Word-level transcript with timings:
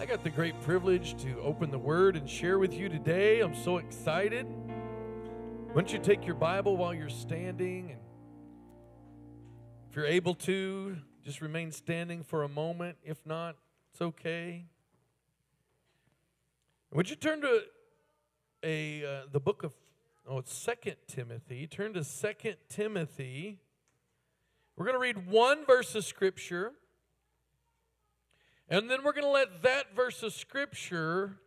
I 0.00 0.06
got 0.06 0.22
the 0.22 0.30
great 0.30 0.60
privilege 0.60 1.20
to 1.24 1.40
open 1.40 1.72
the 1.72 1.78
Word 1.78 2.14
and 2.14 2.30
share 2.30 2.60
with 2.60 2.72
you 2.72 2.88
today. 2.88 3.40
I'm 3.40 3.56
so 3.56 3.78
excited. 3.78 4.46
Why 4.46 5.74
don't 5.74 5.92
you 5.92 5.98
take 5.98 6.24
your 6.24 6.36
Bible 6.36 6.76
while 6.76 6.94
you're 6.94 7.08
standing? 7.08 7.90
And 7.90 8.00
if 9.90 9.96
you're 9.96 10.06
able 10.06 10.34
to, 10.34 10.98
just 11.24 11.40
remain 11.40 11.72
standing 11.72 12.22
for 12.22 12.44
a 12.44 12.48
moment. 12.48 12.96
If 13.02 13.26
not, 13.26 13.56
it's 13.90 14.00
okay. 14.00 14.66
Would 16.92 17.10
you 17.10 17.16
turn 17.16 17.40
to 17.40 17.62
a 18.62 19.04
uh, 19.04 19.22
the 19.32 19.40
book 19.40 19.64
of 19.64 19.72
oh 20.28 20.38
it's 20.38 20.54
Second 20.54 20.94
Timothy? 21.08 21.66
Turn 21.66 21.92
to 21.94 22.04
Second 22.04 22.54
Timothy. 22.68 23.58
We're 24.76 24.84
going 24.84 24.94
to 24.94 25.00
read 25.00 25.26
one 25.26 25.66
verse 25.66 25.92
of 25.96 26.04
scripture. 26.04 26.74
And 28.70 28.90
then 28.90 29.02
we're 29.02 29.12
going 29.12 29.24
to 29.24 29.30
let 29.30 29.62
that 29.62 29.96
verse 29.96 30.22
of 30.22 30.34
scripture 30.34 31.38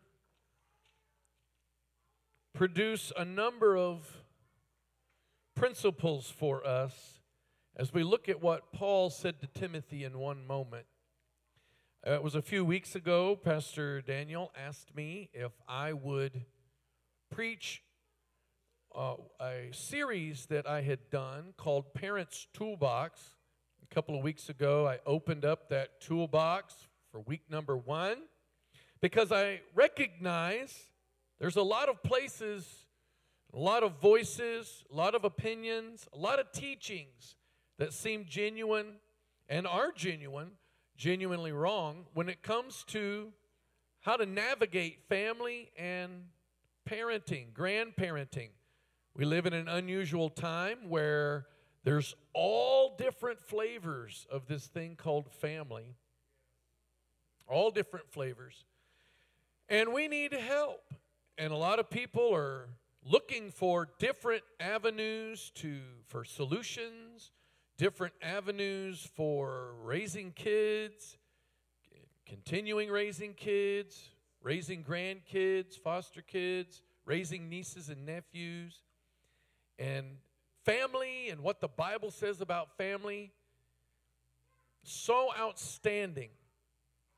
produce 2.55 3.13
a 3.15 3.23
number 3.23 3.77
of 3.77 4.23
principles 5.55 6.33
for 6.35 6.65
us 6.65 7.19
as 7.75 7.93
we 7.93 8.01
look 8.01 8.27
at 8.27 8.41
what 8.41 8.73
Paul 8.73 9.11
said 9.11 9.39
to 9.41 9.47
Timothy 9.47 10.03
in 10.03 10.17
one 10.17 10.47
moment. 10.47 10.87
Uh, 12.05 12.13
it 12.13 12.23
was 12.23 12.33
a 12.33 12.41
few 12.41 12.65
weeks 12.65 12.95
ago, 12.95 13.35
Pastor 13.35 14.01
Daniel 14.01 14.51
asked 14.57 14.95
me 14.95 15.29
if 15.31 15.51
I 15.67 15.93
would 15.93 16.45
preach 17.29 17.83
uh, 18.95 19.13
a 19.39 19.69
series 19.71 20.47
that 20.47 20.67
I 20.67 20.81
had 20.81 21.11
done 21.11 21.53
called 21.55 21.93
Parents 21.93 22.47
Toolbox. 22.51 23.35
A 23.83 23.93
couple 23.93 24.17
of 24.17 24.23
weeks 24.23 24.49
ago, 24.49 24.87
I 24.87 24.97
opened 25.05 25.45
up 25.45 25.69
that 25.69 26.01
toolbox 26.01 26.87
for 27.11 27.19
week 27.19 27.41
number 27.49 27.75
one 27.75 28.17
because 29.01 29.31
I 29.31 29.61
recognize 29.75 30.85
there's 31.39 31.57
a 31.57 31.63
lot 31.63 31.89
of 31.89 32.01
places, 32.03 32.65
a 33.53 33.59
lot 33.59 33.83
of 33.83 33.99
voices, 33.99 34.85
a 34.91 34.95
lot 34.95 35.15
of 35.15 35.25
opinions, 35.25 36.07
a 36.13 36.17
lot 36.17 36.39
of 36.39 36.51
teachings 36.51 37.35
that 37.79 37.93
seem 37.93 38.25
genuine 38.29 38.93
and 39.49 39.67
are 39.67 39.91
genuine, 39.91 40.51
genuinely 40.95 41.51
wrong 41.51 42.05
when 42.13 42.29
it 42.29 42.41
comes 42.41 42.85
to 42.87 43.33
how 44.01 44.15
to 44.15 44.25
navigate 44.25 44.99
family 45.09 45.71
and 45.77 46.27
parenting, 46.89 47.51
grandparenting. 47.51 48.49
We 49.15 49.25
live 49.25 49.45
in 49.45 49.53
an 49.53 49.67
unusual 49.67 50.29
time 50.29 50.89
where 50.89 51.47
there's 51.83 52.15
all 52.33 52.95
different 52.97 53.41
flavors 53.41 54.25
of 54.31 54.47
this 54.47 54.67
thing 54.67 54.95
called 54.95 55.29
family 55.29 55.95
all 57.47 57.71
different 57.71 58.11
flavors. 58.11 58.65
And 59.69 59.93
we 59.93 60.07
need 60.07 60.33
help. 60.33 60.93
And 61.37 61.53
a 61.53 61.55
lot 61.55 61.79
of 61.79 61.89
people 61.89 62.33
are 62.35 62.67
looking 63.05 63.51
for 63.51 63.89
different 63.99 64.43
avenues 64.59 65.51
to 65.55 65.77
for 66.07 66.23
solutions, 66.23 67.31
different 67.77 68.13
avenues 68.21 69.09
for 69.15 69.71
raising 69.83 70.31
kids, 70.33 71.17
continuing 72.25 72.89
raising 72.89 73.33
kids, 73.33 74.09
raising 74.43 74.83
grandkids, 74.83 75.79
foster 75.79 76.21
kids, 76.21 76.81
raising 77.05 77.49
nieces 77.49 77.89
and 77.89 78.05
nephews, 78.05 78.83
and 79.79 80.05
family 80.63 81.29
and 81.29 81.41
what 81.41 81.61
the 81.61 81.67
Bible 81.67 82.11
says 82.11 82.41
about 82.41 82.77
family. 82.77 83.31
So 84.83 85.29
outstanding 85.37 86.29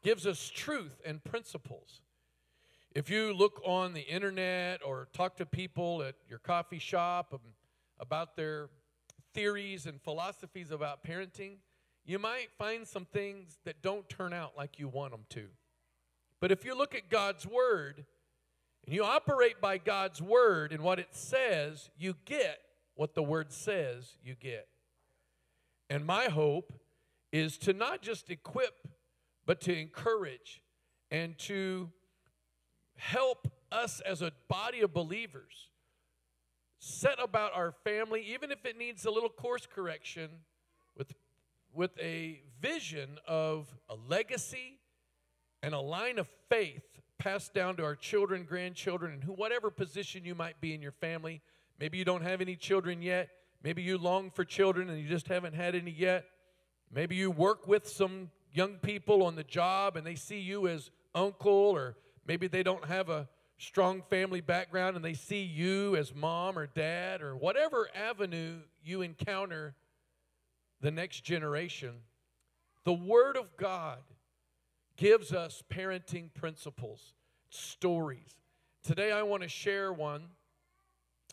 gives 0.03 0.27
us 0.27 0.51
truth 0.53 1.01
and 1.05 1.23
principles. 1.23 2.01
If 2.93 3.09
you 3.09 3.33
look 3.33 3.61
on 3.65 3.93
the 3.93 4.01
internet 4.01 4.81
or 4.85 5.07
talk 5.13 5.37
to 5.37 5.45
people 5.45 6.03
at 6.03 6.15
your 6.29 6.39
coffee 6.39 6.77
shop 6.77 7.33
about 7.99 8.35
their 8.35 8.69
theories 9.33 9.87
and 9.87 9.99
philosophies 9.99 10.69
about 10.69 11.03
parenting, 11.03 11.55
you 12.05 12.19
might 12.19 12.49
find 12.57 12.87
some 12.87 13.05
things 13.05 13.57
that 13.65 13.81
don't 13.81 14.07
turn 14.09 14.33
out 14.33 14.53
like 14.55 14.77
you 14.77 14.87
want 14.87 15.11
them 15.11 15.25
to. 15.29 15.47
But 16.39 16.51
if 16.51 16.65
you 16.65 16.77
look 16.77 16.93
at 16.93 17.09
God's 17.09 17.47
Word 17.47 18.05
and 18.85 18.93
you 18.93 19.03
operate 19.03 19.61
by 19.61 19.77
God's 19.77 20.21
Word 20.21 20.73
and 20.73 20.83
what 20.83 20.99
it 20.99 21.15
says, 21.15 21.89
you 21.97 22.15
get 22.25 22.59
what 22.95 23.15
the 23.15 23.23
Word 23.23 23.51
says 23.51 24.17
you 24.23 24.35
get. 24.35 24.67
And 25.89 26.05
my 26.05 26.25
hope 26.25 26.73
is 27.31 27.57
to 27.59 27.73
not 27.73 28.01
just 28.01 28.29
equip 28.29 28.87
but 29.45 29.61
to 29.61 29.77
encourage 29.77 30.61
and 31.11 31.37
to 31.37 31.89
help 32.95 33.47
us 33.71 34.01
as 34.01 34.21
a 34.21 34.31
body 34.47 34.81
of 34.81 34.93
believers 34.93 35.69
set 36.79 37.17
about 37.21 37.51
our 37.55 37.71
family, 37.83 38.21
even 38.21 38.51
if 38.51 38.65
it 38.65 38.77
needs 38.77 39.05
a 39.05 39.11
little 39.11 39.29
course 39.29 39.65
correction, 39.65 40.29
with, 40.97 41.13
with 41.73 41.91
a 41.99 42.41
vision 42.61 43.17
of 43.27 43.73
a 43.89 43.95
legacy 43.95 44.79
and 45.61 45.73
a 45.73 45.79
line 45.79 46.19
of 46.19 46.27
faith 46.49 46.83
passed 47.17 47.53
down 47.53 47.77
to 47.77 47.83
our 47.83 47.95
children, 47.95 48.43
grandchildren, 48.43 49.13
and 49.13 49.23
who, 49.23 49.31
whatever 49.31 49.71
position 49.71 50.25
you 50.25 50.35
might 50.35 50.59
be 50.59 50.73
in 50.73 50.81
your 50.81 50.91
family. 50.91 51.41
Maybe 51.79 51.97
you 51.97 52.05
don't 52.05 52.21
have 52.21 52.41
any 52.41 52.57
children 52.57 53.01
yet. 53.01 53.29
Maybe 53.63 53.81
you 53.81 53.97
long 53.97 54.29
for 54.29 54.43
children 54.43 54.89
and 54.89 54.99
you 54.99 55.07
just 55.07 55.29
haven't 55.29 55.53
had 55.53 55.75
any 55.75 55.91
yet. 55.91 56.25
Maybe 56.91 57.15
you 57.15 57.31
work 57.31 57.65
with 57.65 57.87
some 57.87 58.29
young 58.53 58.75
people 58.75 59.23
on 59.23 59.35
the 59.35 59.43
job 59.43 59.97
and 59.97 60.05
they 60.05 60.15
see 60.15 60.39
you 60.39 60.67
as 60.67 60.91
uncle, 61.13 61.51
or 61.51 61.97
maybe 62.25 62.47
they 62.47 62.63
don't 62.63 62.85
have 62.85 63.09
a 63.09 63.27
strong 63.57 64.03
family 64.09 64.41
background 64.41 64.95
and 64.95 65.03
they 65.03 65.13
see 65.13 65.43
you 65.43 65.95
as 65.95 66.13
mom 66.13 66.57
or 66.57 66.67
dad, 66.67 67.21
or 67.21 67.35
whatever 67.35 67.89
avenue 67.95 68.59
you 68.83 69.01
encounter 69.01 69.75
the 70.81 70.91
next 70.91 71.23
generation, 71.23 71.93
the 72.83 72.93
Word 72.93 73.37
of 73.37 73.55
God 73.57 73.99
gives 74.97 75.31
us 75.31 75.63
parenting 75.69 76.33
principles, 76.33 77.13
stories. 77.49 78.37
Today, 78.83 79.11
I 79.11 79.23
want 79.23 79.43
to 79.43 79.49
share 79.49 79.93
one. 79.93 80.25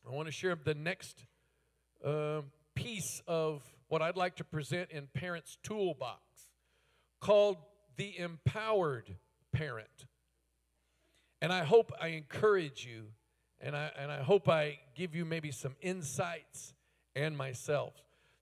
I 0.08 0.14
want 0.14 0.26
to 0.26 0.32
share 0.32 0.54
the 0.54 0.74
next 0.74 1.24
uh, 2.04 2.42
piece 2.74 3.22
of 3.26 3.62
what 3.88 4.00
I'd 4.00 4.16
like 4.16 4.36
to 4.36 4.44
present 4.44 4.90
in 4.92 5.08
Parents 5.08 5.58
Toolbox 5.64 6.20
called 7.20 7.58
The 7.96 8.18
Empowered 8.18 9.16
Parent. 9.52 10.06
And 11.42 11.52
I 11.52 11.64
hope 11.64 11.92
I 12.00 12.08
encourage 12.08 12.84
you 12.84 13.06
and 13.60 13.76
I, 13.76 13.90
and 13.98 14.10
I 14.10 14.22
hope 14.22 14.48
I 14.48 14.78
give 14.94 15.14
you 15.14 15.24
maybe 15.24 15.50
some 15.50 15.76
insights 15.80 16.74
and 17.14 17.36
myself. 17.36 17.92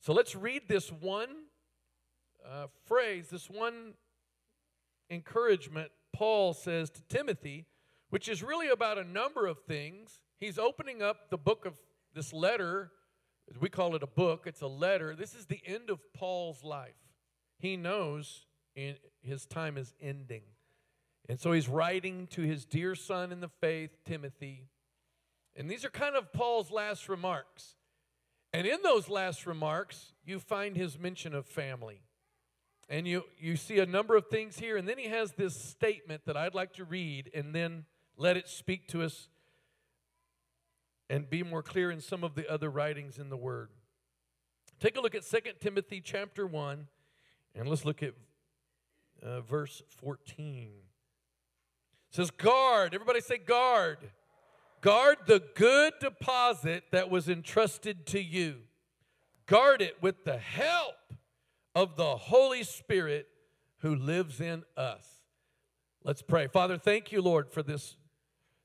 So 0.00 0.12
let's 0.12 0.34
read 0.36 0.62
this 0.68 0.90
one 0.90 1.28
uh, 2.48 2.66
phrase, 2.86 3.28
this 3.30 3.50
one 3.50 3.94
encouragement 5.10 5.90
Paul 6.12 6.54
says 6.54 6.90
to 6.90 7.02
Timothy, 7.02 7.66
which 8.10 8.28
is 8.28 8.42
really 8.42 8.68
about 8.68 8.98
a 8.98 9.04
number 9.04 9.46
of 9.46 9.58
things. 9.66 10.22
He's 10.38 10.58
opening 10.58 11.02
up 11.02 11.30
the 11.30 11.38
book 11.38 11.66
of 11.66 11.74
this 12.14 12.32
letter. 12.32 12.90
We 13.60 13.68
call 13.68 13.94
it 13.96 14.02
a 14.02 14.08
book, 14.08 14.44
it's 14.46 14.60
a 14.60 14.66
letter. 14.66 15.14
This 15.14 15.34
is 15.34 15.46
the 15.46 15.60
end 15.64 15.90
of 15.90 16.00
Paul's 16.14 16.62
life. 16.62 16.94
He 17.58 17.76
knows 17.76 18.46
in, 18.78 18.94
his 19.22 19.46
time 19.46 19.76
is 19.76 19.92
ending. 20.00 20.42
And 21.28 21.38
so 21.38 21.52
he's 21.52 21.68
writing 21.68 22.26
to 22.28 22.42
his 22.42 22.64
dear 22.64 22.94
son 22.94 23.32
in 23.32 23.40
the 23.40 23.50
faith, 23.60 23.90
Timothy. 24.04 24.68
And 25.56 25.70
these 25.70 25.84
are 25.84 25.90
kind 25.90 26.16
of 26.16 26.32
Paul's 26.32 26.70
last 26.70 27.08
remarks. 27.08 27.74
And 28.52 28.66
in 28.66 28.78
those 28.82 29.08
last 29.08 29.46
remarks, 29.46 30.12
you 30.24 30.38
find 30.38 30.76
his 30.76 30.98
mention 30.98 31.34
of 31.34 31.44
family. 31.44 32.00
And 32.88 33.06
you, 33.06 33.24
you 33.38 33.56
see 33.56 33.78
a 33.80 33.86
number 33.86 34.16
of 34.16 34.28
things 34.28 34.58
here. 34.58 34.76
And 34.78 34.88
then 34.88 34.96
he 34.96 35.08
has 35.08 35.32
this 35.32 35.54
statement 35.54 36.22
that 36.24 36.36
I'd 36.36 36.54
like 36.54 36.72
to 36.74 36.84
read 36.84 37.30
and 37.34 37.54
then 37.54 37.84
let 38.16 38.36
it 38.36 38.48
speak 38.48 38.86
to 38.88 39.02
us 39.02 39.28
and 41.10 41.28
be 41.28 41.42
more 41.42 41.62
clear 41.62 41.90
in 41.90 42.00
some 42.00 42.24
of 42.24 42.34
the 42.34 42.50
other 42.50 42.70
writings 42.70 43.18
in 43.18 43.28
the 43.28 43.36
Word. 43.36 43.68
Take 44.80 44.96
a 44.96 45.00
look 45.00 45.14
at 45.14 45.24
2 45.24 45.38
Timothy 45.60 46.00
chapter 46.00 46.46
1, 46.46 46.86
and 47.54 47.68
let's 47.68 47.84
look 47.84 48.02
at 48.02 48.14
uh, 49.22 49.40
verse 49.40 49.82
14. 50.00 50.70
It 52.10 52.14
says, 52.14 52.30
Guard, 52.30 52.94
everybody 52.94 53.20
say, 53.20 53.38
guard. 53.38 53.98
Guard 54.80 55.18
the 55.26 55.42
good 55.54 55.94
deposit 56.00 56.84
that 56.92 57.10
was 57.10 57.28
entrusted 57.28 58.06
to 58.06 58.22
you. 58.22 58.56
Guard 59.46 59.82
it 59.82 59.96
with 60.00 60.24
the 60.24 60.38
help 60.38 60.94
of 61.74 61.96
the 61.96 62.16
Holy 62.16 62.62
Spirit 62.62 63.28
who 63.78 63.94
lives 63.94 64.40
in 64.40 64.64
us. 64.76 65.06
Let's 66.04 66.22
pray. 66.22 66.46
Father, 66.46 66.78
thank 66.78 67.12
you, 67.12 67.20
Lord, 67.20 67.50
for 67.50 67.62
this, 67.62 67.96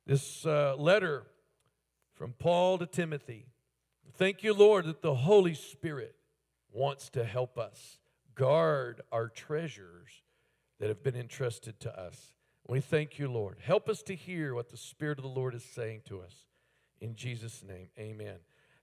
this 0.06 0.46
uh, 0.46 0.76
letter 0.78 1.24
from 2.14 2.34
Paul 2.34 2.78
to 2.78 2.86
Timothy. 2.86 3.48
Thank 4.16 4.44
you, 4.44 4.54
Lord, 4.54 4.86
that 4.86 5.02
the 5.02 5.16
Holy 5.16 5.56
Spirit 5.56 6.16
wants 6.72 7.10
to 7.12 7.24
help 7.24 7.58
us 7.58 8.00
guard 8.36 9.02
our 9.12 9.28
treasures 9.28 10.23
that 10.84 10.90
have 10.90 11.02
been 11.02 11.16
entrusted 11.16 11.80
to 11.80 11.98
us. 11.98 12.34
We 12.68 12.82
thank 12.82 13.18
you, 13.18 13.32
Lord. 13.32 13.60
Help 13.62 13.88
us 13.88 14.04
to 14.04 14.14
hear 14.14 14.54
what 14.54 14.68
the 14.68 14.76
Spirit 14.76 15.18
of 15.18 15.24
the 15.24 15.30
Lord 15.30 15.56
is 15.56 15.64
saying 15.64 16.02
to 16.08 16.20
us. 16.20 16.36
In 17.00 17.16
Jesus' 17.16 17.64
name, 17.64 17.88
amen. 17.98 18.36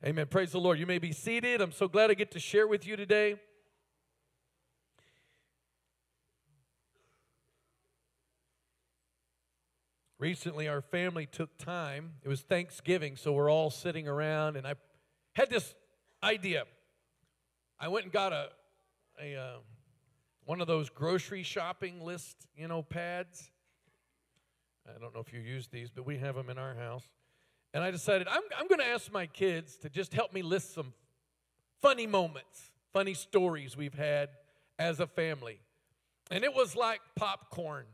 Amen. 0.03 0.27
Praise 0.29 0.53
the 0.53 0.61
Lord. 0.61 0.79
You 0.79 0.87
may 0.87 0.97
be 0.97 1.13
seated. 1.13 1.61
I'm 1.61 1.73
so 1.73 1.89
glad 1.89 2.11
I 2.11 2.15
get 2.15 2.31
to 2.31 2.41
share 2.41 2.67
with 2.67 2.87
you 2.87 2.97
today. 2.97 3.39
Recently, 10.19 10.69
our 10.69 10.81
family 10.81 11.27
took 11.27 11.59
time. 11.59 12.13
It 12.25 12.29
was 12.31 12.41
Thanksgiving, 12.41 13.17
so 13.17 13.35
we're 13.35 13.51
all 13.51 13.69
sitting 13.69 14.09
around, 14.09 14.57
and 14.57 14.67
I 14.67 14.77
had 15.35 15.51
this 15.51 15.75
idea. 16.23 16.65
I 17.79 17.89
went 17.89 18.07
and 18.07 18.13
got 18.13 18.33
a, 18.33 18.49
a 19.23 19.37
uh, 19.37 19.57
one 20.51 20.61
of 20.61 20.67
those 20.67 20.91
grocery 20.91 21.45
shopping 21.45 22.01
list, 22.01 22.49
you 22.57 22.67
know, 22.67 22.83
pads. 22.83 23.53
I 24.85 24.99
don't 24.99 25.15
know 25.15 25.21
if 25.21 25.33
you 25.33 25.39
use 25.39 25.69
these, 25.69 25.93
but 25.93 26.05
we 26.05 26.19
have 26.19 26.35
them 26.35 26.51
in 26.51 26.59
our 26.59 26.75
house. 26.75 27.05
And 27.73 27.85
I 27.85 27.93
decided 27.93 28.27
I'm, 28.27 28.43
I'm 28.59 28.67
going 28.67 28.81
to 28.81 28.85
ask 28.85 29.13
my 29.13 29.27
kids 29.27 29.77
to 29.77 29.89
just 29.89 30.13
help 30.13 30.33
me 30.33 30.43
list 30.43 30.75
some 30.75 30.93
funny 31.81 32.09
moments, 32.09 32.73
funny 32.93 33.15
stories 33.15 33.77
we've 33.77 33.95
had 33.95 34.31
as 34.77 34.99
a 34.99 35.07
family. 35.07 35.61
And 36.33 36.43
it 36.43 36.53
was 36.53 36.75
like 36.75 37.01
popcorn. 37.15 37.87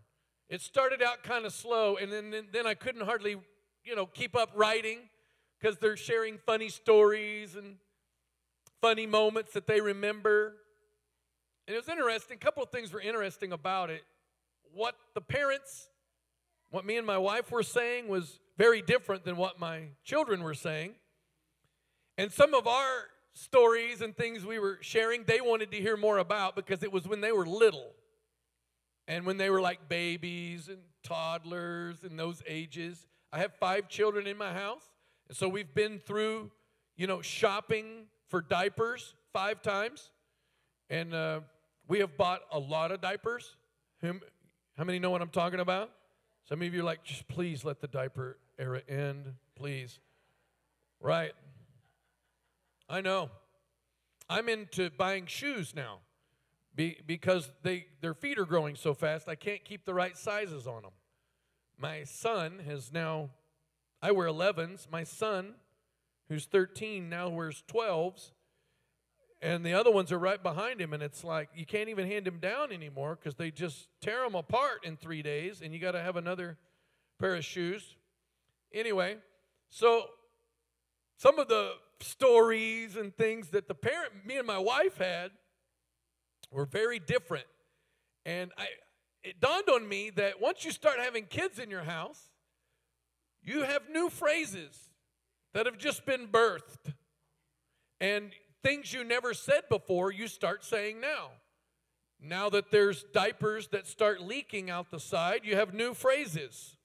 It 0.49 0.63
started 0.63 1.03
out 1.03 1.23
kind 1.23 1.45
of 1.45 1.53
slow, 1.53 1.99
and 1.99 2.11
then, 2.11 2.31
then, 2.31 2.47
then 2.55 2.67
I 2.67 2.73
couldn't 2.73 3.05
hardly, 3.05 3.37
you 3.85 3.95
know, 3.95 4.07
keep 4.07 4.35
up 4.35 4.49
writing 4.55 5.01
because 5.61 5.77
they're 5.77 5.95
sharing 5.95 6.39
funny 6.39 6.71
stories 6.71 7.55
and 7.55 7.77
funny 8.81 9.05
moments 9.05 9.53
that 9.53 9.67
they 9.67 9.83
remember. 9.83 10.55
And 11.67 11.75
it 11.75 11.79
was 11.79 11.89
interesting. 11.89 12.37
A 12.37 12.45
couple 12.45 12.63
of 12.63 12.71
things 12.71 12.93
were 12.93 13.01
interesting 13.01 13.53
about 13.53 13.91
it. 13.91 14.05
What 14.73 14.95
the 15.15 15.21
parents, 15.21 15.89
what 16.71 16.85
me 16.85 16.97
and 16.97 17.07
my 17.07 17.19
wife 17.19 17.51
were 17.51 17.63
saying 17.63 18.09
was 18.09 18.39
very 18.57 18.83
different 18.83 19.25
than 19.25 19.37
what 19.37 19.59
my 19.59 19.89
children 20.05 20.43
were 20.43 20.55
saying. 20.55 20.95
And 22.19 22.33
some 22.33 22.55
of 22.55 22.67
our 22.67 23.09
stories 23.33 24.01
and 24.01 24.17
things 24.17 24.45
we 24.45 24.59
were 24.59 24.79
sharing, 24.81 25.25
they 25.25 25.41
wanted 25.41 25.71
to 25.73 25.79
hear 25.79 25.97
more 25.97 26.19
about 26.19 26.57
because 26.57 26.83
it 26.83 26.93
was 26.93 27.07
when 27.07 27.21
they 27.21 27.33
were 27.33 27.47
little. 27.47 27.93
And 29.09 29.27
when 29.27 29.37
they 29.37 29.51
were 29.51 29.61
like 29.61 29.89
babies 29.89 30.69
and 30.69 30.79
toddlers 31.03 32.03
and 32.03 32.19
those 32.19 32.43
ages, 32.47 33.07
I 33.33 33.39
have 33.39 33.55
five 33.55 33.89
children 33.89 34.27
in 34.27 34.37
my 34.37 34.53
house. 34.53 34.83
And 35.29 35.37
so 35.37 35.49
we've 35.49 35.75
been 35.75 35.99
through, 35.99 36.51
you 36.97 37.07
know, 37.07 37.23
shopping 37.23 38.07
for 38.29 38.41
diapers 38.41 39.15
five 39.33 39.63
times. 39.63 40.11
And 40.89 41.13
uh, 41.13 41.41
we 41.89 42.01
have 42.01 42.17
bought 42.17 42.41
a 42.53 42.59
lot 42.59 42.93
of 42.93 43.01
diapers. 43.01 43.57
How 44.03 44.85
many 44.85 44.99
know 44.99 45.11
what 45.11 45.23
I'm 45.23 45.29
talking 45.29 45.61
about? 45.61 45.91
Some 46.49 46.63
of 46.63 46.75
you 46.75 46.81
are 46.81 46.85
like, 46.85 47.03
just 47.03 47.27
please 47.29 47.65
let 47.65 47.81
the 47.81 47.89
diaper 47.89 48.39
era 48.59 48.83
end, 48.89 49.35
please. 49.57 49.99
Right. 51.01 51.33
I 52.89 53.01
know. 53.01 53.31
I'm 54.29 54.49
into 54.49 54.91
buying 54.91 55.27
shoes 55.27 55.75
now. 55.75 56.01
Be, 56.75 56.99
because 57.07 57.51
they, 57.63 57.87
their 58.01 58.15
feet 58.15 58.39
are 58.39 58.45
growing 58.45 58.77
so 58.77 58.93
fast, 58.93 59.29
I 59.29 59.35
can't 59.35 59.65
keep 59.65 59.85
the 59.85 59.95
right 59.95 60.17
sizes 60.17 60.67
on 60.67 60.83
them. 60.83 60.93
My 61.79 62.05
son 62.05 62.61
has 62.67 62.93
now, 62.93 63.31
I 64.03 64.11
wear 64.13 64.29
11s. 64.29 64.91
My 64.91 65.03
son, 65.03 65.55
who's 66.29 66.45
13, 66.45 67.09
now 67.09 67.29
wears 67.29 67.63
12s. 67.73 68.33
And 69.43 69.65
the 69.65 69.75
other 69.75 69.91
ones 69.91 70.13
are 70.13 70.19
right 70.19 70.43
behind 70.43 70.81
him. 70.81 70.93
And 70.93 71.03
it's 71.03 71.23
like 71.23 71.51
you 71.55 71.67
can't 71.67 71.89
even 71.89 72.07
hand 72.07 72.27
him 72.27 72.39
down 72.39 72.73
anymore 72.73 73.17
because 73.17 73.35
they 73.35 73.51
just 73.51 73.89
tear 74.01 74.23
them 74.23 74.35
apart 74.35 74.85
in 74.85 74.97
three 74.97 75.23
days. 75.23 75.61
And 75.63 75.75
you 75.75 75.79
got 75.79 75.93
to 75.93 76.01
have 76.01 76.17
another 76.17 76.57
pair 77.19 77.35
of 77.35 77.45
shoes. 77.45 77.97
Anyway, 78.73 79.17
so 79.71 80.07
some 81.19 81.39
of 81.39 81.49
the 81.49 81.73
stories 82.01 82.97
and 82.97 83.15
things 83.17 83.49
that 83.49 83.69
the 83.69 83.75
parent, 83.75 84.13
me 84.25 84.37
and 84.37 84.47
my 84.47 84.59
wife 84.59 84.99
had, 84.99 85.31
were 86.51 86.67
very 86.67 86.99
different. 86.99 87.47
And 88.25 88.53
I, 88.57 88.67
it 89.23 89.41
dawned 89.41 89.69
on 89.69 89.89
me 89.89 90.11
that 90.11 90.41
once 90.41 90.65
you 90.65 90.71
start 90.71 90.99
having 90.99 91.25
kids 91.27 91.59
in 91.59 91.71
your 91.71 91.83
house, 91.83 92.31
you 93.43 93.63
have 93.63 93.83
new 93.91 94.09
phrases 94.11 94.79
that 95.55 95.67
have 95.67 95.79
just 95.79 96.05
been 96.05 96.27
birthed. 96.27 96.93
And 98.01 98.31
things 98.67 98.93
you 98.93 99.05
never 99.05 99.33
said 99.33 99.63
before, 99.69 100.11
you 100.11 100.27
start 100.27 100.65
saying 100.65 101.01
now. 101.01 101.31
Now 102.21 102.51
that 102.51 102.73
there's 102.73 103.05
diapers 103.15 103.69
that 103.69 103.87
start 103.87 104.21
leaking 104.21 104.71
out 104.71 104.91
the 104.91 104.99
side, 104.99 105.43
you 105.45 105.55
have 105.55 105.73
new 105.73 105.95
phrases. 105.95 106.77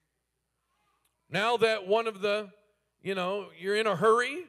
Now 1.28 1.58
that 1.58 1.88
one 1.88 2.06
of 2.06 2.22
the, 2.22 2.50
you 3.02 3.16
know, 3.16 3.48
you're 3.60 3.76
in 3.76 3.88
a 3.88 3.96
hurry 3.96 4.46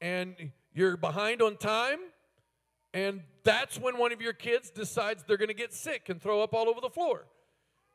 and 0.00 0.34
you're 0.74 0.96
behind 0.96 1.42
on 1.42 1.56
time, 1.58 1.98
and 2.92 3.20
that's 3.44 3.78
when 3.78 3.96
one 3.96 4.12
of 4.12 4.20
your 4.20 4.32
kids 4.32 4.70
decides 4.70 5.22
they're 5.22 5.36
going 5.36 5.48
to 5.48 5.54
get 5.54 5.72
sick 5.72 6.08
and 6.08 6.20
throw 6.20 6.42
up 6.42 6.54
all 6.54 6.68
over 6.68 6.80
the 6.80 6.90
floor. 6.90 7.26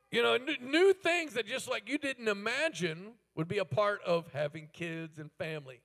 You 0.09 0.23
know, 0.23 0.37
new 0.61 0.93
things 0.93 1.33
that 1.33 1.47
just 1.47 1.69
like 1.69 1.89
you 1.89 1.97
didn't 1.97 2.29
imagine 2.29 3.13
would 3.35 3.49
be 3.49 3.57
a 3.57 3.65
part 3.65 4.01
of 4.05 4.31
having 4.31 4.69
kids 4.71 5.19
and 5.19 5.29
family. 5.37 5.81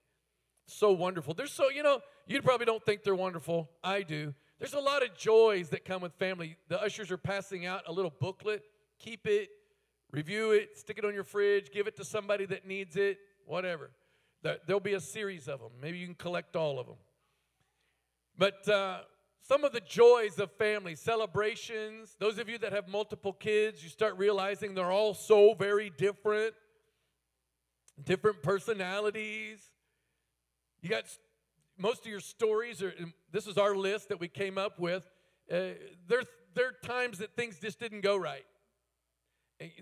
So 0.70 0.92
wonderful. 0.92 1.32
There's 1.32 1.50
so, 1.52 1.70
you 1.70 1.82
know, 1.82 2.00
you 2.26 2.42
probably 2.42 2.66
don't 2.66 2.84
think 2.84 3.02
they're 3.02 3.14
wonderful. 3.14 3.70
I 3.82 4.02
do. 4.02 4.34
There's 4.58 4.74
a 4.74 4.80
lot 4.80 5.02
of 5.02 5.16
joys 5.16 5.70
that 5.70 5.86
come 5.86 6.02
with 6.02 6.12
family. 6.14 6.56
The 6.68 6.80
ushers 6.80 7.10
are 7.10 7.16
passing 7.16 7.64
out 7.64 7.84
a 7.86 7.92
little 7.92 8.12
booklet. 8.20 8.62
Keep 8.98 9.26
it, 9.26 9.48
review 10.10 10.50
it, 10.50 10.76
stick 10.76 10.98
it 10.98 11.06
on 11.06 11.14
your 11.14 11.24
fridge, 11.24 11.70
give 11.72 11.86
it 11.86 11.96
to 11.96 12.04
somebody 12.04 12.44
that 12.46 12.66
needs 12.66 12.96
it, 12.96 13.18
whatever. 13.46 13.90
There'll 14.42 14.78
be 14.78 14.92
a 14.92 15.00
series 15.00 15.48
of 15.48 15.60
them. 15.60 15.70
Maybe 15.80 15.98
you 15.98 16.06
can 16.06 16.14
collect 16.14 16.54
all 16.54 16.78
of 16.78 16.86
them. 16.86 16.96
But 18.36 18.68
uh, 18.68 18.98
some 19.40 19.64
of 19.64 19.72
the 19.72 19.80
joys 19.80 20.38
of 20.38 20.52
family, 20.52 20.96
celebrations, 20.96 22.14
those 22.18 22.38
of 22.38 22.48
you 22.48 22.58
that 22.58 22.72
have 22.72 22.88
multiple 22.88 23.32
kids, 23.32 23.82
you 23.82 23.88
start 23.88 24.18
realizing 24.18 24.74
they're 24.74 24.90
all 24.90 25.14
so 25.14 25.54
very 25.54 25.90
different, 25.96 26.52
different 28.04 28.42
personalities. 28.42 29.60
You 30.80 30.88
got 30.88 31.04
most 31.76 32.00
of 32.00 32.06
your 32.06 32.20
stories, 32.20 32.82
are, 32.82 32.92
this 33.32 33.46
is 33.46 33.56
our 33.58 33.74
list 33.74 34.08
that 34.08 34.20
we 34.20 34.28
came 34.28 34.58
up 34.58 34.78
with. 34.78 35.08
Uh, 35.50 35.74
there, 36.08 36.22
there 36.54 36.68
are 36.68 36.86
times 36.86 37.18
that 37.18 37.34
things 37.36 37.58
just 37.60 37.78
didn't 37.78 38.00
go 38.00 38.16
right. 38.16 38.44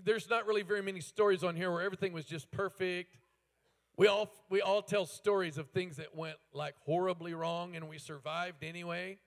There's 0.03 0.29
not 0.29 0.47
really 0.47 0.63
very 0.63 0.81
many 0.81 1.01
stories 1.01 1.43
on 1.43 1.55
here 1.55 1.71
where 1.71 1.81
everything 1.81 2.13
was 2.13 2.25
just 2.25 2.49
perfect 2.51 3.17
we 3.97 4.05
all, 4.05 4.31
we 4.51 4.61
all 4.61 4.83
tell 4.83 5.07
stories 5.07 5.57
of 5.57 5.69
things 5.71 5.97
that 5.97 6.15
went 6.15 6.37
like 6.53 6.75
horribly 6.85 7.33
wrong 7.33 7.75
and 7.75 7.89
we 7.89 7.97
survived 7.97 8.63
anyway. 8.63 9.17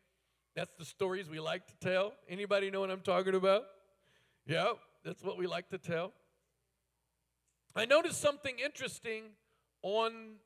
That's 0.54 0.72
the 0.78 0.84
stories 0.84 1.28
we 1.28 1.40
like 1.40 1.66
to 1.66 1.74
tell. 1.80 2.12
Anybody 2.28 2.70
know 2.70 2.78
what 2.80 2.90
I'm 2.90 3.00
talking 3.00 3.34
about? 3.34 3.64
Yeah, 4.46 4.74
that's 5.04 5.24
what 5.24 5.36
we 5.36 5.48
like 5.48 5.70
to 5.70 5.78
tell. 5.78 6.12
I 7.74 7.84
noticed 7.84 8.20
something 8.20 8.58
interesting 8.64 9.24
on, 9.82 10.36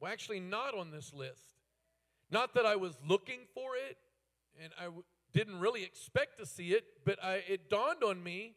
well, 0.00 0.12
actually, 0.12 0.40
not 0.40 0.76
on 0.76 0.90
this 0.90 1.12
list. 1.12 1.56
Not 2.30 2.54
that 2.54 2.66
I 2.66 2.76
was 2.76 2.96
looking 3.06 3.40
for 3.54 3.76
it 3.76 3.96
and 4.62 4.72
I 4.78 4.84
w- 4.84 5.04
didn't 5.32 5.60
really 5.60 5.84
expect 5.84 6.38
to 6.38 6.46
see 6.46 6.72
it, 6.72 6.84
but 7.04 7.22
I, 7.22 7.42
it 7.48 7.70
dawned 7.70 8.02
on 8.02 8.22
me 8.22 8.56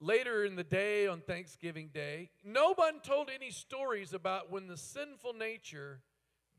later 0.00 0.44
in 0.44 0.56
the 0.56 0.64
day 0.64 1.06
on 1.06 1.20
Thanksgiving 1.20 1.90
Day, 1.92 2.30
no 2.44 2.74
one 2.74 3.00
told 3.00 3.30
any 3.34 3.50
stories 3.50 4.12
about 4.12 4.50
when 4.50 4.66
the 4.66 4.76
sinful 4.76 5.32
nature 5.32 6.00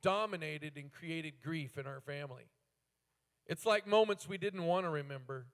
dominated 0.01 0.73
and 0.77 0.91
created 0.91 1.35
grief 1.43 1.77
in 1.77 1.87
our 1.87 2.01
family. 2.01 2.49
It's 3.47 3.65
like 3.65 3.87
moments 3.87 4.27
we 4.27 4.37
didn't 4.37 4.63
want 4.63 4.85
to 4.85 4.89
remember. 4.89 5.45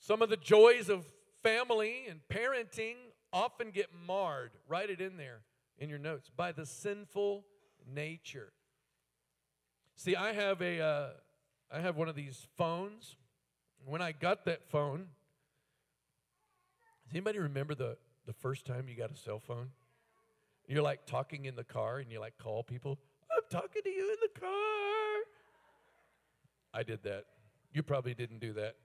Some 0.00 0.22
of 0.22 0.28
the 0.28 0.36
joys 0.36 0.88
of 0.88 1.04
family 1.42 2.06
and 2.08 2.20
parenting 2.28 2.96
often 3.32 3.70
get 3.70 3.88
marred, 4.06 4.50
write 4.68 4.90
it 4.90 5.00
in 5.00 5.16
there 5.16 5.42
in 5.80 5.88
your 5.88 5.98
notes, 5.98 6.30
by 6.36 6.52
the 6.52 6.66
sinful 6.66 7.44
nature. 7.92 8.52
See, 9.96 10.14
I 10.14 10.32
have 10.32 10.60
a, 10.60 10.80
uh, 10.80 11.08
I 11.72 11.80
have 11.80 11.96
one 11.96 12.08
of 12.08 12.14
these 12.14 12.46
phones. 12.56 13.16
When 13.84 14.02
I 14.02 14.12
got 14.12 14.44
that 14.44 14.68
phone, 14.68 15.08
does 17.04 17.12
anybody 17.12 17.38
remember 17.38 17.74
the, 17.74 17.96
the 18.26 18.34
first 18.34 18.66
time 18.66 18.88
you 18.88 18.94
got 18.94 19.10
a 19.10 19.16
cell 19.16 19.40
phone? 19.40 19.70
You're 20.68 20.82
like 20.82 21.06
talking 21.06 21.46
in 21.46 21.56
the 21.56 21.64
car 21.64 21.98
and 21.98 22.12
you 22.12 22.20
like 22.20 22.34
call 22.38 22.62
people. 22.62 22.98
I'm 23.34 23.42
talking 23.50 23.82
to 23.82 23.90
you 23.90 24.10
in 24.10 24.16
the 24.22 24.40
car. 24.40 24.50
I 26.72 26.82
did 26.84 27.02
that. 27.04 27.24
You 27.72 27.82
probably 27.82 28.14
didn't 28.14 28.40
do 28.40 28.52
that. 28.52 28.76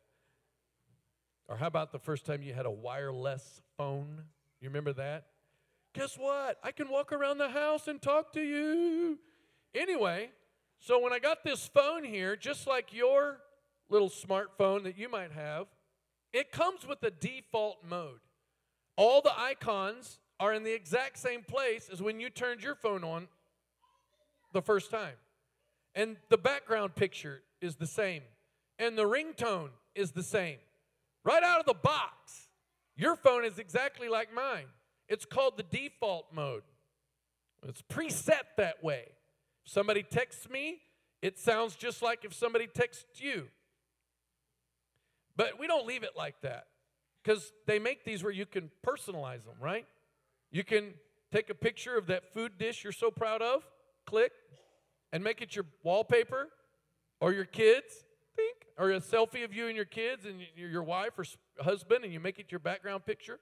Or 1.47 1.57
how 1.57 1.67
about 1.67 1.91
the 1.91 1.99
first 1.99 2.25
time 2.25 2.41
you 2.41 2.53
had 2.53 2.65
a 2.65 2.71
wireless 2.71 3.61
phone? 3.77 4.23
You 4.61 4.69
remember 4.69 4.93
that? 4.93 5.25
Guess 5.95 6.17
what? 6.17 6.59
I 6.61 6.71
can 6.71 6.89
walk 6.89 7.13
around 7.13 7.37
the 7.37 7.47
house 7.49 7.87
and 7.87 8.01
talk 8.01 8.33
to 8.33 8.41
you. 8.41 9.17
Anyway, 9.73 10.29
so 10.77 10.99
when 10.99 11.13
I 11.13 11.19
got 11.19 11.43
this 11.45 11.69
phone 11.73 12.03
here, 12.03 12.35
just 12.35 12.67
like 12.67 12.93
your 12.93 13.37
little 13.89 14.09
smartphone 14.09 14.83
that 14.83 14.97
you 14.97 15.07
might 15.07 15.31
have, 15.31 15.67
It 16.35 16.51
comes 16.51 16.85
with 16.85 17.01
a 17.03 17.11
default 17.11 17.77
mode. 17.89 18.19
All 18.97 19.21
the 19.21 19.31
icons 19.39 20.19
are 20.37 20.53
in 20.53 20.63
the 20.63 20.73
exact 20.73 21.17
same 21.17 21.43
place 21.43 21.87
as 21.89 22.01
when 22.01 22.19
you 22.19 22.29
turned 22.29 22.61
your 22.61 22.75
phone 22.75 23.05
on 23.05 23.29
the 24.51 24.61
first 24.61 24.91
time. 24.91 25.13
And 25.95 26.17
the 26.27 26.37
background 26.37 26.93
picture 26.93 27.41
is 27.61 27.77
the 27.77 27.87
same. 27.87 28.21
And 28.77 28.97
the 28.97 29.03
ringtone 29.03 29.69
is 29.95 30.11
the 30.11 30.23
same. 30.23 30.57
Right 31.23 31.41
out 31.41 31.61
of 31.61 31.65
the 31.65 31.73
box, 31.73 32.49
your 32.97 33.15
phone 33.15 33.45
is 33.45 33.57
exactly 33.57 34.09
like 34.09 34.33
mine. 34.35 34.65
It's 35.07 35.25
called 35.25 35.57
the 35.57 35.63
default 35.63 36.27
mode. 36.33 36.63
It's 37.67 37.81
preset 37.81 38.43
that 38.57 38.83
way. 38.83 39.05
If 39.65 39.71
somebody 39.71 40.03
texts 40.03 40.49
me, 40.49 40.79
it 41.21 41.39
sounds 41.39 41.75
just 41.75 42.01
like 42.01 42.23
if 42.23 42.33
somebody 42.33 42.67
texts 42.67 43.19
you. 43.19 43.47
But 45.35 45.59
we 45.59 45.67
don't 45.67 45.85
leave 45.85 46.03
it 46.03 46.11
like 46.15 46.41
that 46.41 46.67
because 47.23 47.51
they 47.65 47.79
make 47.79 48.05
these 48.05 48.23
where 48.23 48.31
you 48.31 48.45
can 48.45 48.69
personalize 48.85 49.43
them, 49.43 49.55
right? 49.59 49.85
You 50.51 50.63
can 50.63 50.93
take 51.31 51.49
a 51.49 51.55
picture 51.55 51.97
of 51.97 52.07
that 52.07 52.31
food 52.33 52.57
dish 52.57 52.83
you're 52.83 52.93
so 52.93 53.11
proud 53.11 53.41
of, 53.41 53.63
click, 54.05 54.31
and 55.11 55.23
make 55.23 55.41
it 55.41 55.55
your 55.55 55.65
wallpaper 55.83 56.49
or 57.19 57.33
your 57.33 57.45
kids, 57.45 58.05
think, 58.35 58.55
or 58.77 58.91
a 58.91 58.99
selfie 58.99 59.43
of 59.43 59.53
you 59.53 59.67
and 59.67 59.75
your 59.75 59.85
kids 59.85 60.25
and 60.25 60.39
your 60.55 60.83
wife 60.83 61.17
or 61.17 61.25
husband, 61.59 62.03
and 62.03 62.13
you 62.13 62.19
make 62.19 62.39
it 62.39 62.51
your 62.51 62.59
background 62.59 63.05
picture. 63.05 63.39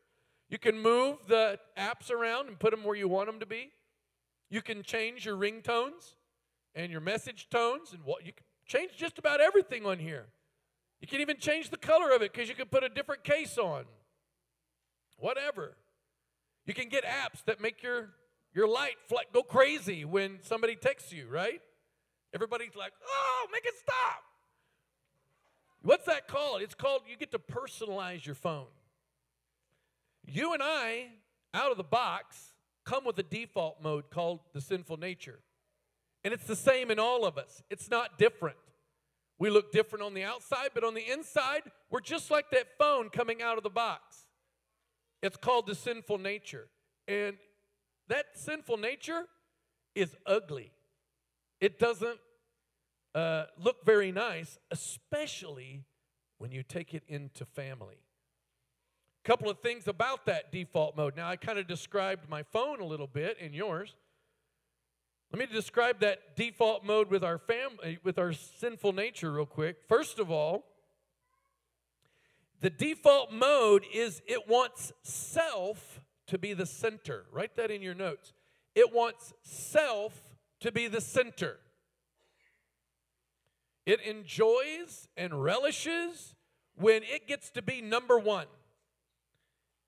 You 0.49 0.59
can 0.59 0.79
move 0.79 1.17
the 1.27 1.59
apps 1.77 2.11
around 2.11 2.47
and 2.47 2.59
put 2.59 2.71
them 2.71 2.83
where 2.83 2.95
you 2.95 3.07
want 3.07 3.27
them 3.27 3.39
to 3.39 3.45
be. 3.45 3.71
You 4.49 4.61
can 4.61 4.83
change 4.83 5.25
your 5.25 5.35
ringtones 5.35 6.15
and 6.75 6.91
your 6.91 7.01
message 7.01 7.49
tones, 7.49 7.93
and 7.93 8.03
what 8.03 8.25
you 8.25 8.33
can 8.33 8.43
change 8.65 8.91
just 8.97 9.19
about 9.19 9.39
everything 9.39 9.85
on 9.85 9.99
here. 9.99 10.25
You 11.01 11.07
can 11.07 11.21
even 11.21 11.37
change 11.37 11.69
the 11.69 11.77
color 11.77 12.15
of 12.15 12.21
it 12.21 12.33
because 12.33 12.49
you 12.49 12.55
can 12.55 12.67
put 12.67 12.83
a 12.83 12.89
different 12.89 13.23
case 13.23 13.57
on. 13.57 13.85
Whatever. 15.17 15.75
You 16.65 16.73
can 16.73 16.89
get 16.89 17.03
apps 17.03 17.43
that 17.45 17.61
make 17.61 17.83
your 17.83 18.09
your 18.53 18.67
light 18.67 18.95
go 19.33 19.43
crazy 19.43 20.05
when 20.05 20.39
somebody 20.41 20.75
texts 20.75 21.11
you, 21.11 21.27
right? 21.27 21.61
Everybody's 22.33 22.75
like, 22.75 22.93
"Oh, 23.05 23.47
make 23.51 23.65
it 23.65 23.75
stop." 23.77 24.23
What's 25.81 26.05
that 26.05 26.27
called? 26.27 26.61
It's 26.61 26.75
called 26.75 27.01
you 27.07 27.17
get 27.17 27.31
to 27.31 27.39
personalize 27.39 28.25
your 28.25 28.35
phone. 28.35 28.67
You 30.25 30.53
and 30.53 30.63
I, 30.63 31.07
out 31.53 31.71
of 31.71 31.77
the 31.77 31.83
box, 31.83 32.53
come 32.85 33.05
with 33.05 33.17
a 33.19 33.23
default 33.23 33.81
mode 33.81 34.09
called 34.09 34.39
the 34.53 34.61
sinful 34.61 34.97
nature. 34.97 35.39
And 36.23 36.33
it's 36.33 36.45
the 36.45 36.55
same 36.55 36.89
in 36.89 36.99
all 36.99 37.25
of 37.25 37.37
us, 37.37 37.61
it's 37.69 37.89
not 37.89 38.17
different. 38.17 38.57
We 39.39 39.49
look 39.49 39.71
different 39.71 40.05
on 40.05 40.13
the 40.13 40.23
outside, 40.23 40.69
but 40.73 40.83
on 40.83 40.93
the 40.93 41.11
inside, 41.11 41.63
we're 41.89 41.99
just 41.99 42.31
like 42.31 42.51
that 42.51 42.77
phone 42.77 43.09
coming 43.09 43.41
out 43.41 43.57
of 43.57 43.63
the 43.63 43.69
box. 43.69 44.25
It's 45.21 45.37
called 45.37 45.67
the 45.67 45.75
sinful 45.75 46.19
nature. 46.19 46.67
And 47.07 47.35
that 48.07 48.25
sinful 48.35 48.77
nature 48.77 49.23
is 49.95 50.15
ugly. 50.25 50.71
It 51.59 51.79
doesn't 51.79 52.19
uh, 53.15 53.45
look 53.57 53.85
very 53.85 54.11
nice, 54.11 54.57
especially 54.71 55.83
when 56.37 56.51
you 56.51 56.63
take 56.63 56.93
it 56.93 57.03
into 57.07 57.45
family 57.45 58.03
couple 59.23 59.49
of 59.49 59.59
things 59.59 59.87
about 59.87 60.25
that 60.25 60.51
default 60.51 60.97
mode. 60.97 61.15
Now, 61.15 61.29
I 61.29 61.37
kind 61.37 61.57
of 61.57 61.67
described 61.67 62.29
my 62.29 62.43
phone 62.43 62.81
a 62.81 62.85
little 62.85 63.07
bit 63.07 63.37
and 63.41 63.53
yours. 63.53 63.95
Let 65.31 65.39
me 65.39 65.45
describe 65.45 65.99
that 66.01 66.35
default 66.35 66.83
mode 66.83 67.09
with 67.09 67.23
our 67.23 67.37
family, 67.37 67.77
eh, 67.83 67.95
with 68.03 68.19
our 68.19 68.33
sinful 68.33 68.93
nature, 68.93 69.31
real 69.31 69.45
quick. 69.45 69.77
First 69.87 70.19
of 70.19 70.29
all, 70.29 70.65
the 72.59 72.69
default 72.69 73.31
mode 73.31 73.83
is 73.93 74.21
it 74.27 74.47
wants 74.47 74.93
self 75.01 76.01
to 76.27 76.37
be 76.37 76.53
the 76.53 76.65
center. 76.65 77.25
Write 77.31 77.55
that 77.55 77.71
in 77.71 77.81
your 77.81 77.95
notes. 77.95 78.33
It 78.75 78.93
wants 78.93 79.33
self 79.41 80.13
to 80.59 80.71
be 80.71 80.87
the 80.87 81.01
center. 81.01 81.57
It 83.85 84.01
enjoys 84.01 85.07
and 85.17 85.43
relishes 85.43 86.35
when 86.75 87.03
it 87.03 87.27
gets 87.27 87.49
to 87.51 87.61
be 87.61 87.81
number 87.81 88.17
one 88.17 88.47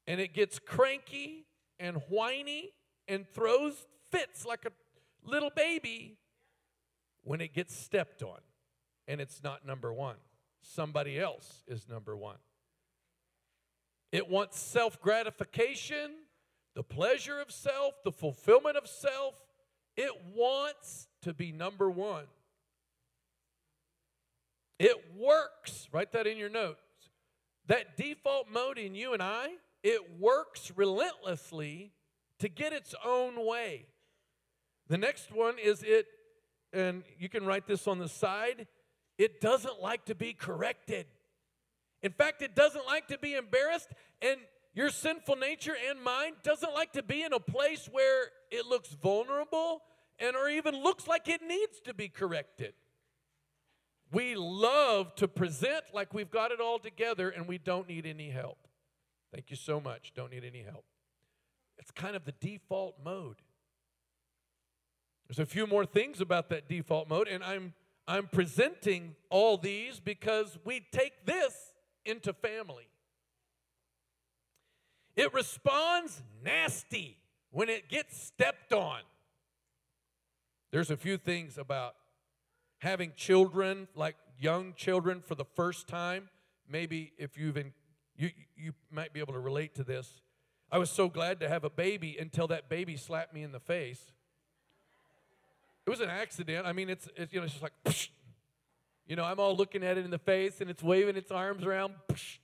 and 0.07 0.19
it 0.19 0.33
gets 0.33 0.59
cranky 0.59 1.45
and 1.79 1.97
whiny 2.09 2.71
and 3.07 3.27
throws 3.33 3.85
fits 4.11 4.45
like 4.45 4.65
a 4.65 4.71
little 5.27 5.51
baby 5.55 6.17
when 7.23 7.41
it 7.41 7.53
gets 7.53 7.75
stepped 7.75 8.23
on 8.23 8.39
and 9.07 9.21
it's 9.21 9.43
not 9.43 9.65
number 9.65 9.93
one. 9.93 10.15
Somebody 10.61 11.19
else 11.19 11.63
is 11.67 11.87
number 11.87 12.15
one. 12.15 12.37
It 14.11 14.29
wants 14.29 14.59
self 14.59 15.01
gratification, 15.01 16.11
the 16.75 16.83
pleasure 16.83 17.39
of 17.39 17.51
self, 17.51 17.95
the 18.03 18.11
fulfillment 18.11 18.77
of 18.77 18.87
self. 18.87 19.35
It 19.97 20.11
wants 20.33 21.07
to 21.21 21.33
be 21.33 21.51
number 21.51 21.89
one. 21.89 22.25
It 24.79 24.97
works. 25.17 25.87
Write 25.91 26.11
that 26.13 26.27
in 26.27 26.37
your 26.37 26.49
notes. 26.49 26.79
That 27.67 27.97
default 27.97 28.49
mode 28.51 28.77
in 28.77 28.93
you 28.93 29.13
and 29.13 29.23
I 29.23 29.49
it 29.85 30.19
works 30.19 30.71
relentlessly 30.75 31.91
to 32.39 32.49
get 32.49 32.73
its 32.73 32.95
own 33.05 33.45
way. 33.45 33.85
The 34.87 34.97
next 34.97 35.31
one 35.31 35.59
is 35.63 35.83
it, 35.83 36.07
and 36.73 37.03
you 37.19 37.29
can 37.29 37.45
write 37.45 37.67
this 37.67 37.87
on 37.87 37.99
the 37.99 38.09
side, 38.09 38.65
it 39.19 39.39
doesn't 39.39 39.79
like 39.83 40.05
to 40.05 40.15
be 40.15 40.33
corrected. 40.33 41.05
In 42.01 42.11
fact, 42.11 42.41
it 42.41 42.55
doesn't 42.55 42.87
like 42.87 43.07
to 43.09 43.19
be 43.19 43.35
embarrassed, 43.35 43.89
and 44.23 44.39
your 44.73 44.89
sinful 44.89 45.35
nature 45.35 45.75
and 45.87 46.01
mine 46.01 46.33
doesn't 46.41 46.73
like 46.73 46.93
to 46.93 47.03
be 47.03 47.21
in 47.21 47.31
a 47.31 47.39
place 47.39 47.87
where 47.91 48.29
it 48.49 48.65
looks 48.65 48.89
vulnerable 48.89 49.83
and 50.17 50.35
or 50.35 50.49
even 50.49 50.81
looks 50.81 51.07
like 51.07 51.27
it 51.27 51.41
needs 51.47 51.79
to 51.81 51.93
be 51.93 52.09
corrected. 52.09 52.73
We 54.11 54.33
love 54.35 55.13
to 55.15 55.27
present 55.27 55.83
like 55.93 56.11
we've 56.11 56.31
got 56.31 56.51
it 56.51 56.59
all 56.59 56.79
together 56.79 57.29
and 57.29 57.47
we 57.47 57.59
don't 57.59 57.87
need 57.87 58.07
any 58.07 58.31
help. 58.31 58.57
Thank 59.35 59.49
you 59.49 59.57
so 59.57 59.81
much. 59.81 60.13
Don't 60.15 60.31
need 60.31 60.45
any 60.45 60.63
help. 60.63 60.85
It's 61.77 61.91
kind 61.91 62.15
of 62.15 62.23
the 62.23 62.31
default 62.31 62.95
mode. 63.03 63.41
There's 65.27 65.39
a 65.39 65.45
few 65.45 65.67
more 65.67 65.85
things 65.85 66.21
about 66.21 66.47
that 66.51 66.69
default 66.69 67.09
mode, 67.09 67.27
and 67.27 67.43
I'm 67.43 67.73
I'm 68.07 68.27
presenting 68.27 69.13
all 69.29 69.57
these 69.57 69.99
because 69.99 70.57
we 70.63 70.85
take 70.89 71.25
this 71.25 71.73
into 72.05 72.31
family. 72.31 72.87
It 75.17 75.33
responds 75.33 76.23
nasty 76.41 77.17
when 77.51 77.67
it 77.67 77.89
gets 77.89 78.15
stepped 78.15 78.71
on. 78.71 79.01
There's 80.71 80.91
a 80.91 80.97
few 80.97 81.17
things 81.17 81.57
about 81.57 81.95
having 82.79 83.11
children, 83.17 83.89
like 83.95 84.15
young 84.39 84.75
children 84.77 85.19
for 85.19 85.35
the 85.35 85.45
first 85.55 85.89
time. 85.89 86.29
Maybe 86.69 87.11
if 87.17 87.37
you've 87.37 87.57
you, 88.17 88.31
you 88.55 88.73
might 88.91 89.13
be 89.13 89.19
able 89.19 89.33
to 89.33 89.39
relate 89.39 89.75
to 89.75 89.83
this. 89.83 90.21
I 90.71 90.77
was 90.77 90.89
so 90.89 91.09
glad 91.09 91.39
to 91.41 91.49
have 91.49 91.63
a 91.63 91.69
baby 91.69 92.17
until 92.19 92.47
that 92.47 92.69
baby 92.69 92.97
slapped 92.97 93.33
me 93.33 93.43
in 93.43 93.51
the 93.51 93.59
face. 93.59 94.11
It 95.85 95.89
was 95.89 95.99
an 95.99 96.09
accident. 96.09 96.65
I 96.65 96.73
mean, 96.73 96.89
it's, 96.89 97.07
it's 97.15 97.31
you 97.33 97.39
know, 97.39 97.45
it's 97.45 97.53
just 97.53 97.63
like, 97.63 97.73
psh. 97.85 98.09
you 99.05 99.15
know, 99.15 99.23
I'm 99.23 99.39
all 99.39 99.55
looking 99.55 99.83
at 99.83 99.97
it 99.97 100.05
in 100.05 100.11
the 100.11 100.17
face 100.17 100.61
and 100.61 100.69
it's 100.69 100.81
waving 100.81 101.15
its 101.15 101.31
arms 101.31 101.63
around. 101.63 101.93
Psh. 102.09 102.39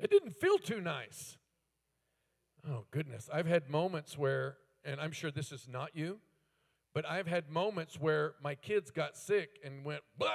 It 0.00 0.10
didn't 0.10 0.36
feel 0.36 0.58
too 0.58 0.80
nice. 0.80 1.36
Oh, 2.66 2.84
goodness. 2.90 3.28
I've 3.32 3.46
had 3.46 3.68
moments 3.68 4.16
where, 4.16 4.56
and 4.84 5.00
I'm 5.00 5.12
sure 5.12 5.30
this 5.30 5.52
is 5.52 5.66
not 5.70 5.90
you, 5.94 6.18
but 6.94 7.04
I've 7.06 7.26
had 7.26 7.50
moments 7.50 8.00
where 8.00 8.34
my 8.42 8.54
kids 8.54 8.90
got 8.90 9.16
sick 9.16 9.58
and 9.64 9.84
went, 9.84 10.02
blah, 10.16 10.30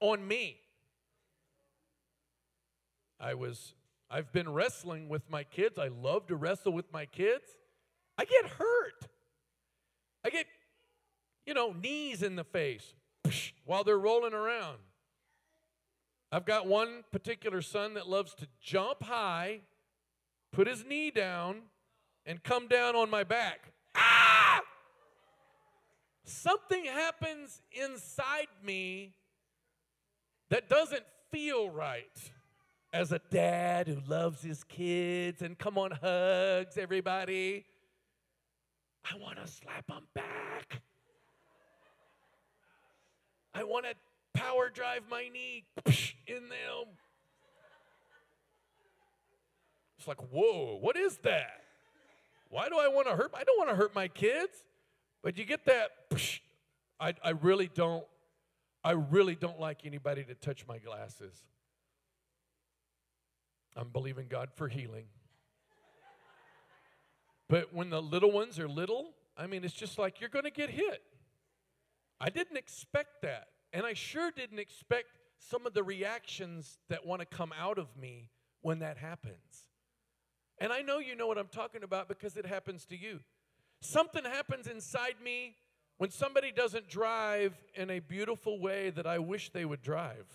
on 0.00 0.26
me. 0.26 0.58
I 3.20 3.34
was 3.34 3.74
I've 4.10 4.32
been 4.32 4.52
wrestling 4.52 5.08
with 5.08 5.30
my 5.30 5.44
kids. 5.44 5.78
I 5.78 5.88
love 5.88 6.26
to 6.28 6.36
wrestle 6.36 6.72
with 6.72 6.92
my 6.92 7.06
kids. 7.06 7.44
I 8.16 8.24
get 8.24 8.46
hurt. 8.46 9.08
I 10.24 10.30
get 10.30 10.46
you 11.46 11.54
know, 11.54 11.72
knees 11.72 12.22
in 12.22 12.36
the 12.36 12.44
face 12.44 12.94
while 13.64 13.84
they're 13.84 13.98
rolling 13.98 14.34
around. 14.34 14.78
I've 16.32 16.44
got 16.44 16.66
one 16.66 17.04
particular 17.12 17.62
son 17.62 17.94
that 17.94 18.08
loves 18.08 18.34
to 18.36 18.48
jump 18.60 19.02
high, 19.02 19.60
put 20.52 20.66
his 20.66 20.84
knee 20.84 21.10
down, 21.10 21.62
and 22.26 22.42
come 22.42 22.66
down 22.66 22.96
on 22.96 23.10
my 23.10 23.24
back. 23.24 23.72
Ah! 23.94 24.62
Something 26.24 26.86
happens 26.86 27.60
inside 27.70 28.48
me 28.64 29.12
that 30.50 30.68
doesn't 30.68 31.04
feel 31.30 31.68
right 31.70 32.30
as 32.94 33.10
a 33.10 33.18
dad 33.28 33.88
who 33.88 33.96
loves 34.06 34.40
his 34.40 34.62
kids 34.62 35.42
and 35.42 35.58
come 35.58 35.76
on, 35.76 35.90
hugs 35.90 36.78
everybody. 36.78 37.64
I 39.04 39.18
want 39.18 39.36
to 39.44 39.50
slap 39.50 39.84
them 39.88 40.04
back. 40.14 40.80
I 43.52 43.64
want 43.64 43.84
to 43.86 43.94
power 44.40 44.70
drive 44.72 45.02
my 45.10 45.28
knee 45.28 45.64
in 46.28 46.48
them. 46.48 46.94
It's 49.98 50.06
like, 50.06 50.20
whoa, 50.30 50.78
what 50.80 50.96
is 50.96 51.16
that? 51.24 51.62
Why 52.48 52.68
do 52.68 52.78
I 52.78 52.86
want 52.86 53.08
to 53.08 53.16
hurt? 53.16 53.32
I 53.34 53.42
don't 53.42 53.58
want 53.58 53.70
to 53.70 53.76
hurt 53.76 53.92
my 53.92 54.06
kids. 54.06 54.52
But 55.20 55.36
you 55.36 55.44
get 55.44 55.64
that, 55.64 55.90
I, 57.00 57.14
I 57.24 57.30
really 57.30 57.68
don't, 57.74 58.04
I 58.84 58.92
really 58.92 59.34
don't 59.34 59.58
like 59.58 59.84
anybody 59.84 60.22
to 60.24 60.34
touch 60.34 60.64
my 60.68 60.78
glasses. 60.78 61.42
I'm 63.76 63.88
believing 63.88 64.26
God 64.28 64.50
for 64.54 64.68
healing. 64.68 65.06
But 67.48 67.74
when 67.74 67.90
the 67.90 68.00
little 68.00 68.32
ones 68.32 68.58
are 68.58 68.68
little, 68.68 69.10
I 69.36 69.46
mean, 69.46 69.64
it's 69.64 69.74
just 69.74 69.98
like 69.98 70.20
you're 70.20 70.30
going 70.30 70.44
to 70.44 70.50
get 70.50 70.70
hit. 70.70 71.02
I 72.20 72.30
didn't 72.30 72.56
expect 72.56 73.22
that. 73.22 73.48
And 73.72 73.84
I 73.84 73.94
sure 73.94 74.30
didn't 74.30 74.60
expect 74.60 75.08
some 75.38 75.66
of 75.66 75.74
the 75.74 75.82
reactions 75.82 76.78
that 76.88 77.04
want 77.04 77.20
to 77.20 77.26
come 77.26 77.52
out 77.58 77.78
of 77.78 77.96
me 77.96 78.30
when 78.62 78.78
that 78.78 78.96
happens. 78.96 79.68
And 80.58 80.72
I 80.72 80.80
know 80.80 80.98
you 80.98 81.16
know 81.16 81.26
what 81.26 81.38
I'm 81.38 81.48
talking 81.48 81.82
about 81.82 82.08
because 82.08 82.36
it 82.36 82.46
happens 82.46 82.86
to 82.86 82.96
you. 82.96 83.20
Something 83.80 84.24
happens 84.24 84.66
inside 84.66 85.16
me 85.22 85.56
when 85.98 86.10
somebody 86.10 86.52
doesn't 86.52 86.88
drive 86.88 87.54
in 87.74 87.90
a 87.90 87.98
beautiful 87.98 88.60
way 88.60 88.90
that 88.90 89.06
I 89.06 89.18
wish 89.18 89.50
they 89.50 89.64
would 89.64 89.82
drive. 89.82 90.26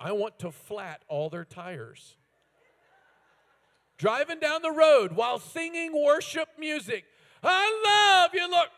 I 0.00 0.12
want 0.12 0.38
to 0.40 0.52
flat 0.52 1.02
all 1.08 1.28
their 1.28 1.44
tires. 1.44 2.16
Driving 3.96 4.38
down 4.38 4.62
the 4.62 4.70
road 4.70 5.12
while 5.12 5.40
singing 5.40 5.92
worship 5.92 6.48
music. 6.58 7.04
I 7.42 8.22
love 8.22 8.30
you, 8.32 8.48
Look, 8.48 8.68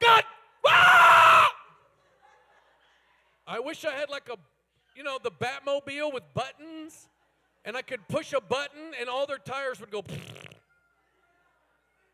God, 0.00 0.22
ah! 0.66 1.52
I 3.46 3.60
wish 3.60 3.84
I 3.84 3.92
had 3.92 4.08
like 4.08 4.28
a, 4.30 4.36
you 4.96 5.02
know, 5.02 5.18
the 5.22 5.30
Batmobile 5.30 6.14
with 6.14 6.22
buttons, 6.32 7.08
and 7.64 7.76
I 7.76 7.82
could 7.82 8.06
push 8.08 8.32
a 8.32 8.40
button 8.40 8.92
and 8.98 9.08
all 9.08 9.26
their 9.26 9.38
tires 9.38 9.80
would 9.80 9.90
go. 9.90 10.02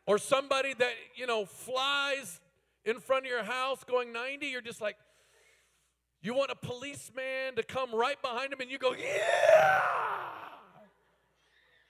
Or 0.07 0.19
somebody 0.19 0.75
that, 0.75 0.93
you 1.15 1.27
know, 1.27 1.45
flies 1.45 2.41
in 2.85 3.01
front 3.01 3.27
of 3.27 3.31
your 3.31 3.45
house 3.45 3.85
going 3.85 4.13
90, 4.13 4.47
you're 4.47 4.61
just 4.61 4.81
like, 4.81 4.97
you 6.23 6.35
want 6.35 6.51
a 6.51 6.57
policeman 6.57 7.57
to 7.57 7.63
come 7.63 7.95
right 7.95 8.21
behind 8.21 8.53
him 8.53 8.61
and 8.61 8.71
you 8.71 8.79
go, 8.79 8.95
yeah! 8.95 9.81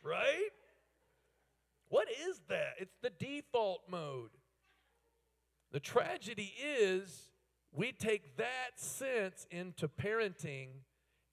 Right? 0.03 0.51
What 1.89 2.09
is 2.29 2.41
that? 2.49 2.75
It's 2.79 2.97
the 3.03 3.11
default 3.11 3.83
mode. 3.89 4.31
The 5.73 5.81
tragedy 5.81 6.55
is 6.63 7.29
we 7.73 7.93
take 7.93 8.37
that 8.37 8.73
sense 8.77 9.47
into 9.51 9.89
parenting 9.89 10.69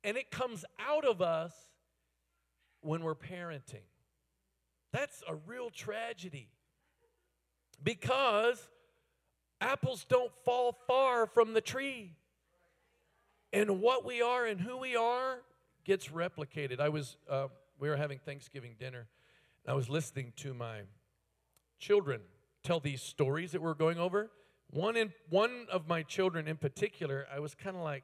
and 0.03 0.17
it 0.17 0.31
comes 0.31 0.65
out 0.79 1.05
of 1.05 1.21
us 1.21 1.53
when 2.81 3.03
we're 3.03 3.15
parenting. 3.15 3.87
That's 4.91 5.23
a 5.27 5.35
real 5.35 5.69
tragedy 5.69 6.49
because 7.81 8.67
apples 9.61 10.05
don't 10.07 10.31
fall 10.45 10.75
far 10.85 11.25
from 11.25 11.53
the 11.53 11.61
tree 11.61 12.15
and 13.53 13.79
what 13.79 14.03
we 14.03 14.21
are 14.21 14.45
and 14.45 14.59
who 14.59 14.77
we 14.77 14.95
are 14.95 15.37
gets 15.85 16.07
replicated. 16.07 16.79
I 16.79 16.89
was, 16.89 17.17
uh, 17.29 17.47
we 17.79 17.87
were 17.87 17.95
having 17.95 18.17
Thanksgiving 18.17 18.75
dinner, 18.79 19.07
and 19.63 19.71
I 19.71 19.75
was 19.75 19.89
listening 19.89 20.33
to 20.37 20.53
my 20.53 20.81
children 21.79 22.21
tell 22.63 22.79
these 22.79 23.01
stories 23.01 23.51
that 23.51 23.61
we're 23.61 23.73
going 23.75 23.99
over. 23.99 24.31
One 24.69 24.97
in 24.97 25.13
one 25.29 25.67
of 25.71 25.87
my 25.87 26.01
children 26.01 26.47
in 26.47 26.57
particular, 26.57 27.27
I 27.31 27.39
was 27.39 27.53
kind 27.53 27.75
of 27.75 27.83
like, 27.83 28.03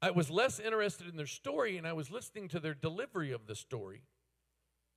I 0.00 0.10
was 0.12 0.30
less 0.30 0.60
interested 0.60 1.08
in 1.08 1.16
their 1.16 1.26
story, 1.26 1.76
and 1.76 1.86
I 1.86 1.94
was 1.94 2.10
listening 2.10 2.48
to 2.48 2.60
their 2.60 2.74
delivery 2.74 3.32
of 3.32 3.46
the 3.46 3.56
story. 3.56 4.02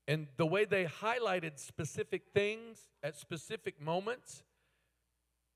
And 0.07 0.27
the 0.37 0.45
way 0.45 0.65
they 0.65 0.85
highlighted 0.85 1.57
specific 1.57 2.23
things 2.33 2.89
at 3.01 3.15
specific 3.15 3.81
moments, 3.81 4.43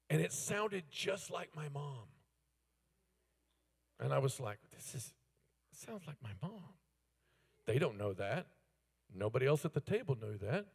and 0.09 0.21
it 0.21 0.31
sounded 0.31 0.85
just 0.89 1.29
like 1.29 1.49
my 1.55 1.67
mom. 1.73 2.07
And 3.99 4.13
I 4.13 4.19
was 4.19 4.39
like, 4.39 4.59
this 4.71 4.95
is 4.95 5.13
sounds 5.75 6.03
like 6.07 6.17
my 6.23 6.31
mom. 6.41 6.61
They 7.65 7.79
don't 7.79 7.97
know 7.97 8.13
that. 8.13 8.47
Nobody 9.13 9.45
else 9.45 9.65
at 9.65 9.73
the 9.73 9.81
table 9.81 10.17
knew 10.19 10.37
that. 10.37 10.65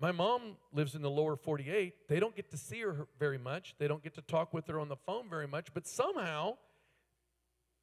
My 0.00 0.12
mom 0.12 0.56
lives 0.72 0.94
in 0.94 1.02
the 1.02 1.10
lower 1.10 1.36
48. 1.36 2.08
They 2.08 2.18
don't 2.18 2.34
get 2.34 2.50
to 2.50 2.56
see 2.56 2.80
her 2.80 3.06
very 3.18 3.38
much. 3.38 3.74
They 3.78 3.86
don't 3.86 4.02
get 4.02 4.14
to 4.14 4.22
talk 4.22 4.52
with 4.52 4.66
her 4.66 4.80
on 4.80 4.88
the 4.88 4.96
phone 4.96 5.28
very 5.28 5.46
much. 5.46 5.72
But 5.72 5.86
somehow, 5.86 6.56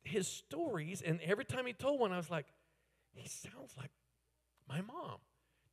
his 0.04 0.28
stories, 0.28 1.02
and 1.02 1.20
every 1.22 1.46
time 1.46 1.66
he 1.66 1.74
told 1.74 2.00
one, 2.00 2.12
I 2.12 2.18
was 2.18 2.30
like, 2.30 2.48
he 3.14 3.28
sounds 3.28 3.74
like 3.78 3.92
my 4.68 4.82
mom. 4.82 5.18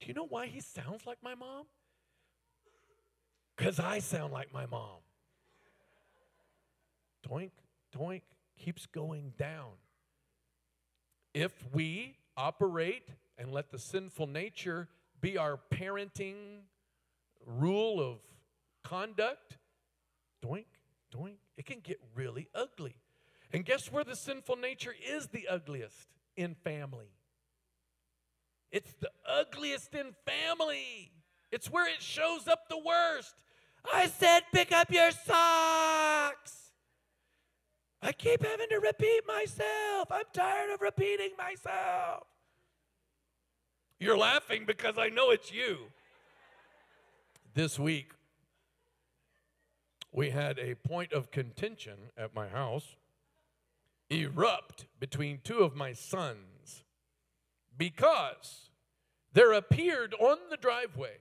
Do 0.00 0.06
you 0.06 0.14
know 0.14 0.26
why 0.26 0.46
he 0.46 0.60
sounds 0.60 1.06
like 1.06 1.18
my 1.22 1.34
mom? 1.34 1.64
Because 3.56 3.80
I 3.80 4.00
sound 4.00 4.32
like 4.32 4.52
my 4.52 4.66
mom. 4.66 4.98
Doink, 7.28 7.50
doink, 7.96 8.22
keeps 8.56 8.86
going 8.86 9.32
down. 9.38 9.72
If 11.34 11.52
we 11.72 12.16
operate 12.36 13.08
and 13.38 13.52
let 13.52 13.70
the 13.70 13.78
sinful 13.78 14.26
nature 14.26 14.88
be 15.20 15.38
our 15.38 15.58
parenting 15.70 16.62
rule 17.44 18.00
of 18.00 18.18
conduct, 18.84 19.58
doink, 20.44 20.64
doink, 21.14 21.36
it 21.56 21.66
can 21.66 21.80
get 21.80 21.98
really 22.14 22.48
ugly. 22.54 22.96
And 23.52 23.64
guess 23.64 23.90
where 23.92 24.04
the 24.04 24.16
sinful 24.16 24.56
nature 24.56 24.94
is 25.08 25.28
the 25.28 25.48
ugliest? 25.48 26.08
In 26.36 26.54
family. 26.54 27.12
It's 28.70 28.92
the 29.00 29.10
ugliest 29.26 29.94
in 29.94 30.14
family. 30.26 31.12
It's 31.50 31.70
where 31.70 31.88
it 31.88 32.02
shows 32.02 32.48
up 32.48 32.68
the 32.68 32.78
worst. 32.78 33.34
I 33.90 34.08
said, 34.08 34.40
pick 34.52 34.72
up 34.72 34.90
your 34.90 35.10
socks. 35.12 36.65
I 38.06 38.12
keep 38.12 38.44
having 38.44 38.68
to 38.68 38.78
repeat 38.78 39.22
myself. 39.26 40.12
I'm 40.12 40.26
tired 40.32 40.72
of 40.72 40.80
repeating 40.80 41.30
myself. 41.36 42.22
You're 43.98 44.16
laughing 44.16 44.62
because 44.64 44.94
I 44.96 45.08
know 45.08 45.30
it's 45.30 45.52
you. 45.52 45.78
This 47.54 47.80
week, 47.80 48.12
we 50.12 50.30
had 50.30 50.56
a 50.60 50.76
point 50.76 51.12
of 51.12 51.32
contention 51.32 51.94
at 52.16 52.32
my 52.32 52.46
house 52.46 52.94
erupt 54.08 54.86
between 55.00 55.40
two 55.42 55.58
of 55.58 55.74
my 55.74 55.92
sons 55.92 56.84
because 57.76 58.70
there 59.32 59.52
appeared 59.52 60.14
on 60.20 60.36
the 60.48 60.56
driveway 60.56 61.16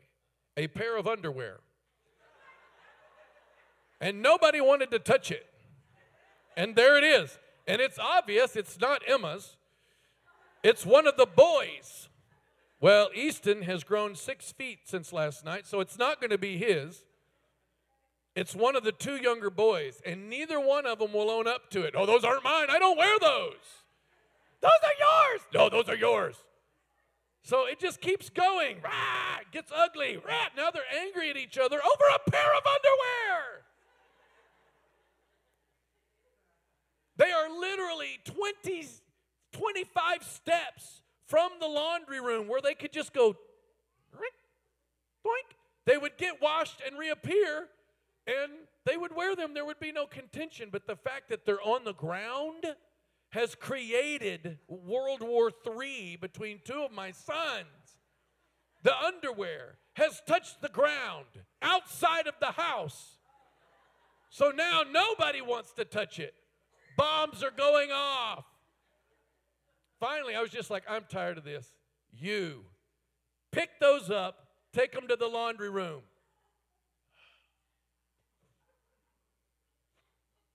a 0.55 0.67
pair 0.67 0.97
of 0.97 1.07
underwear. 1.07 1.61
And 3.99 4.21
nobody 4.21 4.61
wanted 4.61 4.91
to 4.91 4.99
touch 4.99 5.31
it. 5.31 5.47
And 6.55 6.75
there 6.75 6.97
it 6.97 7.03
is. 7.03 7.37
And 7.67 7.81
it's 7.81 7.99
obvious 7.99 8.55
it's 8.55 8.79
not 8.79 9.01
Emma's, 9.07 9.57
it's 10.63 10.85
one 10.85 11.07
of 11.07 11.17
the 11.17 11.27
boys. 11.27 12.09
Well, 12.79 13.09
Easton 13.13 13.63
has 13.63 13.83
grown 13.83 14.15
six 14.15 14.51
feet 14.51 14.79
since 14.85 15.13
last 15.13 15.45
night, 15.45 15.65
so 15.65 15.79
it's 15.79 15.97
not 15.97 16.19
going 16.19 16.31
to 16.31 16.37
be 16.37 16.57
his. 16.57 17.03
It's 18.35 18.53
one 18.55 18.75
of 18.75 18.83
the 18.83 18.91
two 18.91 19.15
younger 19.15 19.49
boys, 19.49 20.01
and 20.05 20.29
neither 20.29 20.59
one 20.59 20.85
of 20.85 20.99
them 20.99 21.13
will 21.13 21.31
own 21.31 21.47
up 21.47 21.69
to 21.71 21.83
it. 21.83 21.93
Oh, 21.95 22.05
those 22.05 22.23
aren't 22.23 22.43
mine. 22.43 22.67
I 22.69 22.79
don't 22.79 22.97
wear 22.97 23.17
those. 23.19 23.53
Those 24.61 24.71
are 24.83 25.31
yours. 25.31 25.41
No, 25.53 25.69
those 25.69 25.87
are 25.87 25.95
yours. 25.95 26.35
So 27.43 27.67
it 27.67 27.79
just 27.79 28.01
keeps 28.01 28.29
going. 28.29 28.77
Rah, 28.83 29.39
gets 29.51 29.71
ugly. 29.73 30.17
Rah, 30.17 30.47
now 30.57 30.71
they're 30.71 30.81
angry 30.99 31.29
at 31.29 31.37
each 31.37 31.57
other 31.57 31.77
over 31.77 32.03
a 32.15 32.29
pair 32.29 32.55
of 32.57 32.63
underwear. 32.65 33.65
They 37.17 37.31
are 37.31 37.49
literally 37.49 38.19
20, 38.25 38.85
25 39.53 40.23
steps 40.23 41.01
from 41.27 41.51
the 41.59 41.67
laundry 41.67 42.19
room 42.19 42.47
where 42.47 42.61
they 42.61 42.75
could 42.75 42.91
just 42.91 43.13
go, 43.13 43.35
boink. 45.25 45.55
They 45.85 45.97
would 45.97 46.17
get 46.17 46.41
washed 46.41 46.81
and 46.85 46.97
reappear, 46.97 47.67
and 48.27 48.51
they 48.85 48.97
would 48.97 49.15
wear 49.15 49.35
them. 49.35 49.53
There 49.53 49.65
would 49.65 49.79
be 49.79 49.91
no 49.91 50.07
contention. 50.07 50.69
But 50.71 50.87
the 50.87 50.95
fact 50.95 51.29
that 51.29 51.45
they're 51.45 51.61
on 51.61 51.83
the 51.83 51.93
ground 51.93 52.65
has 53.29 53.53
created 53.53 54.57
World 54.67 55.21
War 55.21 55.51
III 55.67 56.17
between 56.17 56.59
two 56.63 56.83
of 56.83 56.91
my 56.91 57.11
sons. 57.11 57.97
The 58.83 58.95
underwear 58.97 59.77
has 59.93 60.21
touched 60.27 60.61
the 60.61 60.69
ground 60.69 61.25
outside 61.61 62.27
of 62.27 62.35
the 62.39 62.51
house. 62.51 63.17
So 64.29 64.51
now 64.51 64.83
nobody 64.89 65.41
wants 65.41 65.71
to 65.73 65.85
touch 65.85 66.19
it. 66.19 66.33
Bombs 66.95 67.43
are 67.43 67.51
going 67.51 67.91
off. 67.91 68.45
Finally, 69.99 70.35
I 70.35 70.41
was 70.41 70.51
just 70.51 70.69
like, 70.69 70.83
I'm 70.89 71.05
tired 71.09 71.37
of 71.37 71.43
this. 71.43 71.71
You 72.11 72.65
pick 73.51 73.79
those 73.79 74.09
up, 74.09 74.47
take 74.73 74.91
them 74.91 75.07
to 75.07 75.15
the 75.15 75.27
laundry 75.27 75.69
room. 75.69 76.01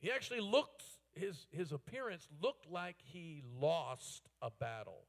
He 0.01 0.11
actually 0.11 0.41
looked, 0.41 0.83
his, 1.13 1.47
his 1.51 1.73
appearance 1.73 2.27
looked 2.43 2.71
like 2.71 2.97
he 3.03 3.43
lost 3.59 4.29
a 4.41 4.51
battle. 4.51 5.05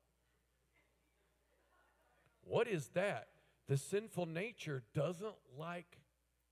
What 2.43 2.67
is 2.67 2.89
that? 2.89 3.27
The 3.67 3.77
sinful 3.77 4.25
nature 4.25 4.83
doesn't 4.93 5.35
like 5.57 5.99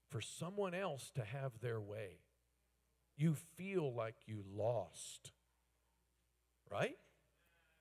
for 0.09 0.21
someone 0.21 0.73
else 0.73 1.11
to 1.15 1.23
have 1.23 1.51
their 1.61 1.81
way. 1.81 2.19
You 3.19 3.35
feel 3.57 3.93
like 3.93 4.15
you 4.27 4.45
lost, 4.55 5.33
right? 6.71 6.95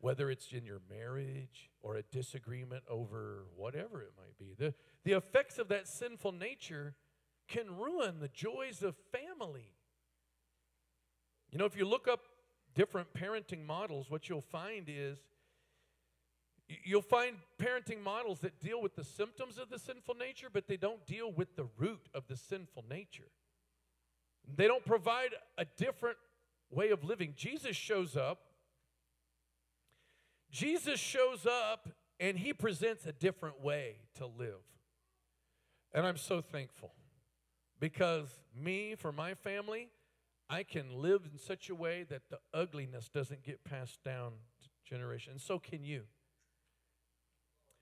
Whether 0.01 0.33
it's 0.33 0.51
in 0.53 0.65
your 0.65 0.81
marriage 0.91 1.71
or 1.81 1.95
a 1.95 2.03
disagreement 2.03 2.83
over 2.91 3.45
whatever 3.55 4.03
it 4.03 4.13
might 4.17 4.37
be. 4.37 4.55
The, 4.59 4.75
the 5.05 5.13
effects 5.13 5.61
of 5.61 5.69
that 5.69 5.87
sinful 5.87 6.33
nature 6.33 6.97
can 7.47 7.77
ruin 7.79 8.19
the 8.19 8.27
joys 8.27 8.83
of 8.83 8.97
family. 9.13 9.77
You 11.53 11.59
know, 11.59 11.67
if 11.67 11.77
you 11.77 11.87
look 11.87 12.09
up 12.09 12.21
different 12.75 13.15
parenting 13.15 13.65
models, 13.65 14.11
what 14.11 14.29
you'll 14.29 14.41
find 14.41 14.89
is 14.89 15.19
You'll 16.85 17.01
find 17.01 17.37
parenting 17.59 18.03
models 18.03 18.41
that 18.41 18.61
deal 18.61 18.83
with 18.83 18.95
the 18.95 19.05
symptoms 19.05 19.57
of 19.57 19.71
the 19.71 19.79
sinful 19.79 20.17
nature, 20.17 20.49
but 20.53 20.69
they 20.69 20.77
don't 20.77 21.07
deal 21.07 21.33
with 21.33 21.57
the 21.57 21.67
root 21.79 22.11
of 22.13 22.27
the 22.27 22.37
sinful 22.37 22.85
nature. 22.91 23.31
They 24.57 24.67
don't 24.67 24.85
provide 24.85 25.31
a 25.57 25.67
different 25.77 26.17
way 26.71 26.91
of 26.91 27.05
living. 27.05 27.35
Jesus 27.37 27.77
shows 27.77 28.17
up. 28.17 28.41
Jesus 30.51 30.99
shows 30.99 31.47
up 31.47 31.89
and 32.19 32.39
he 32.39 32.53
presents 32.53 33.07
a 33.07 33.13
different 33.13 33.63
way 33.63 33.97
to 34.17 34.27
live. 34.27 34.63
And 35.93 36.07
I'm 36.07 36.17
so 36.17 36.41
thankful 36.41 36.93
because 37.81 38.29
me, 38.55 38.95
for 38.95 39.13
my 39.13 39.35
family, 39.35 39.89
I 40.51 40.63
can 40.63 41.03
live 41.03 41.23
in 41.31 41.39
such 41.39 41.69
a 41.69 41.75
way 41.75 42.05
that 42.05 42.23
the 42.31 42.39
ugliness 42.55 43.09
doesn't 43.09 43.43
get 43.43 43.65
passed 43.65 44.03
down 44.03 44.33
to 44.63 44.69
generation. 44.89 45.33
And 45.33 45.41
so 45.41 45.59
can 45.59 45.85
you. 45.85 46.03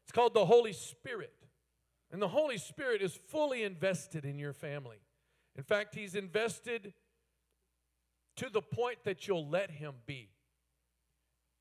It's 0.05 0.13
called 0.13 0.35
the 0.35 0.47
Holy 0.47 0.73
Spirit. 0.73 1.33
And 2.13 2.21
the 2.21 2.29
Holy 2.29 2.59
Spirit 2.59 3.03
is 3.03 3.19
fully 3.29 3.63
invested 3.63 4.25
in 4.25 4.39
your 4.39 4.53
family. 4.53 4.99
In 5.57 5.63
fact, 5.63 5.95
He's 5.95 6.15
invested 6.15 6.93
to 8.37 8.51
the 8.51 8.63
point 8.63 8.99
that 9.05 9.27
you'll 9.27 9.49
let 9.49 9.71
Him 9.71 9.95
be. 10.07 10.29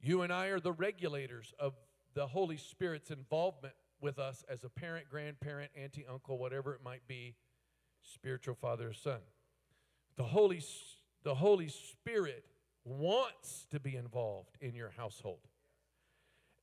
You 0.02 0.22
and 0.22 0.32
I 0.32 0.48
are 0.48 0.60
the 0.60 0.74
regulators 0.74 1.54
of 1.60 1.74
the 2.14 2.28
Holy 2.28 2.58
Spirit's 2.58 3.12
involvement 3.12 3.74
with 4.02 4.20
us 4.20 4.44
as 4.50 4.64
a 4.64 4.70
parent, 4.70 5.10
grandparent, 5.10 5.72
auntie, 5.76 6.06
uncle, 6.10 6.38
whatever 6.38 6.74
it 6.74 6.82
might 6.84 7.08
be, 7.08 7.36
spiritual 8.04 8.56
father 8.56 8.90
or 8.90 8.94
son. 8.94 9.20
The 10.18 10.24
Holy, 10.24 10.62
the 11.24 11.36
Holy 11.36 11.70
Spirit 11.70 12.46
wants 12.84 13.66
to 13.72 13.80
be 13.80 13.96
involved 13.96 14.58
in 14.62 14.76
your 14.76 14.92
household. 14.96 15.40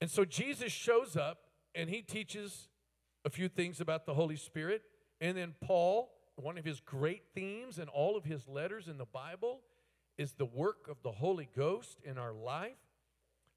And 0.01 0.11
so 0.11 0.25
Jesus 0.25 0.73
shows 0.73 1.17
up 1.17 1.39
and 1.75 1.91
he 1.91 2.03
teaches 2.03 2.69
a 3.25 3.31
few 3.31 3.49
things 3.49 3.81
about 3.81 4.07
the 4.07 4.15
Holy 4.15 4.37
Spirit. 4.37 4.83
And 5.21 5.37
then 5.37 5.55
Paul, 5.65 6.11
one 6.37 6.59
of 6.59 6.65
his 6.65 6.81
great 6.81 7.23
themes 7.35 7.79
in 7.79 7.89
all 7.89 8.17
of 8.17 8.25
his 8.25 8.49
letters 8.49 8.89
in 8.89 8.99
the 8.99 9.07
Bible, 9.07 9.61
is 10.19 10.33
the 10.33 10.45
work 10.45 10.89
of 10.91 11.03
the 11.03 11.13
Holy 11.13 11.49
Ghost 11.57 11.99
in 12.05 12.19
our 12.19 12.33
life. 12.33 12.77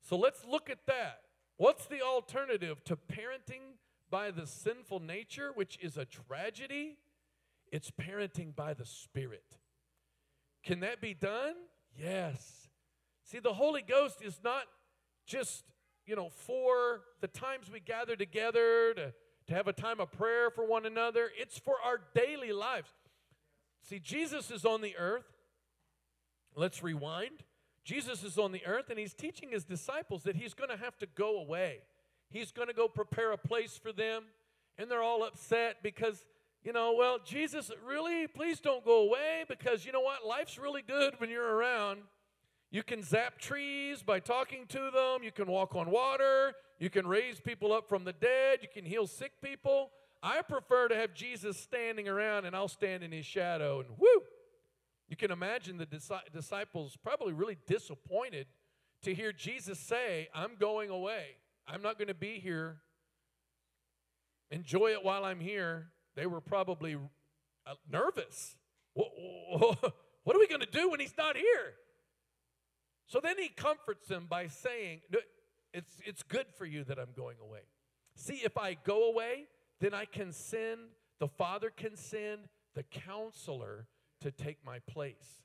So 0.02 0.18
let's 0.18 0.46
look 0.46 0.70
at 0.70 0.86
that. 0.88 1.22
What's 1.58 1.86
the 1.86 2.02
alternative 2.02 2.84
to 2.86 2.96
parenting 2.96 3.78
by 4.10 4.32
the 4.32 4.46
sinful 4.46 5.00
nature, 5.00 5.52
which 5.54 5.78
is 5.82 5.98
a 5.98 6.06
tragedy? 6.06 6.98
It's 7.72 7.92
parenting 7.92 8.56
by 8.56 8.74
the 8.74 8.86
Spirit. 8.86 9.58
Can 10.64 10.82
that 10.82 11.02
be 11.02 11.14
done? 11.14 11.56
Yes. 11.98 12.68
See, 13.24 13.40
the 13.40 13.54
Holy 13.54 13.82
Ghost 13.82 14.22
is 14.22 14.40
not 14.44 14.64
just 15.26 15.64
you 16.06 16.16
know, 16.16 16.30
for 16.30 17.02
the 17.22 17.28
times 17.28 17.70
we 17.72 17.80
gather 17.80 18.16
together 18.16 18.94
to, 18.94 19.14
to 19.48 19.54
have 19.54 19.68
a 19.68 19.74
time 19.74 20.00
of 20.00 20.12
prayer 20.12 20.50
for 20.50 20.66
one 20.66 20.86
another. 20.86 21.30
It's 21.38 21.58
for 21.58 21.76
our 21.84 22.00
daily 22.14 22.52
lives. 22.52 22.90
See, 23.84 24.00
Jesus 24.00 24.50
is 24.50 24.66
on 24.66 24.82
the 24.82 24.96
earth. 24.98 25.26
Let's 26.56 26.82
rewind. 26.82 27.44
Jesus 27.84 28.24
is 28.24 28.40
on 28.40 28.52
the 28.52 28.66
earth 28.66 28.90
and 28.90 28.98
he's 28.98 29.14
teaching 29.14 29.50
his 29.52 29.64
disciples 29.64 30.24
that 30.24 30.36
he's 30.36 30.56
going 30.56 30.72
to 30.72 30.78
have 30.78 30.98
to 30.98 31.06
go 31.06 31.40
away. 31.40 31.80
He's 32.30 32.52
going 32.52 32.68
to 32.68 32.74
go 32.74 32.88
prepare 32.88 33.32
a 33.32 33.38
place 33.38 33.80
for 33.82 33.92
them. 33.92 34.24
And 34.78 34.90
they're 34.90 35.04
all 35.04 35.24
upset 35.24 35.78
because, 35.84 36.26
you 36.64 36.74
know, 36.74 36.96
well, 36.98 37.20
Jesus, 37.24 37.72
really, 37.86 38.28
please 38.28 38.60
don't 38.60 38.84
go 38.84 39.04
away 39.04 39.46
because, 39.48 39.86
you 39.86 39.92
know 39.92 40.02
what? 40.02 40.26
Life's 40.26 40.58
really 40.58 40.82
good 40.82 41.14
when 41.20 41.30
you're 41.30 41.56
around. 41.56 42.00
You 42.76 42.84
can 42.84 43.04
zap 43.04 43.38
trees 43.38 44.04
by 44.04 44.20
talking 44.20 44.66
to 44.68 44.92
them. 44.92 45.24
You 45.24 45.32
can 45.32 45.48
walk 45.48 45.76
on 45.76 45.90
water. 45.90 46.52
You 46.78 46.90
can 46.90 47.08
raise 47.08 47.40
people 47.40 47.72
up 47.72 47.88
from 47.88 48.04
the 48.04 48.12
dead. 48.12 48.60
You 48.62 48.68
can 48.68 48.84
heal 48.84 49.08
sick 49.08 49.32
people. 49.42 49.92
I 50.22 50.42
prefer 50.42 50.90
to 50.90 50.96
have 50.98 51.14
Jesus 51.14 51.58
standing 51.58 52.10
around 52.10 52.44
and 52.44 52.54
I'll 52.54 52.68
stand 52.68 53.02
in 53.02 53.14
his 53.14 53.26
shadow 53.26 53.80
and 53.80 53.88
whoo. 53.98 54.24
You 55.08 55.16
can 55.16 55.32
imagine 55.32 55.78
the 55.78 55.88
disciples 56.34 56.98
probably 57.02 57.32
really 57.32 57.58
disappointed 57.66 58.46
to 59.04 59.16
hear 59.16 59.32
Jesus 59.32 59.80
say, 59.80 60.28
I'm 60.36 60.58
going 60.60 60.90
away. 60.90 61.28
I'm 61.66 61.82
not 61.82 61.98
going 61.98 62.10
to 62.10 62.14
be 62.14 62.40
here. 62.40 62.82
Enjoy 64.52 64.88
it 64.88 65.02
while 65.02 65.24
I'm 65.24 65.40
here. 65.40 65.92
They 66.18 66.26
were 66.26 66.42
probably 66.42 66.96
uh, 67.66 67.74
nervous. 67.90 68.58
What, 68.96 69.12
what 70.26 70.36
are 70.36 70.40
we 70.40 70.48
going 70.50 70.60
to 70.60 70.70
do 70.70 70.90
when 70.90 71.00
he's 71.00 71.16
not 71.18 71.38
here? 71.38 71.76
So 73.08 73.20
then 73.22 73.38
he 73.38 73.50
comforts 73.50 74.08
them 74.08 74.26
by 74.30 74.48
saying, 74.48 75.02
it's, 75.74 75.94
it's 76.06 76.24
good 76.24 76.48
for 76.58 76.66
you 76.66 76.84
that 76.86 76.98
I'm 76.98 77.14
going 77.16 77.38
away. 77.42 77.62
See, 78.16 78.42
if 78.44 78.58
I 78.58 78.78
go 78.84 79.10
away, 79.10 79.46
then 79.80 79.94
I 79.94 80.06
can 80.06 80.32
send, 80.32 80.80
the 81.20 81.28
Father 81.28 81.70
can 81.70 81.96
send 81.96 82.48
the 82.74 82.84
counselor 82.84 83.88
to 84.22 84.32
take 84.32 84.66
my 84.66 84.80
place. 84.80 85.44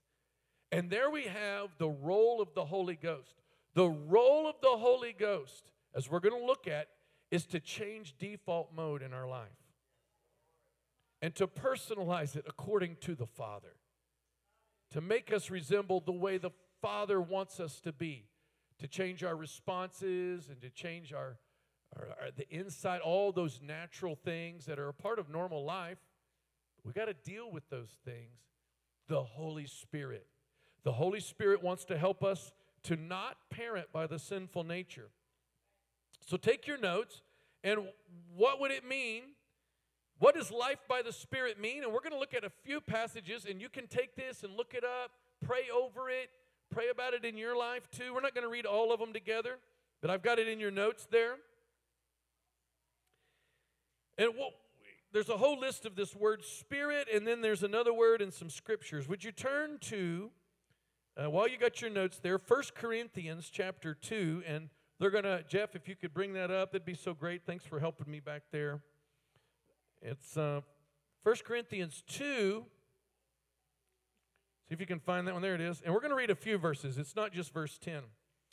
And 0.72 0.88
there 0.88 1.10
we 1.10 1.24
have 1.24 1.70
the 1.78 1.88
role 1.88 2.40
of 2.40 2.54
the 2.54 2.64
Holy 2.64 2.96
Ghost. 2.96 3.42
The 3.74 3.88
role 3.88 4.48
of 4.48 4.56
the 4.62 4.76
Holy 4.76 5.12
Ghost, 5.12 5.70
as 5.94 6.10
we're 6.10 6.20
going 6.20 6.38
to 6.38 6.46
look 6.46 6.66
at, 6.68 6.88
is 7.30 7.46
to 7.46 7.60
change 7.60 8.14
default 8.18 8.74
mode 8.74 9.02
in 9.02 9.12
our 9.12 9.28
life 9.28 9.48
and 11.22 11.34
to 11.36 11.46
personalize 11.46 12.36
it 12.36 12.44
according 12.48 12.96
to 13.02 13.14
the 13.14 13.26
Father, 13.26 13.74
to 14.92 15.00
make 15.00 15.32
us 15.32 15.50
resemble 15.50 16.00
the 16.00 16.12
way 16.12 16.38
the 16.38 16.50
Father 16.80 17.20
wants 17.20 17.60
us 17.60 17.80
to 17.80 17.92
be, 17.92 18.26
to 18.78 18.88
change 18.88 19.22
our 19.22 19.36
responses 19.36 20.48
and 20.48 20.60
to 20.62 20.70
change 20.70 21.12
our, 21.12 21.38
our, 21.96 22.08
our 22.20 22.30
the 22.36 22.48
inside, 22.48 23.00
all 23.00 23.32
those 23.32 23.60
natural 23.62 24.16
things 24.16 24.66
that 24.66 24.78
are 24.78 24.88
a 24.88 24.94
part 24.94 25.18
of 25.18 25.28
normal 25.28 25.64
life. 25.64 25.98
We 26.84 26.92
got 26.92 27.06
to 27.06 27.14
deal 27.14 27.50
with 27.50 27.68
those 27.68 27.98
things. 28.04 28.40
The 29.08 29.22
Holy 29.22 29.66
Spirit. 29.66 30.26
The 30.84 30.92
Holy 30.92 31.20
Spirit 31.20 31.62
wants 31.62 31.84
to 31.86 31.98
help 31.98 32.24
us 32.24 32.52
to 32.84 32.96
not 32.96 33.36
parent 33.50 33.92
by 33.92 34.06
the 34.06 34.18
sinful 34.18 34.64
nature. 34.64 35.10
So 36.26 36.36
take 36.36 36.66
your 36.66 36.78
notes, 36.78 37.22
and 37.62 37.80
what 38.34 38.60
would 38.60 38.70
it 38.70 38.86
mean? 38.86 39.22
What 40.18 40.34
does 40.34 40.50
life 40.50 40.78
by 40.88 41.02
the 41.02 41.12
Spirit 41.12 41.60
mean? 41.60 41.82
And 41.82 41.92
we're 41.92 42.00
going 42.00 42.12
to 42.12 42.18
look 42.18 42.34
at 42.34 42.44
a 42.44 42.52
few 42.62 42.80
passages, 42.80 43.46
and 43.48 43.60
you 43.60 43.68
can 43.68 43.86
take 43.86 44.16
this 44.16 44.42
and 44.42 44.56
look 44.56 44.74
it 44.74 44.84
up, 44.84 45.10
pray 45.44 45.64
over 45.74 46.08
it, 46.08 46.30
Pray 46.70 46.88
about 46.88 47.14
it 47.14 47.24
in 47.24 47.36
your 47.36 47.56
life 47.56 47.88
too. 47.90 48.14
We're 48.14 48.20
not 48.20 48.34
going 48.34 48.44
to 48.46 48.50
read 48.50 48.66
all 48.66 48.92
of 48.92 49.00
them 49.00 49.12
together, 49.12 49.58
but 50.00 50.10
I've 50.10 50.22
got 50.22 50.38
it 50.38 50.46
in 50.46 50.60
your 50.60 50.70
notes 50.70 51.06
there. 51.10 51.34
And 54.16 54.28
what, 54.36 54.52
there's 55.12 55.28
a 55.28 55.36
whole 55.36 55.58
list 55.58 55.86
of 55.86 55.96
this 55.96 56.14
word 56.14 56.44
spirit, 56.44 57.08
and 57.12 57.26
then 57.26 57.40
there's 57.40 57.64
another 57.64 57.92
word 57.92 58.22
in 58.22 58.30
some 58.30 58.50
scriptures. 58.50 59.08
Would 59.08 59.24
you 59.24 59.32
turn 59.32 59.78
to, 59.82 60.30
uh, 61.16 61.28
while 61.28 61.48
you 61.48 61.58
got 61.58 61.80
your 61.80 61.90
notes 61.90 62.20
there, 62.22 62.38
First 62.38 62.74
Corinthians 62.74 63.50
chapter 63.50 63.94
2, 63.94 64.44
and 64.46 64.68
they're 65.00 65.10
going 65.10 65.24
to, 65.24 65.42
Jeff, 65.48 65.74
if 65.74 65.88
you 65.88 65.96
could 65.96 66.14
bring 66.14 66.34
that 66.34 66.50
up, 66.50 66.70
that'd 66.70 66.84
be 66.84 66.94
so 66.94 67.14
great. 67.14 67.42
Thanks 67.44 67.64
for 67.64 67.80
helping 67.80 68.08
me 68.10 68.20
back 68.20 68.42
there. 68.52 68.82
It's 70.02 70.36
uh, 70.36 70.60
1 71.24 71.36
Corinthians 71.44 72.04
2, 72.06 72.64
See 74.70 74.74
if 74.74 74.80
you 74.80 74.86
can 74.86 75.00
find 75.00 75.26
that 75.26 75.32
one. 75.32 75.42
There 75.42 75.56
it 75.56 75.60
is. 75.60 75.82
And 75.84 75.92
we're 75.92 75.98
going 75.98 76.12
to 76.12 76.16
read 76.16 76.30
a 76.30 76.36
few 76.36 76.56
verses. 76.56 76.96
It's 76.96 77.16
not 77.16 77.32
just 77.32 77.52
verse 77.52 77.76
10. 77.76 78.02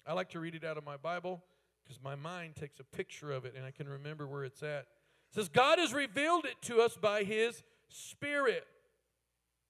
I 0.03 0.13
like 0.13 0.30
to 0.30 0.39
read 0.39 0.56
it 0.56 0.63
out 0.63 0.75
of 0.75 0.84
my 0.84 0.97
Bible 0.97 1.43
because 1.84 2.01
my 2.01 2.15
mind 2.15 2.56
takes 2.56 2.80
a 2.80 2.84
picture 2.84 3.32
of 3.32 3.45
it 3.45 3.53
and 3.56 3.63
I 3.63 3.69
can 3.69 3.88
remember 3.88 4.25
where 4.25 4.43
it's 4.43 4.63
at. 4.63 4.88
It 5.30 5.36
says, 5.36 5.47
God 5.47 5.77
has 5.77 5.93
revealed 5.93 6.45
it 6.45 6.56
to 6.63 6.82
us 6.82 6.97
by 6.99 7.23
his 7.23 7.62
Spirit. 7.89 8.65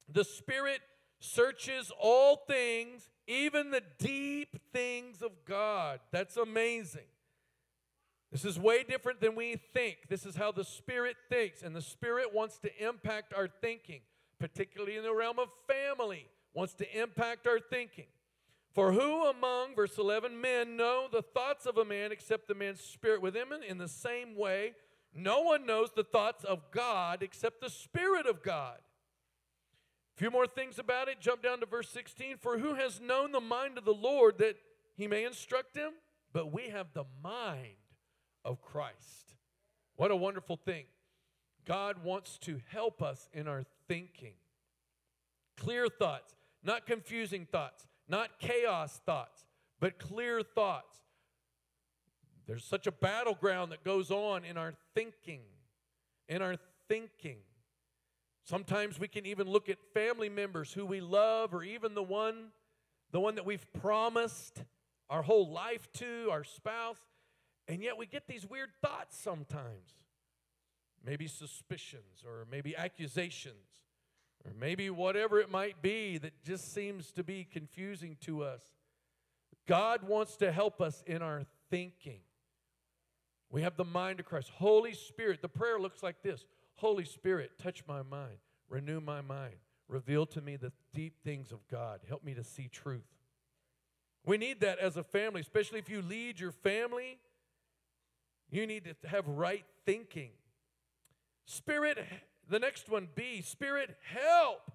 The 0.07 0.23
Spirit 0.23 0.79
searches 1.19 1.91
all 1.99 2.37
things, 2.47 3.09
even 3.27 3.71
the 3.71 3.83
deep 3.99 4.55
things 4.71 5.21
of 5.21 5.31
God. 5.45 5.99
That's 6.13 6.37
amazing. 6.37 7.09
This 8.31 8.45
is 8.45 8.57
way 8.57 8.85
different 8.87 9.19
than 9.19 9.35
we 9.35 9.57
think. 9.73 9.97
This 10.07 10.25
is 10.25 10.37
how 10.37 10.53
the 10.53 10.63
Spirit 10.63 11.17
thinks, 11.27 11.61
and 11.61 11.75
the 11.75 11.81
Spirit 11.81 12.33
wants 12.33 12.57
to 12.59 12.69
impact 12.81 13.33
our 13.33 13.49
thinking, 13.49 13.99
particularly 14.39 14.95
in 14.95 15.03
the 15.03 15.13
realm 15.13 15.39
of 15.39 15.49
family 15.67 16.27
wants 16.57 16.73
to 16.73 16.99
impact 16.99 17.45
our 17.45 17.59
thinking. 17.59 18.07
For 18.73 18.91
who 18.91 19.27
among, 19.27 19.75
verse 19.75 19.99
11, 19.99 20.41
men 20.41 20.75
know 20.75 21.07
the 21.11 21.21
thoughts 21.21 21.67
of 21.67 21.77
a 21.77 21.85
man 21.85 22.11
except 22.11 22.47
the 22.47 22.55
man's 22.55 22.81
spirit 22.81 23.21
within 23.21 23.43
him? 23.43 23.61
In 23.61 23.77
the 23.77 23.87
same 23.87 24.35
way, 24.35 24.73
no 25.13 25.41
one 25.41 25.67
knows 25.67 25.91
the 25.95 26.03
thoughts 26.03 26.43
of 26.43 26.71
God 26.71 27.21
except 27.21 27.61
the 27.61 27.69
Spirit 27.69 28.25
of 28.25 28.41
God. 28.41 28.79
A 30.15 30.17
few 30.17 30.31
more 30.31 30.47
things 30.47 30.79
about 30.79 31.07
it. 31.07 31.19
Jump 31.19 31.43
down 31.43 31.59
to 31.59 31.67
verse 31.67 31.89
16. 31.89 32.37
For 32.39 32.57
who 32.57 32.73
has 32.73 32.99
known 32.99 33.33
the 33.33 33.39
mind 33.39 33.77
of 33.77 33.85
the 33.85 33.93
Lord 33.93 34.39
that 34.39 34.55
he 34.95 35.07
may 35.07 35.25
instruct 35.25 35.77
him? 35.77 35.91
But 36.33 36.51
we 36.51 36.69
have 36.69 36.87
the 36.93 37.05
mind 37.23 37.77
of 38.43 38.63
Christ. 38.63 39.35
What 39.95 40.09
a 40.09 40.15
wonderful 40.15 40.57
thing. 40.57 40.85
God 41.65 42.03
wants 42.03 42.39
to 42.39 42.61
help 42.71 43.03
us 43.03 43.29
in 43.31 43.47
our 43.47 43.63
thinking. 43.87 44.33
Clear 45.57 45.87
thoughts, 45.87 46.35
not 46.63 46.85
confusing 46.85 47.45
thoughts, 47.51 47.87
not 48.07 48.39
chaos 48.39 48.99
thoughts, 49.05 49.45
but 49.79 49.99
clear 49.99 50.41
thoughts. 50.41 50.97
There's 52.45 52.63
such 52.63 52.87
a 52.87 52.91
battleground 52.91 53.71
that 53.71 53.83
goes 53.83 54.09
on 54.09 54.45
in 54.45 54.57
our 54.57 54.73
thinking. 54.95 55.41
In 56.29 56.41
our 56.41 56.55
thinking. 56.87 57.37
Sometimes 58.45 58.99
we 58.99 59.09
can 59.09 59.25
even 59.25 59.47
look 59.47 59.67
at 59.67 59.77
family 59.93 60.29
members 60.29 60.71
who 60.71 60.85
we 60.85 61.01
love 61.01 61.53
or 61.53 61.63
even 61.63 61.93
the 61.93 62.03
one 62.03 62.51
the 63.11 63.19
one 63.19 63.35
that 63.35 63.45
we've 63.45 63.65
promised 63.81 64.63
our 65.09 65.21
whole 65.21 65.49
life 65.49 65.87
to, 65.93 66.27
our 66.29 66.43
spouse, 66.43 66.99
and 67.67 67.81
yet 67.81 67.97
we 67.97 68.05
get 68.05 68.27
these 68.27 68.45
weird 68.45 68.69
thoughts 68.81 69.17
sometimes. 69.17 69.95
Maybe 71.05 71.27
suspicions 71.27 72.23
or 72.25 72.45
maybe 72.51 72.75
accusations 72.75 73.86
or 74.47 74.53
maybe 74.59 74.89
whatever 74.89 75.39
it 75.39 75.51
might 75.51 75.81
be 75.81 76.17
that 76.17 76.43
just 76.43 76.73
seems 76.73 77.11
to 77.11 77.23
be 77.23 77.43
confusing 77.43 78.17
to 78.21 78.43
us. 78.43 78.61
God 79.67 80.03
wants 80.07 80.37
to 80.37 80.51
help 80.51 80.79
us 80.81 81.03
in 81.05 81.21
our 81.21 81.43
thinking. 81.69 82.21
We 83.49 83.61
have 83.61 83.75
the 83.75 83.85
mind 83.85 84.19
of 84.19 84.25
Christ. 84.25 84.49
Holy 84.55 84.93
Spirit, 84.93 85.41
the 85.41 85.49
prayer 85.49 85.79
looks 85.79 86.01
like 86.01 86.21
this 86.23 86.45
Holy 86.75 87.05
Spirit, 87.05 87.51
touch 87.61 87.83
my 87.87 88.01
mind, 88.01 88.37
renew 88.69 89.01
my 89.01 89.21
mind, 89.21 89.55
reveal 89.87 90.25
to 90.27 90.41
me 90.41 90.55
the 90.55 90.71
deep 90.93 91.15
things 91.23 91.51
of 91.51 91.59
God, 91.69 92.01
help 92.07 92.23
me 92.23 92.33
to 92.33 92.43
see 92.43 92.67
truth. 92.67 93.07
We 94.25 94.37
need 94.37 94.59
that 94.61 94.79
as 94.79 94.97
a 94.97 95.03
family, 95.03 95.41
especially 95.41 95.79
if 95.79 95.89
you 95.89 96.01
lead 96.01 96.39
your 96.39 96.51
family. 96.51 97.19
You 98.49 98.67
need 98.67 98.83
to 99.01 99.07
have 99.07 99.27
right 99.27 99.65
thinking. 99.85 100.31
Spirit, 101.45 101.97
the 102.49 102.59
next 102.59 102.89
one, 102.89 103.07
B, 103.15 103.41
Spirit, 103.41 103.95
help. 104.03 104.71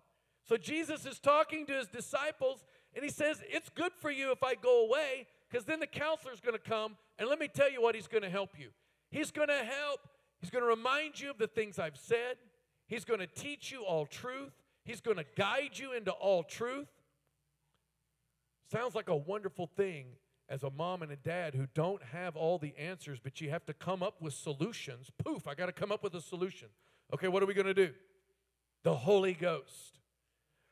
So 0.48 0.56
Jesus 0.56 1.06
is 1.06 1.18
talking 1.18 1.66
to 1.66 1.72
his 1.72 1.86
disciples 1.86 2.64
and 2.94 3.04
he 3.04 3.10
says, 3.10 3.42
It's 3.48 3.68
good 3.68 3.92
for 4.00 4.10
you 4.10 4.32
if 4.32 4.42
I 4.42 4.54
go 4.54 4.86
away 4.86 5.26
because 5.48 5.64
then 5.64 5.80
the 5.80 5.86
counselor 5.86 6.32
is 6.32 6.40
going 6.40 6.56
to 6.56 6.70
come 6.70 6.96
and 7.18 7.28
let 7.28 7.38
me 7.38 7.48
tell 7.48 7.70
you 7.70 7.80
what 7.80 7.94
he's 7.94 8.06
going 8.06 8.22
to 8.22 8.30
help 8.30 8.58
you. 8.58 8.70
He's 9.10 9.30
going 9.30 9.48
to 9.48 9.64
help, 9.64 10.00
he's 10.40 10.50
going 10.50 10.62
to 10.62 10.68
remind 10.68 11.20
you 11.20 11.30
of 11.30 11.38
the 11.38 11.46
things 11.46 11.78
I've 11.78 11.96
said, 11.96 12.36
he's 12.86 13.04
going 13.04 13.20
to 13.20 13.26
teach 13.26 13.70
you 13.70 13.84
all 13.84 14.06
truth, 14.06 14.52
he's 14.84 15.00
going 15.00 15.18
to 15.18 15.26
guide 15.36 15.72
you 15.78 15.92
into 15.92 16.10
all 16.10 16.42
truth. 16.42 16.88
Sounds 18.70 18.94
like 18.94 19.10
a 19.10 19.16
wonderful 19.16 19.66
thing 19.76 20.06
as 20.48 20.62
a 20.62 20.70
mom 20.70 21.02
and 21.02 21.12
a 21.12 21.16
dad 21.16 21.54
who 21.54 21.66
don't 21.74 22.02
have 22.02 22.36
all 22.36 22.58
the 22.58 22.74
answers, 22.78 23.18
but 23.22 23.40
you 23.40 23.50
have 23.50 23.66
to 23.66 23.74
come 23.74 24.02
up 24.02 24.20
with 24.20 24.32
solutions. 24.32 25.10
Poof, 25.22 25.46
I 25.46 25.54
got 25.54 25.66
to 25.66 25.72
come 25.72 25.92
up 25.92 26.02
with 26.02 26.14
a 26.14 26.20
solution. 26.20 26.68
Okay, 27.12 27.28
what 27.28 27.42
are 27.42 27.46
we 27.46 27.54
going 27.54 27.66
to 27.66 27.74
do? 27.74 27.90
The 28.84 28.94
Holy 28.94 29.34
Ghost, 29.34 30.00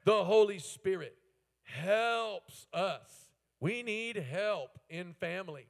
the 0.04 0.24
Holy 0.24 0.58
Spirit 0.58 1.16
helps 1.62 2.66
us. 2.72 3.28
We 3.60 3.82
need 3.82 4.16
help 4.16 4.78
in 4.88 5.12
family, 5.12 5.66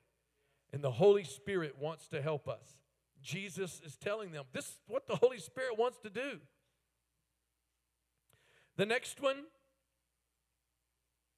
and 0.72 0.82
the 0.82 0.92
Holy 0.92 1.24
Spirit 1.24 1.76
wants 1.78 2.06
to 2.08 2.22
help 2.22 2.48
us. 2.48 2.78
Jesus 3.20 3.82
is 3.84 3.96
telling 3.96 4.32
them 4.32 4.44
this 4.52 4.66
is 4.66 4.76
what 4.86 5.06
the 5.06 5.16
Holy 5.16 5.38
Spirit 5.38 5.76
wants 5.76 5.98
to 5.98 6.10
do. 6.10 6.38
The 8.76 8.86
next 8.86 9.20
one, 9.20 9.44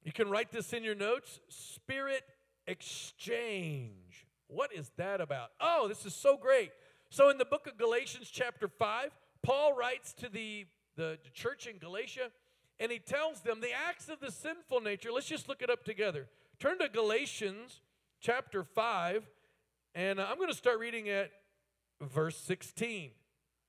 you 0.03 0.11
can 0.11 0.29
write 0.29 0.51
this 0.51 0.73
in 0.73 0.83
your 0.83 0.95
notes 0.95 1.39
Spirit 1.49 2.23
exchange. 2.67 4.27
What 4.47 4.71
is 4.71 4.91
that 4.97 5.19
about? 5.19 5.49
Oh, 5.59 5.87
this 5.87 6.05
is 6.05 6.13
so 6.13 6.37
great. 6.37 6.71
So, 7.09 7.29
in 7.29 7.37
the 7.37 7.45
book 7.45 7.67
of 7.67 7.77
Galatians, 7.77 8.29
chapter 8.31 8.67
5, 8.67 9.09
Paul 9.43 9.75
writes 9.75 10.13
to 10.13 10.29
the, 10.29 10.65
the, 10.95 11.19
church 11.33 11.67
in 11.67 11.77
Galatia 11.77 12.31
and 12.79 12.91
he 12.91 12.99
tells 12.99 13.41
them 13.41 13.61
the 13.61 13.71
acts 13.87 14.09
of 14.09 14.19
the 14.19 14.31
sinful 14.31 14.81
nature. 14.81 15.11
Let's 15.11 15.27
just 15.27 15.47
look 15.47 15.61
it 15.61 15.69
up 15.69 15.83
together. 15.83 16.27
Turn 16.59 16.79
to 16.79 16.89
Galatians 16.89 17.81
chapter 18.21 18.63
5, 18.63 19.29
and 19.95 20.19
I'm 20.19 20.37
going 20.37 20.49
to 20.49 20.55
start 20.55 20.79
reading 20.79 21.09
at 21.09 21.29
verse 22.01 22.37
16. 22.37 23.11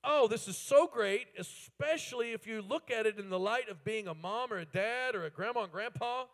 Oh, 0.04 0.28
this 0.28 0.48
is 0.48 0.56
so 0.56 0.87
great, 0.87 1.26
especially 1.38 2.32
if 2.32 2.46
you 2.46 2.62
look 2.62 2.90
at 2.90 3.06
it 3.06 3.18
in 3.18 3.30
the 3.30 3.38
light 3.38 3.68
of 3.68 3.84
being 3.84 4.06
a 4.06 4.14
mom 4.14 4.52
or 4.52 4.58
a 4.58 4.64
dad 4.64 5.14
or 5.14 5.24
a 5.24 5.30
grandma 5.30 5.62
and 5.64 5.72
grandpa. 5.72 6.24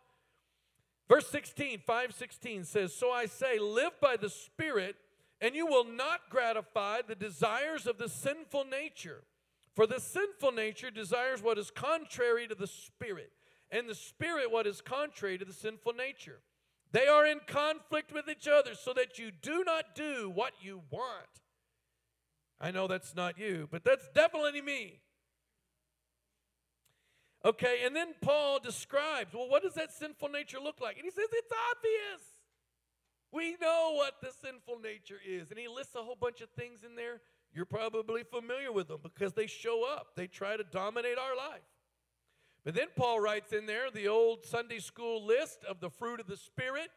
Verse 1.09 1.27
16, 1.29 1.81
516 1.87 2.65
says, 2.65 2.95
So 2.95 3.11
I 3.11 3.27
say, 3.27 3.59
live 3.59 3.93
by 4.01 4.17
the 4.17 4.29
Spirit, 4.29 4.97
and 5.41 5.55
you 5.55 5.67
will 5.67 5.85
not 5.85 6.29
gratify 6.31 7.01
the 7.07 7.15
desires 7.15 7.87
of 7.87 7.99
the 7.99 8.09
sinful 8.09 8.65
nature. 8.65 9.23
For 9.75 9.87
the 9.87 10.01
sinful 10.01 10.53
nature 10.53 10.91
desires 10.91 11.43
what 11.43 11.59
is 11.59 11.71
contrary 11.71 12.47
to 12.49 12.55
the 12.55 12.67
Spirit, 12.67 13.33
and 13.71 13.89
the 13.89 13.95
Spirit 13.95 14.51
what 14.51 14.67
is 14.67 14.81
contrary 14.81 15.39
to 15.39 15.45
the 15.45 15.53
sinful 15.53 15.95
nature. 15.95 16.41
They 16.93 17.07
are 17.07 17.25
in 17.25 17.41
conflict 17.47 18.13
with 18.13 18.29
each 18.29 18.49
other, 18.49 18.75
so 18.75 18.93
that 18.95 19.19
you 19.19 19.31
do 19.31 19.63
not 19.65 19.95
do 19.95 20.31
what 20.35 20.53
you 20.61 20.83
want. 20.91 21.29
I 22.61 22.73
know 22.73 22.89
that's 22.89 23.15
not 23.15 23.39
you, 23.39 23.69
but 23.71 23.85
that's 23.85 24.09
definitely 24.09 24.61
me. 24.61 25.01
Okay, 27.43 27.79
and 27.87 27.97
then 27.97 28.09
Paul 28.21 28.59
describes, 28.59 29.33
well, 29.33 29.49
what 29.49 29.63
does 29.63 29.75
that 29.75 29.93
sinful 29.93 30.29
nature 30.29 30.59
look 30.61 30.81
like? 30.81 30.97
And 30.97 31.05
he 31.05 31.11
says, 31.11 31.29
it's 31.33 31.53
obvious. 31.71 32.40
We 33.33 33.57
know 33.61 33.93
what 33.95 34.15
the 34.21 34.31
sinful 34.43 34.81
nature 34.81 35.21
is. 35.27 35.51
And 35.51 35.59
he 35.59 35.69
lists 35.69 35.95
a 35.95 36.03
whole 36.03 36.17
bunch 36.21 36.41
of 36.41 36.51
things 36.51 36.85
in 36.85 36.97
there. 36.97 37.21
You're 37.53 37.65
probably 37.65 38.23
familiar 38.23 38.73
with 38.73 38.89
them 38.89 39.01
because 39.03 39.33
they 39.33 39.47
show 39.47 39.85
up, 39.85 40.15
they 40.15 40.27
try 40.27 40.57
to 40.57 40.65
dominate 40.65 41.19
our 41.19 41.37
life. 41.37 41.61
But 42.65 42.75
then 42.75 42.89
Paul 42.97 43.21
writes 43.21 43.53
in 43.53 43.67
there 43.67 43.91
the 43.91 44.09
old 44.09 44.45
Sunday 44.45 44.79
school 44.79 45.25
list 45.25 45.65
of 45.65 45.81
the 45.81 45.91
fruit 45.91 46.21
of 46.21 46.27
the 46.27 46.37
Spirit 46.37 46.91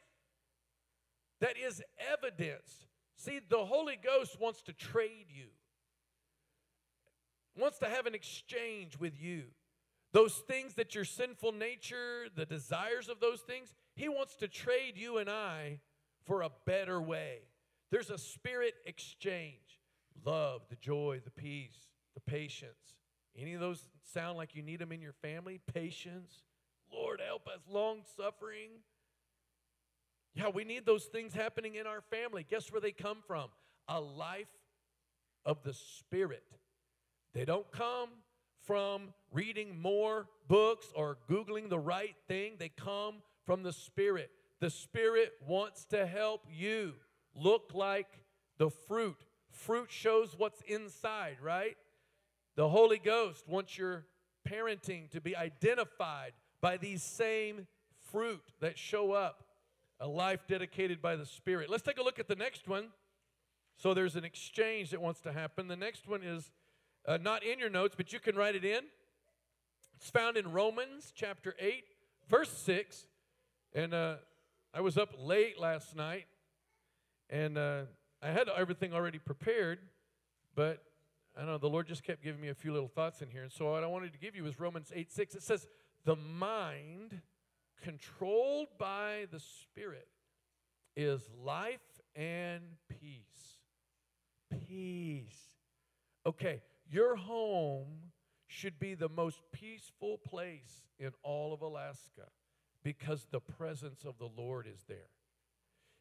that 1.39 1.55
is 1.57 1.81
evidence 2.11 2.85
See, 3.23 3.39
the 3.47 3.63
Holy 3.65 3.97
Ghost 4.01 4.39
wants 4.39 4.61
to 4.63 4.73
trade 4.73 5.27
you, 5.29 5.47
wants 7.55 7.77
to 7.79 7.87
have 7.87 8.05
an 8.05 8.15
exchange 8.15 8.99
with 8.99 9.21
you. 9.21 9.43
Those 10.11 10.43
things 10.47 10.73
that 10.75 10.93
your 10.93 11.05
sinful 11.05 11.53
nature, 11.53 12.27
the 12.35 12.45
desires 12.45 13.09
of 13.09 13.19
those 13.19 13.39
things, 13.41 13.73
He 13.95 14.09
wants 14.09 14.35
to 14.37 14.47
trade 14.47 14.97
you 14.97 15.17
and 15.17 15.29
I 15.29 15.79
for 16.25 16.41
a 16.41 16.49
better 16.65 17.01
way. 17.01 17.39
There's 17.91 18.09
a 18.09 18.17
spirit 18.17 18.73
exchange 18.85 19.79
love, 20.25 20.61
the 20.69 20.75
joy, 20.75 21.21
the 21.23 21.31
peace, 21.31 21.89
the 22.13 22.21
patience. 22.21 22.95
Any 23.37 23.53
of 23.53 23.59
those 23.59 23.89
sound 24.03 24.37
like 24.37 24.55
you 24.55 24.61
need 24.61 24.79
them 24.79 24.91
in 24.91 25.01
your 25.01 25.13
family? 25.13 25.59
Patience. 25.73 26.43
Lord, 26.91 27.19
help 27.25 27.47
us. 27.47 27.61
Long 27.67 28.01
suffering 28.15 28.69
yeah, 30.35 30.49
we 30.49 30.63
need 30.63 30.85
those 30.85 31.05
things 31.05 31.33
happening 31.33 31.75
in 31.75 31.85
our 31.85 32.01
family. 32.01 32.45
Guess 32.49 32.71
where 32.71 32.81
they 32.81 32.91
come 32.91 33.17
from? 33.27 33.49
A 33.87 33.99
life 33.99 34.47
of 35.45 35.63
the 35.63 35.73
Spirit. 35.73 36.43
They 37.33 37.45
don't 37.45 37.69
come 37.71 38.09
from 38.65 39.13
reading 39.31 39.79
more 39.79 40.27
books 40.47 40.87
or 40.95 41.17
Googling 41.29 41.69
the 41.69 41.79
right 41.79 42.15
thing, 42.27 42.53
they 42.57 42.69
come 42.69 43.15
from 43.45 43.61
the 43.63 43.73
Spirit. 43.73 44.31
The 44.63 44.69
Spirit 44.69 45.33
wants 45.45 45.83
to 45.87 46.05
help 46.05 46.45
you 46.49 46.93
look 47.35 47.71
like 47.73 48.07
the 48.57 48.69
fruit. 48.69 49.17
Fruit 49.51 49.91
shows 49.91 50.35
what's 50.37 50.61
inside, 50.61 51.35
right? 51.41 51.75
The 52.55 52.69
Holy 52.69 52.97
Ghost 52.97 53.43
wants 53.45 53.77
your 53.77 54.05
parenting 54.47 55.09
to 55.09 55.19
be 55.19 55.35
identified 55.35 56.31
by 56.61 56.77
these 56.77 57.03
same 57.03 57.67
fruit 58.09 58.53
that 58.61 58.77
show 58.77 59.11
up 59.11 59.43
a 59.99 60.07
life 60.07 60.47
dedicated 60.47 61.01
by 61.01 61.17
the 61.17 61.25
Spirit. 61.25 61.69
Let's 61.69 61.83
take 61.83 61.97
a 61.97 62.01
look 62.01 62.17
at 62.17 62.29
the 62.29 62.37
next 62.37 62.65
one. 62.65 62.87
So 63.75 63.93
there's 63.93 64.15
an 64.15 64.23
exchange 64.23 64.91
that 64.91 65.01
wants 65.01 65.19
to 65.23 65.33
happen. 65.33 65.67
The 65.67 65.75
next 65.75 66.07
one 66.07 66.23
is 66.23 66.53
uh, 67.05 67.17
not 67.17 67.43
in 67.43 67.59
your 67.59 67.69
notes, 67.69 67.95
but 67.97 68.13
you 68.13 68.19
can 68.21 68.37
write 68.37 68.55
it 68.55 68.63
in. 68.63 68.83
It's 69.97 70.09
found 70.09 70.37
in 70.37 70.53
Romans 70.53 71.11
chapter 71.13 71.53
8, 71.59 71.83
verse 72.29 72.57
6. 72.59 73.07
And 73.75 73.93
uh, 73.93 74.15
I 74.75 74.81
was 74.81 74.97
up 74.97 75.13
late 75.19 75.59
last 75.59 75.95
night, 75.95 76.25
and 77.29 77.59
uh, 77.59 77.81
I 78.23 78.29
had 78.29 78.49
everything 78.49 78.91
already 78.91 79.19
prepared, 79.19 79.77
but 80.55 80.81
I 81.37 81.41
don't 81.41 81.49
know, 81.49 81.57
the 81.59 81.69
Lord 81.69 81.87
just 81.87 82.03
kept 82.03 82.23
giving 82.23 82.41
me 82.41 82.49
a 82.49 82.55
few 82.55 82.73
little 82.73 82.87
thoughts 82.87 83.21
in 83.21 83.29
here. 83.29 83.43
And 83.43 83.51
so 83.51 83.71
what 83.71 83.83
I 83.83 83.87
wanted 83.87 84.13
to 84.13 84.19
give 84.19 84.35
you 84.35 84.47
is 84.47 84.59
Romans 84.59 84.91
8, 84.93 85.11
6. 85.11 85.35
It 85.35 85.43
says, 85.43 85.67
the 86.05 86.15
mind 86.15 87.21
controlled 87.83 88.69
by 88.79 89.27
the 89.31 89.39
Spirit 89.39 90.07
is 90.95 91.21
life 91.43 92.01
and 92.15 92.63
peace. 92.89 93.59
Peace. 94.67 95.37
Okay, 96.25 96.63
your 96.89 97.15
home 97.15 98.11
should 98.47 98.79
be 98.79 98.95
the 98.95 99.09
most 99.09 99.39
peaceful 99.51 100.17
place 100.17 100.87
in 100.97 101.11
all 101.21 101.53
of 101.53 101.61
Alaska 101.61 102.29
because 102.83 103.27
the 103.31 103.39
presence 103.39 104.03
of 104.05 104.17
the 104.17 104.29
Lord 104.37 104.67
is 104.67 104.83
there. 104.87 105.09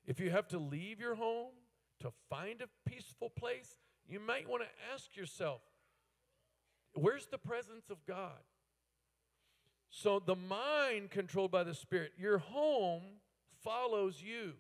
If 0.05 0.18
you 0.18 0.31
have 0.31 0.49
to 0.49 0.59
leave 0.59 1.01
your 1.01 1.14
home 1.14 1.53
to 2.01 2.11
find 2.29 2.61
a 2.61 2.90
peaceful 2.90 3.31
place, 3.31 3.79
you 4.09 4.18
might 4.18 4.49
want 4.49 4.62
to 4.62 4.68
ask 4.92 5.16
yourself, 5.16 5.61
where's 6.95 7.27
the 7.27 7.38
presence 7.38 7.88
of 7.88 8.05
God? 8.07 8.40
So 9.90 10.18
the 10.18 10.35
mind 10.35 11.11
controlled 11.11 11.53
by 11.53 11.64
the 11.64 11.75
Spirit, 11.75 12.12
your 12.18 12.38
home 12.38 13.03
follows 13.62 14.23
you. 14.23 14.55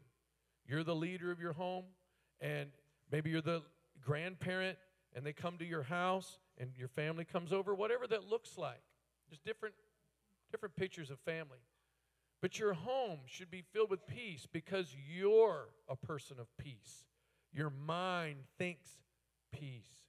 You're 0.66 0.84
the 0.84 0.94
leader 0.94 1.32
of 1.32 1.40
your 1.40 1.54
home, 1.54 1.84
and 2.40 2.70
maybe 3.10 3.30
you're 3.30 3.40
the 3.40 3.62
grandparent, 4.00 4.78
and 5.14 5.26
they 5.26 5.32
come 5.32 5.58
to 5.58 5.64
your 5.64 5.82
house, 5.82 6.38
and 6.58 6.70
your 6.78 6.88
family 6.88 7.24
comes 7.24 7.52
over, 7.52 7.74
whatever 7.74 8.06
that 8.06 8.28
looks 8.28 8.56
like. 8.56 8.82
There's 9.28 9.40
different, 9.40 9.74
different 10.52 10.76
pictures 10.76 11.10
of 11.10 11.18
family. 11.20 11.58
But 12.42 12.58
your 12.58 12.74
home 12.74 13.20
should 13.26 13.52
be 13.52 13.62
filled 13.72 13.88
with 13.88 14.04
peace 14.06 14.48
because 14.52 14.94
you're 15.14 15.68
a 15.88 15.94
person 15.94 16.38
of 16.40 16.48
peace. 16.58 17.04
Your 17.54 17.70
mind 17.70 18.40
thinks 18.58 18.90
peace. 19.52 20.02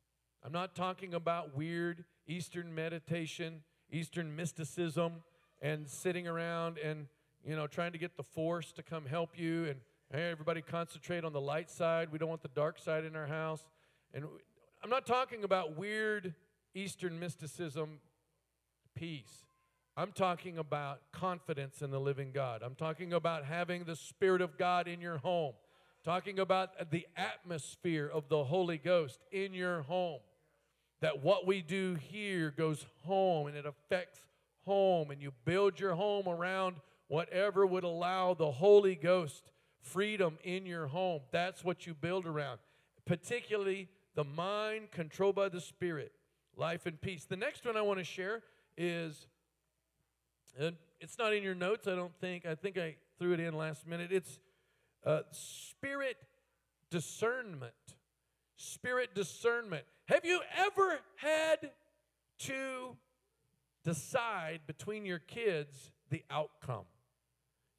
I'm 0.43 0.52
not 0.52 0.76
talking 0.76 1.13
about 1.13 1.56
weird 1.56 2.04
Eastern 2.28 2.74
meditation, 2.74 3.62
Eastern 3.91 4.36
mysticism, 4.36 5.24
and 5.62 5.88
sitting 5.88 6.28
around 6.28 6.80
and 6.80 7.06
you 7.46 7.56
know 7.56 7.67
trying 7.67 7.91
to 7.91 8.00
get 8.00 8.17
the 8.17 8.24
force 8.24 8.72
to 8.74 8.84
come 8.84 9.06
help 9.06 9.38
you 9.38 9.65
and 9.65 9.80
hey, 10.12 10.32
everybody 10.32 10.62
concentrate 10.62 11.24
on 11.24 11.34
the 11.34 11.41
light 11.41 11.69
side. 11.69 12.12
We 12.12 12.17
don't 12.17 12.30
want 12.30 12.41
the 12.41 12.50
dark 12.50 12.80
side 12.80 13.06
in 13.06 13.15
our 13.15 13.28
house. 13.28 13.63
And 14.13 14.26
I'm 14.84 14.89
not 14.89 15.06
talking 15.06 15.43
about 15.43 15.78
weird 15.78 16.34
Eastern 16.74 17.19
mysticism 17.19 18.00
peace. 18.96 19.43
I'm 19.95 20.12
talking 20.12 20.58
about 20.58 21.01
confidence 21.12 21.82
in 21.82 21.91
the 21.91 21.99
living 21.99 22.32
God. 22.32 22.63
I'm 22.63 22.73
talking 22.73 23.13
about 23.13 23.45
having 23.45 23.84
the 23.84 23.95
Spirit 23.95 24.41
of 24.41 24.58
God 24.58 24.88
in 24.88 24.99
your 24.99 25.19
home. 25.19 25.53
Talking 26.03 26.39
about 26.39 26.89
the 26.91 27.08
atmosphere 27.15 28.10
of 28.12 28.27
the 28.27 28.43
Holy 28.43 28.77
Ghost 28.77 29.19
in 29.32 29.53
your 29.53 29.84
home. 29.84 30.19
That 31.01 31.23
what 31.23 31.45
we 31.45 31.62
do 31.62 31.95
here 31.95 32.51
goes 32.51 32.86
home 33.06 33.47
and 33.47 33.56
it 33.56 33.65
affects 33.65 34.19
home, 34.65 35.12
and 35.12 35.21
you 35.21 35.32
build 35.45 35.79
your 35.79 35.93
home 35.93 36.27
around 36.27 36.77
whatever 37.08 37.65
would 37.65 37.84
allow 37.84 38.34
the 38.34 38.51
Holy 38.51 38.95
Ghost 38.95 39.51
freedom 39.82 40.38
in 40.43 40.65
your 40.65 40.88
home. 40.88 41.21
That's 41.32 41.63
what 41.63 41.86
you 41.86 41.93
build 41.93 42.25
around, 42.25 42.60
particularly 43.06 43.89
the 44.15 44.23
mind 44.23 44.91
controlled 44.91 45.36
by 45.36 45.49
the 45.49 45.62
Spirit, 45.62 46.13
life 46.56 46.86
and 46.86 46.99
peace. 46.99 47.25
The 47.25 47.36
next 47.36 47.65
one 47.65 47.77
I 47.77 47.82
want 47.82 47.99
to 47.99 48.06
share 48.06 48.41
is, 48.77 49.27
it's 50.58 51.18
not 51.18 51.34
in 51.34 51.44
your 51.44 51.56
notes, 51.56 51.88
I 51.88 51.96
don't 51.96 52.16
think. 52.20 52.46
I 52.46 52.56
think 52.56 52.78
I 52.78 52.96
threw 53.20 53.34
it 53.34 53.39
in 53.39 53.56
last 53.56 53.88
minute. 53.88 54.12
It's 54.12 54.39
uh, 55.06 55.22
spirit 55.32 56.18
discernment. 56.89 57.74
Spirit 58.56 59.16
discernment. 59.16 59.84
Have 60.06 60.26
you 60.26 60.42
ever 60.58 61.00
had 61.16 61.72
to 62.39 62.96
decide 63.84 64.62
between 64.68 65.06
your 65.06 65.20
kids 65.20 65.92
the 66.10 66.24
outcome? 66.30 66.86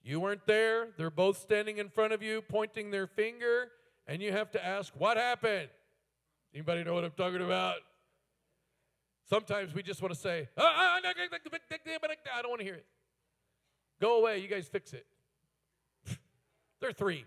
You 0.03 0.21
weren't 0.21 0.47
there. 0.47 0.89
They're 0.99 1.11
both 1.11 1.39
standing 1.39 1.79
in 1.79 1.89
front 1.89 2.13
of 2.13 2.23
you, 2.23 2.43
pointing 2.43 2.91
their 2.91 3.07
finger, 3.07 3.69
and 4.07 4.21
you 4.21 4.33
have 4.33 4.51
to 4.51 4.65
ask, 4.65 4.93
What 4.99 5.17
happened? 5.17 5.69
Anybody 6.55 6.85
know 6.85 6.95
what 6.95 7.05
I'm 7.05 7.13
talking 7.13 7.43
about? 7.43 7.77
Sometimes 9.25 9.75
we 9.75 9.83
just 9.83 10.03
want 10.03 10.13
to 10.13 10.21
say, 10.21 10.49
ah, 10.59 10.63
ah, 10.63 10.97
I 10.97 12.43
don't 12.43 12.51
want 12.51 12.61
to 12.61 12.65
hear 12.65 12.75
it. 12.75 12.87
Go 14.01 14.19
away. 14.19 14.39
You 14.39 14.49
guys 14.49 14.69
fix 14.69 14.93
it. 14.93 15.07
They're 16.81 16.93
three. 16.93 17.25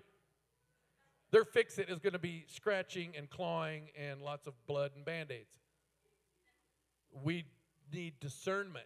Their 1.32 1.44
fix 1.44 1.78
it 1.80 1.90
is 1.90 2.00
going 2.00 2.14
to 2.14 2.20
be 2.20 2.46
scratching 2.48 3.14
and 3.18 3.30
clawing 3.30 3.90
and 4.00 4.22
lots 4.22 4.48
of 4.48 4.54
blood 4.68 4.92
and 4.96 5.04
band 5.04 5.32
aids. 5.32 5.56
We 7.24 7.46
need 7.92 8.20
discernment. 8.20 8.86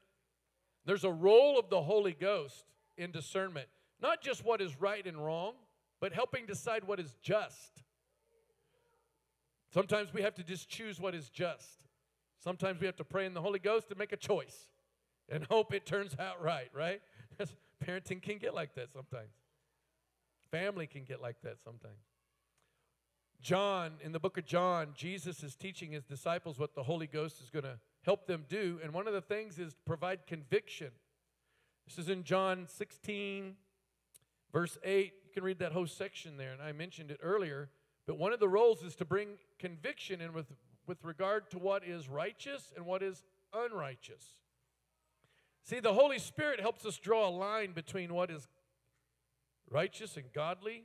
There's 0.86 1.04
a 1.04 1.12
role 1.12 1.60
of 1.60 1.69
the 1.69 1.82
Holy 1.82 2.13
Ghost 2.13 2.65
in 2.97 3.12
discernment. 3.12 3.67
Not 4.02 4.21
just 4.21 4.43
what 4.43 4.62
is 4.62 4.80
right 4.80 5.06
and 5.06 5.24
wrong, 5.24 5.54
but 6.00 6.13
helping 6.13 6.45
decide 6.45 6.86
what 6.86 7.00
is 7.00 7.15
just. 7.21 7.84
Sometimes 9.74 10.13
we 10.13 10.21
have 10.21 10.36
to 10.36 10.43
just 10.43 10.69
choose 10.69 11.00
what 11.00 11.13
is 11.13 11.30
just. 11.30 11.86
Sometimes 12.43 12.80
we 12.80 12.86
have 12.86 12.95
to 12.97 13.04
pray 13.04 13.25
in 13.25 13.34
the 13.34 13.41
Holy 13.41 13.60
Ghost 13.60 13.88
and 13.89 13.99
make 13.99 14.12
a 14.12 14.17
choice 14.17 14.67
and 15.30 15.45
hope 15.45 15.73
it 15.73 15.86
turns 15.86 16.15
out 16.19 16.41
right, 16.41 16.69
right? 16.73 17.01
Parenting 17.86 18.21
can 18.21 18.38
get 18.38 18.54
like 18.54 18.75
that 18.75 18.91
sometimes. 18.91 19.34
Family 20.49 20.88
can 20.88 21.04
get 21.04 21.21
like 21.21 21.41
that 21.43 21.62
sometimes. 21.63 22.04
John, 23.41 23.93
in 24.04 24.12
the 24.12 24.19
book 24.19 24.38
of 24.38 24.45
John, 24.45 24.89
Jesus 24.95 25.43
is 25.43 25.56
teaching 25.56 25.91
his 25.91 26.04
disciples 26.04 26.60
what 26.60 26.75
the 26.75 26.84
Holy 26.84 27.08
Ghost 27.08 27.41
is 27.41 27.49
going 27.49 27.63
to 27.63 27.80
help 28.04 28.27
them 28.27 28.45
do. 28.49 28.80
And 28.84 28.93
one 28.93 29.08
of 29.08 29.13
the 29.13 29.21
things 29.21 29.58
is 29.58 29.75
provide 29.86 30.27
conviction. 30.27 30.91
This 31.88 31.97
is 31.97 32.10
in 32.10 32.23
John 32.23 32.67
16, 32.67 33.56
Verse 34.51 34.77
8, 34.84 35.13
you 35.23 35.32
can 35.34 35.43
read 35.43 35.60
that 35.60 35.71
whole 35.71 35.88
section 35.88 36.38
there, 36.38 36.51
and 36.51 36.62
I 36.62 36.73
mentioned 36.73 37.10
it 37.10 37.19
earlier. 37.23 37.69
But 38.06 38.17
one 38.17 38.34
of 38.34 38.39
the 38.39 38.49
roles 38.49 38.84
is 38.84 38.95
to 38.95 39.06
bring 39.06 39.38
conviction 39.60 40.19
and 40.19 40.34
with, 40.34 40.47
with 40.91 41.06
regard 41.06 41.49
to 41.49 41.58
what 41.58 41.86
is 41.88 42.10
righteous 42.10 42.73
and 42.75 42.86
what 42.86 43.01
is 43.01 43.23
unrighteous. 43.54 44.36
See, 45.63 45.80
the 45.80 45.93
Holy 45.93 46.19
Spirit 46.19 46.60
helps 46.60 46.86
us 46.86 46.97
draw 46.97 47.30
a 47.30 47.32
line 47.32 47.71
between 47.71 48.13
what 48.13 48.30
is 48.30 48.45
righteous 49.69 50.17
and 50.17 50.25
godly, 50.34 50.84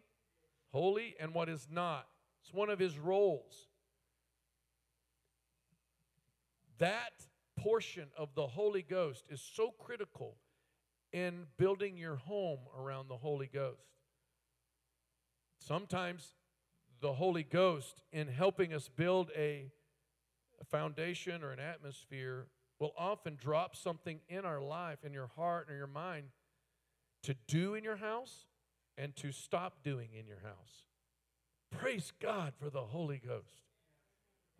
holy, 0.70 1.16
and 1.18 1.34
what 1.34 1.48
is 1.48 1.66
not. 1.68 2.06
It's 2.40 2.54
one 2.54 2.70
of 2.70 2.78
his 2.78 3.00
roles. 3.00 3.66
That 6.78 7.26
portion 7.58 8.06
of 8.16 8.28
the 8.36 8.46
Holy 8.46 8.82
Ghost 8.82 9.24
is 9.28 9.42
so 9.56 9.74
critical 9.76 10.36
in 11.12 11.46
building 11.56 11.96
your 11.96 12.14
home 12.14 12.60
around 12.78 13.08
the 13.08 13.16
Holy 13.16 13.50
Ghost. 13.52 13.80
Sometimes 15.58 16.36
the 17.00 17.14
Holy 17.14 17.42
Ghost, 17.42 18.02
in 18.12 18.28
helping 18.28 18.72
us 18.72 18.88
build 18.88 19.32
a, 19.36 19.72
a, 20.60 20.64
foundation 20.64 21.42
or 21.42 21.52
an 21.52 21.60
atmosphere, 21.60 22.46
will 22.78 22.92
often 22.98 23.36
drop 23.36 23.74
something 23.74 24.20
in 24.28 24.44
our 24.44 24.60
life, 24.60 24.98
in 25.04 25.12
your 25.12 25.30
heart, 25.36 25.68
or 25.70 25.76
your 25.76 25.86
mind 25.86 26.26
to 27.22 27.34
do 27.46 27.74
in 27.74 27.82
your 27.82 27.96
house 27.96 28.46
and 28.98 29.14
to 29.16 29.32
stop 29.32 29.82
doing 29.82 30.08
in 30.18 30.26
your 30.26 30.40
house. 30.42 30.84
Praise 31.70 32.12
God 32.20 32.52
for 32.58 32.70
the 32.70 32.82
Holy 32.82 33.20
Ghost. 33.24 33.64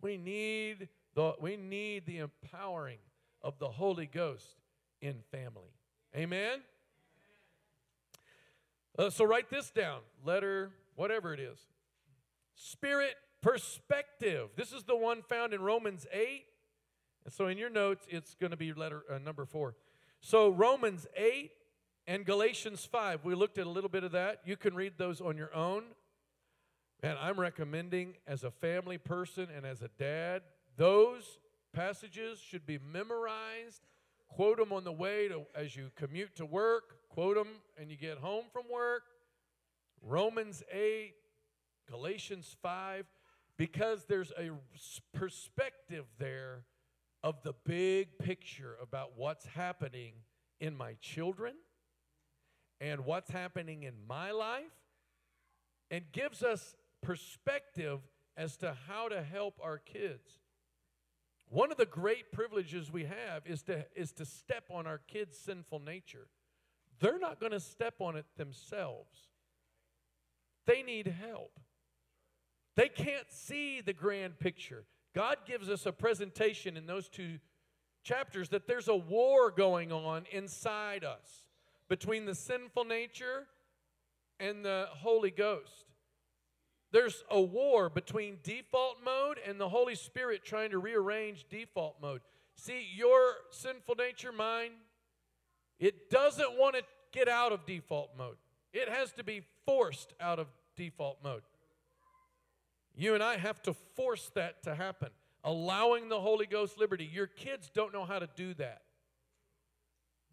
We 0.01 0.17
need 0.17 0.89
the, 1.15 1.33
we 1.39 1.57
need 1.57 2.05
the 2.05 2.19
empowering 2.19 2.99
of 3.41 3.57
the 3.59 3.69
Holy 3.69 4.05
Ghost 4.05 4.57
in 5.01 5.21
family. 5.31 5.73
Amen? 6.15 6.59
Uh, 8.97 9.09
so 9.09 9.25
write 9.25 9.49
this 9.49 9.69
down 9.69 9.99
letter, 10.25 10.71
whatever 10.95 11.33
it 11.33 11.39
is. 11.39 11.59
Spirit 12.55 13.15
perspective. 13.41 14.49
This 14.55 14.71
is 14.71 14.83
the 14.83 14.95
one 14.95 15.21
found 15.21 15.53
in 15.53 15.61
Romans 15.61 16.05
8. 16.11 16.43
And 17.25 17.33
so 17.33 17.47
in 17.47 17.57
your 17.57 17.69
notes, 17.69 18.05
it's 18.09 18.35
going 18.35 18.51
to 18.51 18.57
be 18.57 18.73
letter 18.73 19.03
uh, 19.11 19.17
number 19.17 19.45
four. 19.45 19.75
So 20.21 20.49
Romans 20.49 21.07
8 21.15 21.51
and 22.07 22.25
Galatians 22.25 22.85
5. 22.85 23.23
We 23.23 23.35
looked 23.35 23.57
at 23.57 23.67
a 23.67 23.69
little 23.69 23.89
bit 23.89 24.03
of 24.03 24.11
that. 24.13 24.41
You 24.45 24.57
can 24.57 24.75
read 24.75 24.93
those 24.97 25.21
on 25.21 25.37
your 25.37 25.53
own. 25.53 25.83
And 27.03 27.17
I'm 27.19 27.39
recommending 27.39 28.15
as 28.25 28.43
a 28.43 28.51
family 28.51 28.97
person 28.97 29.47
and 29.55 29.65
as 29.65 29.81
a 29.81 29.89
dad, 29.99 30.41
those 30.77 31.37
passages 31.73 32.39
should 32.39 32.65
be 32.65 32.79
memorized 32.79 33.81
Quote 34.27 34.57
them 34.57 34.73
on 34.73 34.83
the 34.83 34.91
way 34.91 35.27
to, 35.27 35.43
as 35.55 35.75
you 35.75 35.89
commute 35.95 36.35
to 36.35 36.45
work. 36.45 37.09
Quote 37.09 37.35
them 37.35 37.47
and 37.77 37.89
you 37.89 37.97
get 37.97 38.17
home 38.17 38.45
from 38.51 38.63
work. 38.71 39.03
Romans 40.01 40.63
8, 40.71 41.13
Galatians 41.89 42.55
5, 42.61 43.05
because 43.57 44.05
there's 44.05 44.31
a 44.37 44.51
perspective 45.17 46.05
there 46.19 46.63
of 47.23 47.41
the 47.43 47.53
big 47.65 48.17
picture 48.19 48.75
about 48.81 49.13
what's 49.15 49.45
happening 49.47 50.13
in 50.59 50.75
my 50.75 50.93
children 51.01 51.53
and 52.79 53.05
what's 53.05 53.31
happening 53.31 53.83
in 53.83 53.93
my 54.07 54.31
life 54.31 54.63
and 55.89 56.03
gives 56.11 56.43
us 56.43 56.75
perspective 57.01 57.99
as 58.35 58.57
to 58.57 58.75
how 58.87 59.07
to 59.07 59.21
help 59.21 59.55
our 59.63 59.79
kids. 59.79 60.39
One 61.49 61.71
of 61.71 61.77
the 61.77 61.85
great 61.85 62.31
privileges 62.31 62.91
we 62.91 63.05
have 63.05 63.45
is 63.45 63.63
to, 63.63 63.85
is 63.95 64.11
to 64.13 64.25
step 64.25 64.65
on 64.69 64.85
our 64.85 64.99
kids' 64.99 65.37
sinful 65.37 65.79
nature. 65.79 66.27
They're 66.99 67.19
not 67.19 67.39
going 67.39 67.53
to 67.53 67.59
step 67.59 67.95
on 67.99 68.15
it 68.15 68.25
themselves, 68.37 69.29
they 70.65 70.83
need 70.83 71.07
help. 71.07 71.59
They 72.77 72.89
can't 72.89 73.29
see 73.29 73.81
the 73.81 73.91
grand 73.91 74.39
picture. 74.39 74.85
God 75.15 75.37
gives 75.47 75.67
us 75.67 75.87
a 75.87 75.91
presentation 75.91 76.77
in 76.77 76.85
those 76.85 77.09
two 77.09 77.39
chapters 78.03 78.49
that 78.49 78.67
there's 78.67 78.87
a 78.87 78.95
war 78.95 79.49
going 79.49 79.91
on 79.91 80.25
inside 80.31 81.03
us 81.03 81.47
between 81.89 82.25
the 82.25 82.35
sinful 82.35 82.85
nature 82.85 83.47
and 84.39 84.63
the 84.63 84.85
Holy 84.91 85.31
Ghost. 85.31 85.85
There's 86.91 87.23
a 87.31 87.41
war 87.41 87.89
between 87.89 88.37
default 88.43 88.97
mode 89.03 89.39
and 89.45 89.59
the 89.59 89.69
Holy 89.69 89.95
Spirit 89.95 90.45
trying 90.45 90.69
to 90.69 90.77
rearrange 90.77 91.47
default 91.49 91.95
mode. 91.99 92.21
See, 92.55 92.87
your 92.95 93.33
sinful 93.49 93.95
nature, 93.95 94.31
mine, 94.31 94.71
it 95.79 96.11
doesn't 96.11 96.57
want 96.59 96.75
to 96.75 96.83
get 97.11 97.27
out 97.27 97.51
of 97.51 97.65
default 97.65 98.11
mode. 98.15 98.37
It 98.71 98.87
has 98.87 99.13
to 99.13 99.23
be 99.23 99.41
forced 99.65 100.13
out 100.21 100.37
of 100.37 100.45
default 100.75 101.17
mode. 101.23 101.41
You 102.97 103.13
and 103.13 103.21
I 103.21 103.37
have 103.37 103.61
to 103.61 103.73
force 103.95 104.31
that 104.33 104.63
to 104.63 104.73
happen, 104.73 105.09
allowing 105.43 106.09
the 106.09 106.19
Holy 106.19 106.47
Ghost 106.47 106.79
liberty. 106.79 107.07
Your 107.13 107.27
kids 107.27 107.69
don't 107.71 107.93
know 107.93 108.05
how 108.05 108.17
to 108.17 108.27
do 108.35 108.55
that. 108.55 108.81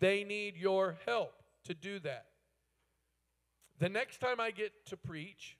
They 0.00 0.24
need 0.24 0.56
your 0.56 0.96
help 1.04 1.42
to 1.64 1.74
do 1.74 1.98
that. 2.00 2.24
The 3.80 3.90
next 3.90 4.18
time 4.18 4.40
I 4.40 4.50
get 4.50 4.72
to 4.86 4.96
preach, 4.96 5.58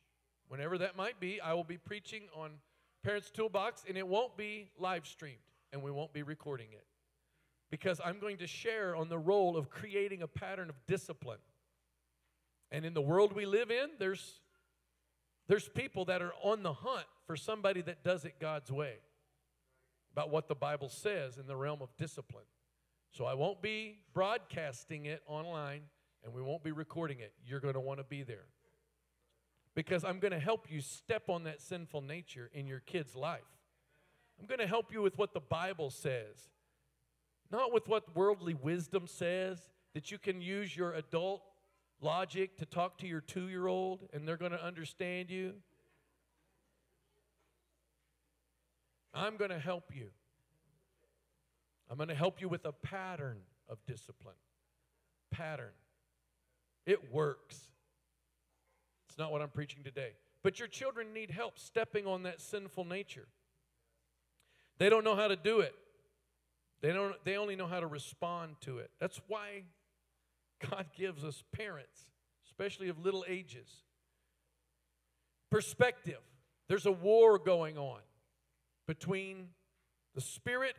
whenever 0.49 0.79
that 0.79 0.97
might 0.97 1.21
be, 1.21 1.43
I 1.43 1.53
will 1.53 1.65
be 1.65 1.77
preaching 1.77 2.23
on 2.35 2.53
Parents 3.03 3.31
Toolbox, 3.31 3.85
and 3.87 3.99
it 3.99 4.09
won't 4.09 4.35
be 4.37 4.71
live 4.79 5.07
streamed, 5.07 5.37
and 5.75 5.83
we 5.83 5.91
won't 5.91 6.15
be 6.15 6.23
recording 6.23 6.69
it. 6.73 6.87
Because 7.71 8.01
I'm 8.03 8.19
going 8.19 8.39
to 8.39 8.47
share 8.47 8.97
on 8.97 9.11
the 9.11 9.19
role 9.19 9.59
of 9.59 9.69
creating 9.69 10.23
a 10.23 10.27
pattern 10.27 10.71
of 10.71 10.77
discipline. 10.87 11.41
And 12.71 12.87
in 12.87 12.95
the 12.95 13.03
world 13.03 13.35
we 13.35 13.45
live 13.45 13.71
in, 13.71 13.91
there's, 13.99 14.41
there's 15.49 15.69
people 15.69 16.07
that 16.07 16.23
are 16.23 16.33
on 16.43 16.63
the 16.63 16.73
hunt 16.73 17.07
for 17.27 17.37
somebody 17.37 17.83
that 17.83 18.03
does 18.03 18.25
it 18.25 18.35
God's 18.41 18.71
way 18.71 18.95
about 20.13 20.31
what 20.31 20.49
the 20.49 20.55
Bible 20.55 20.89
says 20.89 21.39
in 21.39 21.47
the 21.47 21.57
realm 21.57 21.83
of 21.83 21.95
discipline. 21.97 22.45
So 23.11 23.25
I 23.25 23.35
won't 23.35 23.61
be 23.61 23.99
broadcasting 24.13 25.07
it 25.07 25.23
online 25.27 25.83
and 26.25 26.33
we 26.33 26.43
won't 26.43 26.63
be 26.63 26.73
recording 26.73 27.21
it. 27.21 27.33
You're 27.45 27.61
going 27.61 27.75
to 27.75 27.81
want 27.81 28.01
to 28.01 28.05
be 28.05 28.23
there 28.23 28.47
because 29.75 30.05
I'm 30.05 30.19
going 30.19 30.33
to 30.33 30.39
help 30.39 30.71
you 30.71 30.81
step 30.81 31.29
on 31.29 31.45
that 31.45 31.61
sinful 31.61 32.01
nature 32.03 32.51
in 32.53 32.67
your 32.67 32.81
kid's 32.81 33.15
life. 33.15 33.41
I'm 34.41 34.47
going 34.47 34.61
to 34.61 34.67
help 34.67 34.93
you 34.93 35.03
with 35.03 35.19
what 35.19 35.35
the 35.35 35.41
Bible 35.41 35.91
says, 35.91 36.51
not 37.51 37.73
with 37.73 37.87
what 37.87 38.17
worldly 38.17 38.55
wisdom 38.55 39.07
says, 39.07 39.59
that 39.95 40.11
you 40.11 40.19
can 40.19 40.41
use 40.41 40.77
your 40.77 40.93
adult 40.95 41.43
logic 42.01 42.57
to 42.59 42.67
talk 42.67 42.99
to 42.99 43.07
your 43.07 43.21
two 43.21 43.49
year 43.49 43.67
old 43.67 44.09
and 44.13 44.27
they're 44.27 44.37
going 44.37 44.53
to 44.53 44.63
understand 44.63 45.31
you. 45.31 45.55
I'm 49.13 49.37
going 49.37 49.51
to 49.51 49.59
help 49.59 49.95
you. 49.95 50.09
I'm 51.91 51.97
going 51.97 52.09
to 52.09 52.15
help 52.15 52.41
you 52.41 52.49
with 52.49 52.65
a 52.65 52.73
pattern 52.73 53.39
of 53.69 53.79
discipline. 53.87 54.35
Pattern. 55.31 55.73
It 56.87 57.13
works. 57.13 57.61
It's 59.09 59.19
not 59.19 59.31
what 59.31 59.43
I'm 59.43 59.49
preaching 59.49 59.85
today. 59.85 60.13
But 60.43 60.59
your 60.59 60.69
children 60.69 61.13
need 61.15 61.31
help 61.31 61.59
stepping 61.59 62.07
on 62.07 62.25
that 62.25 62.41
sinful 62.41 62.85
nature. 62.85 63.29
They 64.79 64.91
don't 64.91 65.05
know 65.05 65.15
how 65.15 65.29
to 65.29 65.37
do 65.37 65.61
it. 65.61 65.75
They 66.81 66.93
don't 66.93 67.15
they 67.25 67.37
only 67.37 67.57
know 67.57 67.67
how 67.67 67.81
to 67.81 67.87
respond 67.87 68.57
to 68.63 68.79
it. 68.79 68.91
That's 69.01 69.21
why 69.29 69.63
God 70.71 70.87
gives 70.97 71.25
us 71.25 71.43
parents, 71.53 72.09
especially 72.47 72.89
of 72.89 72.99
little 72.99 73.25
ages. 73.29 73.69
Perspective. 75.51 76.21
There's 76.69 76.87
a 76.87 76.93
war 76.93 77.39
going 77.39 77.77
on 77.77 78.01
between 78.87 79.49
the 80.15 80.21
spirit 80.21 80.77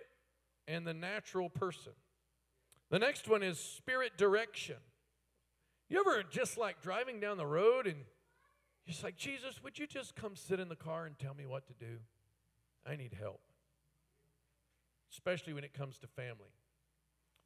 and 0.67 0.85
the 0.85 0.93
natural 0.93 1.49
person. 1.49 1.91
The 2.89 2.99
next 2.99 3.27
one 3.27 3.43
is 3.43 3.59
spirit 3.59 4.17
direction. 4.17 4.77
You 5.89 5.99
ever 5.99 6.23
just 6.23 6.57
like 6.57 6.81
driving 6.81 7.19
down 7.19 7.37
the 7.37 7.45
road 7.45 7.85
and 7.85 7.97
you're 7.97 8.91
just 8.91 9.03
like, 9.03 9.17
Jesus, 9.17 9.63
would 9.63 9.77
you 9.77 9.87
just 9.87 10.15
come 10.15 10.35
sit 10.35 10.59
in 10.59 10.69
the 10.69 10.75
car 10.75 11.05
and 11.05 11.17
tell 11.17 11.33
me 11.33 11.45
what 11.45 11.67
to 11.67 11.73
do? 11.73 11.97
I 12.85 12.95
need 12.95 13.15
help, 13.19 13.41
especially 15.11 15.53
when 15.53 15.63
it 15.63 15.73
comes 15.73 15.97
to 15.99 16.07
family. 16.07 16.53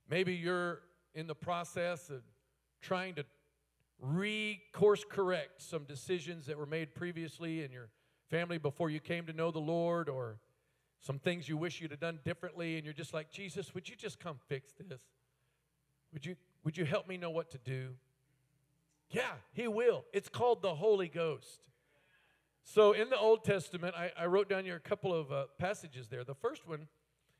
Maybe 0.09 0.33
you're 0.33 0.81
in 1.13 1.27
the 1.27 1.35
process 1.35 2.09
of 2.09 2.21
trying 2.81 3.15
to 3.15 3.25
re 3.99 4.61
course 4.71 5.03
correct 5.09 5.61
some 5.61 5.83
decisions 5.83 6.45
that 6.45 6.57
were 6.57 6.65
made 6.65 6.95
previously 6.95 7.63
in 7.63 7.71
your 7.71 7.89
family 8.29 8.57
before 8.57 8.89
you 8.89 8.99
came 8.99 9.25
to 9.25 9.33
know 9.33 9.51
the 9.51 9.59
Lord, 9.59 10.07
or 10.07 10.37
some 10.99 11.19
things 11.19 11.49
you 11.49 11.57
wish 11.57 11.81
you'd 11.81 11.91
have 11.91 11.99
done 11.99 12.19
differently, 12.23 12.75
and 12.75 12.85
you're 12.85 12.93
just 12.93 13.13
like, 13.13 13.31
Jesus, 13.31 13.73
would 13.73 13.89
you 13.89 13.95
just 13.95 14.19
come 14.19 14.37
fix 14.47 14.73
this? 14.87 15.01
Would 16.13 16.25
you, 16.25 16.35
would 16.63 16.77
you 16.77 16.85
help 16.85 17.07
me 17.07 17.17
know 17.17 17.29
what 17.29 17.49
to 17.51 17.57
do? 17.57 17.89
Yeah, 19.11 19.31
he 19.53 19.67
will. 19.67 20.05
It's 20.13 20.29
called 20.29 20.61
the 20.61 20.75
Holy 20.75 21.07
Ghost. 21.07 21.61
So 22.63 22.91
in 22.91 23.09
the 23.09 23.17
Old 23.17 23.43
Testament, 23.43 23.95
I, 23.95 24.11
I 24.17 24.25
wrote 24.27 24.49
down 24.49 24.63
here 24.63 24.75
a 24.75 24.79
couple 24.79 25.13
of 25.13 25.31
uh, 25.31 25.45
passages 25.57 26.07
there. 26.07 26.23
The 26.23 26.35
first 26.35 26.67
one 26.67 26.87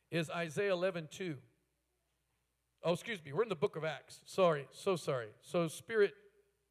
is 0.09 0.29
Isaiah 0.29 0.71
11 0.71 1.09
2. 1.11 1.35
Oh, 2.83 2.93
excuse 2.93 3.23
me, 3.23 3.33
we're 3.33 3.43
in 3.43 3.49
the 3.49 3.55
book 3.55 3.75
of 3.75 3.83
Acts. 3.83 4.21
Sorry, 4.25 4.67
so 4.71 4.95
sorry. 4.95 5.27
So, 5.41 5.67
spirit 5.67 6.13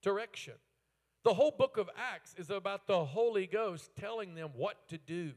direction. 0.03 0.55
The 1.25 1.35
whole 1.35 1.51
book 1.51 1.77
of 1.77 1.91
Acts 1.97 2.35
is 2.39 2.49
about 2.49 2.87
the 2.87 3.05
Holy 3.05 3.47
Ghost 3.47 3.91
telling 3.97 4.35
them 4.35 4.51
what 4.57 4.89
to 4.89 4.97
do. 4.97 5.33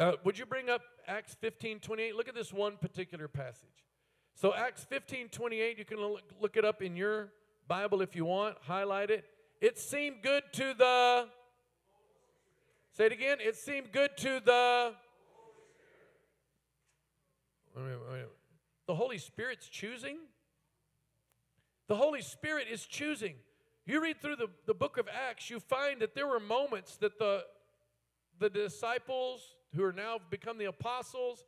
Uh, 0.00 0.12
would 0.24 0.38
you 0.38 0.46
bring 0.46 0.70
up 0.70 0.80
Acts 1.06 1.34
15 1.40 1.80
28? 1.80 2.16
Look 2.16 2.28
at 2.28 2.34
this 2.34 2.52
one 2.52 2.78
particular 2.78 3.28
passage. 3.28 3.84
So, 4.34 4.54
Acts 4.54 4.84
15 4.84 5.28
28, 5.28 5.78
you 5.78 5.84
can 5.84 5.98
look 6.40 6.56
it 6.56 6.64
up 6.64 6.80
in 6.80 6.96
your 6.96 7.28
Bible 7.68 8.00
if 8.00 8.16
you 8.16 8.24
want, 8.24 8.56
highlight 8.62 9.10
it. 9.10 9.24
It 9.60 9.78
seemed 9.78 10.22
good 10.22 10.42
to 10.54 10.74
the, 10.74 11.28
say 12.92 13.06
it 13.06 13.12
again, 13.12 13.38
it 13.40 13.56
seemed 13.56 13.92
good 13.92 14.16
to 14.18 14.40
the, 14.44 14.92
wait, 17.76 17.84
wait, 17.84 17.98
wait. 18.10 18.24
The 18.86 18.94
Holy 18.94 19.18
Spirit's 19.18 19.68
choosing? 19.68 20.18
The 21.88 21.96
Holy 21.96 22.22
Spirit 22.22 22.66
is 22.70 22.84
choosing. 22.84 23.34
You 23.86 24.02
read 24.02 24.20
through 24.20 24.36
the, 24.36 24.48
the 24.66 24.74
book 24.74 24.96
of 24.96 25.08
Acts, 25.08 25.50
you 25.50 25.60
find 25.60 26.00
that 26.00 26.14
there 26.14 26.26
were 26.26 26.40
moments 26.40 26.96
that 26.98 27.18
the, 27.18 27.44
the 28.38 28.48
disciples 28.48 29.56
who 29.74 29.84
are 29.84 29.92
now 29.92 30.18
become 30.30 30.56
the 30.56 30.64
apostles, 30.66 31.44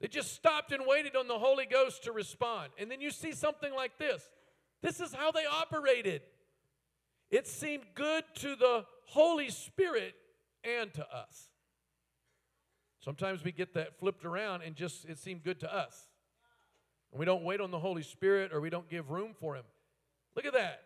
they 0.00 0.08
just 0.08 0.34
stopped 0.34 0.72
and 0.72 0.82
waited 0.86 1.16
on 1.16 1.28
the 1.28 1.38
Holy 1.38 1.64
Ghost 1.64 2.04
to 2.04 2.12
respond. 2.12 2.72
And 2.78 2.90
then 2.90 3.00
you 3.00 3.10
see 3.10 3.32
something 3.32 3.72
like 3.74 3.98
this 3.98 4.28
this 4.82 5.00
is 5.00 5.14
how 5.14 5.30
they 5.30 5.44
operated. 5.46 6.22
It 7.30 7.46
seemed 7.46 7.84
good 7.94 8.24
to 8.36 8.56
the 8.56 8.84
Holy 9.06 9.48
Spirit 9.48 10.14
and 10.64 10.92
to 10.94 11.02
us. 11.02 11.48
Sometimes 13.00 13.42
we 13.42 13.52
get 13.52 13.74
that 13.74 13.98
flipped 13.98 14.24
around 14.24 14.62
and 14.62 14.74
just 14.74 15.04
it 15.06 15.18
seemed 15.18 15.42
good 15.42 15.60
to 15.60 15.74
us. 15.74 16.08
And 17.12 17.18
we 17.18 17.26
don't 17.26 17.44
wait 17.44 17.60
on 17.60 17.70
the 17.70 17.78
Holy 17.78 18.02
Spirit 18.02 18.52
or 18.52 18.60
we 18.60 18.70
don't 18.70 18.88
give 18.88 19.10
room 19.10 19.34
for 19.38 19.54
him. 19.54 19.64
Look 20.34 20.46
at 20.46 20.54
that. 20.54 20.82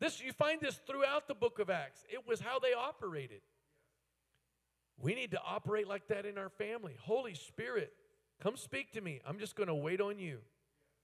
This 0.00 0.20
you 0.20 0.32
find 0.32 0.60
this 0.60 0.80
throughout 0.86 1.28
the 1.28 1.34
book 1.34 1.58
of 1.58 1.70
Acts. 1.70 2.04
It 2.08 2.26
was 2.26 2.40
how 2.40 2.58
they 2.58 2.72
operated. 2.72 3.40
We 4.98 5.14
need 5.14 5.30
to 5.30 5.40
operate 5.40 5.88
like 5.88 6.08
that 6.08 6.26
in 6.26 6.36
our 6.36 6.48
family. 6.48 6.94
Holy 7.00 7.34
Spirit, 7.34 7.92
come 8.42 8.56
speak 8.56 8.92
to 8.92 9.00
me. 9.00 9.20
I'm 9.26 9.38
just 9.38 9.56
going 9.56 9.68
to 9.68 9.74
wait 9.74 10.00
on 10.00 10.18
you. 10.18 10.38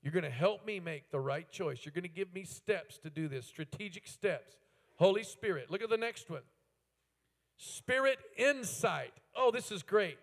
You're 0.02 0.12
going 0.12 0.24
to 0.24 0.30
help 0.30 0.66
me 0.66 0.80
make 0.80 1.10
the 1.10 1.20
right 1.20 1.50
choice. 1.50 1.80
You're 1.84 1.92
going 1.92 2.02
to 2.02 2.08
give 2.08 2.32
me 2.34 2.44
steps 2.44 2.98
to 2.98 3.10
do 3.10 3.28
this, 3.28 3.46
strategic 3.46 4.06
steps. 4.06 4.56
Holy 4.96 5.22
Spirit. 5.22 5.70
Look 5.70 5.82
at 5.82 5.90
the 5.90 5.96
next 5.96 6.30
one. 6.30 6.42
Spirit 7.56 8.18
insight. 8.36 9.12
Oh, 9.34 9.50
this 9.50 9.72
is 9.72 9.82
great. 9.82 10.18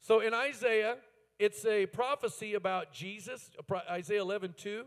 So 0.00 0.20
in 0.20 0.34
Isaiah, 0.34 0.96
it's 1.42 1.66
a 1.66 1.86
prophecy 1.86 2.54
about 2.54 2.92
Jesus, 2.92 3.50
Isaiah 3.90 4.20
11, 4.20 4.54
2. 4.56 4.84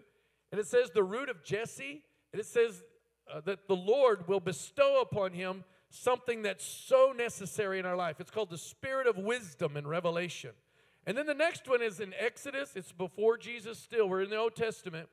And 0.54 0.62
it 0.62 0.66
says, 0.66 0.90
the 0.94 1.04
root 1.04 1.28
of 1.28 1.44
Jesse, 1.44 2.02
and 2.32 2.40
it 2.40 2.46
says 2.46 2.82
uh, 3.30 3.42
that 3.42 3.68
the 3.68 3.76
Lord 3.76 4.30
will 4.30 4.40
bestow 4.40 5.02
upon 5.02 5.34
him 5.34 5.66
something 5.90 6.44
that's 6.44 6.66
so 6.66 7.14
necessary 7.16 7.78
in 7.78 7.86
our 7.86 7.98
life. 7.98 8.22
It's 8.22 8.32
called 8.32 8.52
the 8.52 8.58
spirit 8.58 9.06
of 9.06 9.18
wisdom 9.18 9.76
and 9.76 9.86
revelation. 9.86 10.52
And 11.06 11.18
then 11.18 11.26
the 11.26 11.34
next 11.34 11.68
one 11.68 11.82
is 11.82 12.00
in 12.00 12.14
Exodus. 12.18 12.78
It's 12.78 12.94
before 12.94 13.38
Jesus 13.38 13.78
still. 13.78 14.08
We're 14.08 14.22
in 14.22 14.30
the 14.30 14.38
Old 14.38 14.56
Testament. 14.56 15.10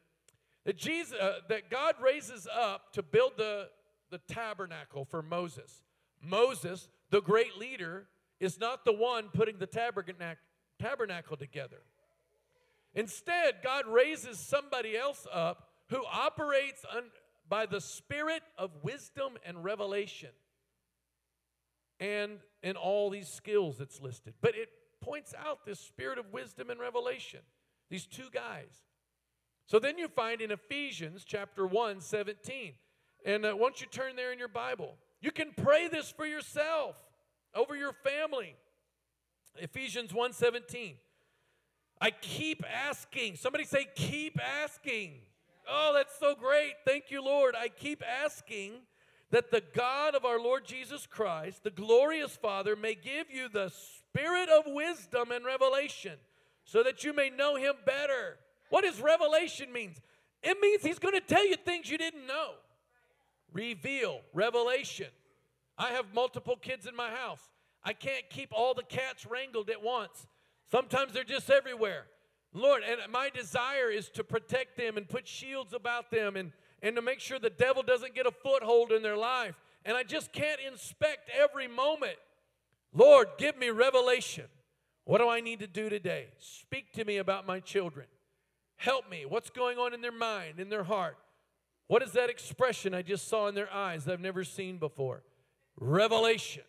That 0.64 0.76
Jesus 0.76 1.12
uh, 1.20 1.38
that 1.48 1.70
God 1.70 1.96
raises 2.00 2.46
up 2.46 2.92
to 2.92 3.02
build 3.02 3.32
the, 3.36 3.68
the 4.10 4.18
tabernacle 4.28 5.04
for 5.04 5.22
Moses. 5.22 5.82
Moses, 6.22 6.88
the 7.10 7.20
great 7.20 7.58
leader, 7.58 8.06
is 8.38 8.60
not 8.60 8.84
the 8.84 8.92
one 8.92 9.28
putting 9.34 9.58
the 9.58 9.66
tabernacle 9.66 10.38
tabernacle 10.82 11.36
together. 11.36 11.82
Instead, 12.94 13.56
God 13.62 13.86
raises 13.86 14.38
somebody 14.38 14.96
else 14.96 15.26
up 15.32 15.68
who 15.88 16.04
operates 16.12 16.84
un- 16.94 17.10
by 17.48 17.66
the 17.66 17.80
spirit 17.80 18.42
of 18.58 18.70
wisdom 18.82 19.34
and 19.44 19.62
revelation 19.64 20.30
and 22.00 22.38
in 22.62 22.76
all 22.76 23.10
these 23.10 23.28
skills 23.28 23.78
that's 23.78 24.00
listed. 24.00 24.34
But 24.40 24.56
it 24.56 24.68
points 25.00 25.34
out 25.38 25.64
this 25.64 25.80
spirit 25.80 26.18
of 26.18 26.32
wisdom 26.32 26.70
and 26.70 26.80
revelation, 26.80 27.40
these 27.90 28.06
two 28.06 28.28
guys. 28.32 28.82
So 29.66 29.78
then 29.78 29.98
you 29.98 30.08
find 30.08 30.40
in 30.40 30.50
Ephesians 30.50 31.24
chapter 31.24 31.66
1, 31.66 32.00
17. 32.00 32.74
And 33.24 33.46
uh, 33.46 33.54
once 33.56 33.80
you 33.80 33.86
turn 33.86 34.16
there 34.16 34.32
in 34.32 34.38
your 34.38 34.48
Bible, 34.48 34.96
you 35.20 35.30
can 35.30 35.52
pray 35.56 35.88
this 35.88 36.10
for 36.10 36.26
yourself, 36.26 36.96
over 37.54 37.76
your 37.76 37.92
family. 37.92 38.56
Ephesians 39.56 40.12
1 40.12 40.32
17. 40.32 40.94
I 42.00 42.10
keep 42.10 42.64
asking. 42.68 43.36
Somebody 43.36 43.64
say, 43.64 43.86
keep 43.94 44.38
asking. 44.40 45.12
Oh, 45.68 45.92
that's 45.94 46.18
so 46.18 46.34
great. 46.34 46.72
Thank 46.84 47.10
you, 47.10 47.24
Lord. 47.24 47.54
I 47.56 47.68
keep 47.68 48.02
asking 48.02 48.72
that 49.30 49.50
the 49.50 49.62
God 49.74 50.14
of 50.14 50.24
our 50.24 50.40
Lord 50.40 50.64
Jesus 50.64 51.06
Christ, 51.06 51.62
the 51.62 51.70
glorious 51.70 52.36
Father, 52.36 52.74
may 52.74 52.94
give 52.94 53.30
you 53.30 53.48
the 53.48 53.70
spirit 53.70 54.48
of 54.48 54.64
wisdom 54.66 55.30
and 55.30 55.44
revelation 55.44 56.14
so 56.64 56.82
that 56.82 57.04
you 57.04 57.12
may 57.12 57.30
know 57.30 57.56
him 57.56 57.74
better. 57.86 58.38
What 58.68 58.84
does 58.84 59.00
revelation 59.00 59.72
means? 59.72 59.98
It 60.42 60.58
means 60.60 60.82
he's 60.82 60.98
going 60.98 61.14
to 61.14 61.20
tell 61.20 61.46
you 61.46 61.56
things 61.56 61.90
you 61.90 61.98
didn't 61.98 62.26
know. 62.26 62.52
Reveal, 63.52 64.20
revelation. 64.32 65.08
I 65.78 65.90
have 65.90 66.06
multiple 66.12 66.56
kids 66.56 66.86
in 66.86 66.96
my 66.96 67.10
house. 67.10 67.48
I 67.84 67.92
can't 67.92 68.28
keep 68.30 68.50
all 68.52 68.74
the 68.74 68.82
cats 68.82 69.26
wrangled 69.26 69.70
at 69.70 69.82
once. 69.82 70.26
Sometimes 70.70 71.12
they're 71.12 71.24
just 71.24 71.50
everywhere. 71.50 72.06
Lord, 72.54 72.82
and 72.88 73.00
my 73.10 73.30
desire 73.30 73.90
is 73.90 74.08
to 74.10 74.24
protect 74.24 74.76
them 74.76 74.96
and 74.96 75.08
put 75.08 75.26
shields 75.26 75.72
about 75.72 76.10
them 76.10 76.36
and, 76.36 76.52
and 76.82 76.96
to 76.96 77.02
make 77.02 77.20
sure 77.20 77.38
the 77.38 77.50
devil 77.50 77.82
doesn't 77.82 78.14
get 78.14 78.26
a 78.26 78.30
foothold 78.30 78.92
in 78.92 79.02
their 79.02 79.16
life. 79.16 79.54
And 79.84 79.96
I 79.96 80.02
just 80.02 80.32
can't 80.32 80.60
inspect 80.66 81.30
every 81.36 81.66
moment. 81.66 82.16
Lord, 82.92 83.28
give 83.38 83.56
me 83.56 83.70
revelation. 83.70 84.44
What 85.04 85.18
do 85.18 85.28
I 85.28 85.40
need 85.40 85.60
to 85.60 85.66
do 85.66 85.88
today? 85.88 86.28
Speak 86.38 86.92
to 86.92 87.04
me 87.04 87.16
about 87.16 87.46
my 87.46 87.58
children. 87.58 88.06
Help 88.76 89.10
me. 89.10 89.24
What's 89.26 89.50
going 89.50 89.78
on 89.78 89.94
in 89.94 90.00
their 90.00 90.12
mind, 90.12 90.60
in 90.60 90.68
their 90.68 90.84
heart? 90.84 91.16
What 91.88 92.02
is 92.02 92.12
that 92.12 92.30
expression 92.30 92.94
I 92.94 93.02
just 93.02 93.28
saw 93.28 93.48
in 93.48 93.54
their 93.54 93.72
eyes 93.72 94.04
that 94.04 94.12
I've 94.12 94.20
never 94.20 94.44
seen 94.44 94.78
before? 94.78 95.22
Revelation, 95.78 96.62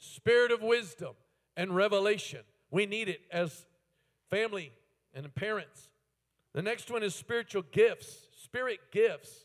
spirit 0.00 0.50
of 0.50 0.62
wisdom, 0.62 1.14
and 1.56 1.76
revelation. 1.76 2.40
We 2.70 2.86
need 2.86 3.08
it 3.08 3.20
as 3.30 3.66
family 4.30 4.72
and 5.14 5.32
parents. 5.34 5.90
The 6.54 6.62
next 6.62 6.90
one 6.90 7.02
is 7.02 7.14
spiritual 7.14 7.62
gifts, 7.70 8.28
spirit 8.42 8.80
gifts. 8.90 9.44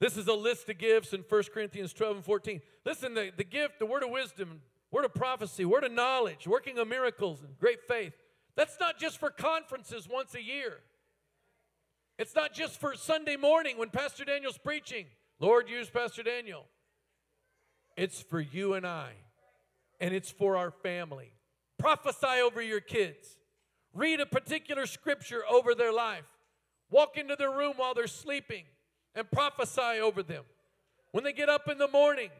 This 0.00 0.16
is 0.16 0.26
a 0.26 0.34
list 0.34 0.68
of 0.68 0.78
gifts 0.78 1.12
in 1.12 1.24
1 1.28 1.42
Corinthians 1.54 1.92
12 1.92 2.16
and 2.16 2.24
14. 2.24 2.60
Listen, 2.84 3.14
the, 3.14 3.30
the 3.36 3.44
gift, 3.44 3.78
the 3.78 3.86
word 3.86 4.02
of 4.02 4.10
wisdom, 4.10 4.62
word 4.90 5.04
of 5.04 5.14
prophecy, 5.14 5.64
word 5.64 5.84
of 5.84 5.92
knowledge, 5.92 6.48
working 6.48 6.78
of 6.78 6.88
miracles, 6.88 7.42
and 7.42 7.56
great 7.58 7.82
faith. 7.86 8.14
That's 8.56 8.78
not 8.80 8.98
just 8.98 9.18
for 9.18 9.30
conferences 9.30 10.08
once 10.10 10.34
a 10.34 10.42
year. 10.42 10.78
It's 12.18 12.34
not 12.34 12.52
just 12.52 12.80
for 12.80 12.94
Sunday 12.96 13.36
morning 13.36 13.78
when 13.78 13.90
Pastor 13.90 14.24
Daniel's 14.24 14.58
preaching. 14.58 15.06
Lord, 15.38 15.68
use 15.68 15.88
Pastor 15.88 16.22
Daniel. 16.22 16.64
It's 17.96 18.22
for 18.22 18.40
you 18.40 18.74
and 18.74 18.86
I, 18.86 19.10
and 20.00 20.14
it's 20.14 20.30
for 20.30 20.56
our 20.56 20.70
family. 20.70 21.32
Prophesy 21.78 22.40
over 22.42 22.62
your 22.62 22.80
kids. 22.80 23.38
Read 23.92 24.20
a 24.20 24.26
particular 24.26 24.86
scripture 24.86 25.42
over 25.50 25.74
their 25.74 25.92
life. 25.92 26.24
Walk 26.90 27.16
into 27.16 27.36
their 27.36 27.50
room 27.50 27.74
while 27.76 27.94
they're 27.94 28.06
sleeping 28.06 28.64
and 29.14 29.30
prophesy 29.30 30.00
over 30.00 30.22
them. 30.22 30.44
When 31.10 31.24
they 31.24 31.32
get 31.32 31.48
up 31.48 31.68
in 31.68 31.78
the 31.78 31.88
morning, 31.88 32.30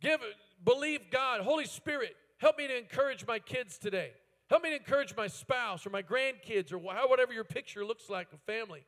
give 0.00 0.20
believe 0.64 1.10
God, 1.10 1.40
Holy 1.42 1.66
Spirit, 1.66 2.16
help 2.38 2.58
me 2.58 2.66
to 2.66 2.76
encourage 2.76 3.26
my 3.26 3.38
kids 3.38 3.78
today. 3.78 4.10
Help 4.50 4.64
me 4.64 4.70
to 4.70 4.76
encourage 4.76 5.16
my 5.16 5.28
spouse 5.28 5.86
or 5.86 5.90
my 5.90 6.02
grandkids 6.02 6.72
or 6.72 6.78
whatever 6.78 7.32
your 7.32 7.44
picture 7.44 7.84
looks 7.84 8.10
like 8.10 8.32
of 8.32 8.40
family. 8.40 8.84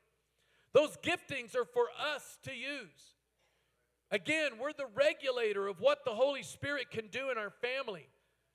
Those 0.73 0.97
giftings 0.97 1.55
are 1.55 1.65
for 1.65 1.87
us 2.15 2.39
to 2.43 2.53
use. 2.53 3.14
Again, 4.15 4.53
we're 4.61 4.73
the 4.73 4.87
regulator 4.95 5.67
of 5.67 5.81
what 5.81 6.05
the 6.05 6.13
Holy 6.13 6.45
Spirit 6.45 6.93
can 6.93 7.09
do 7.09 7.31
in 7.31 7.37
our 7.37 7.51
family. 7.51 8.07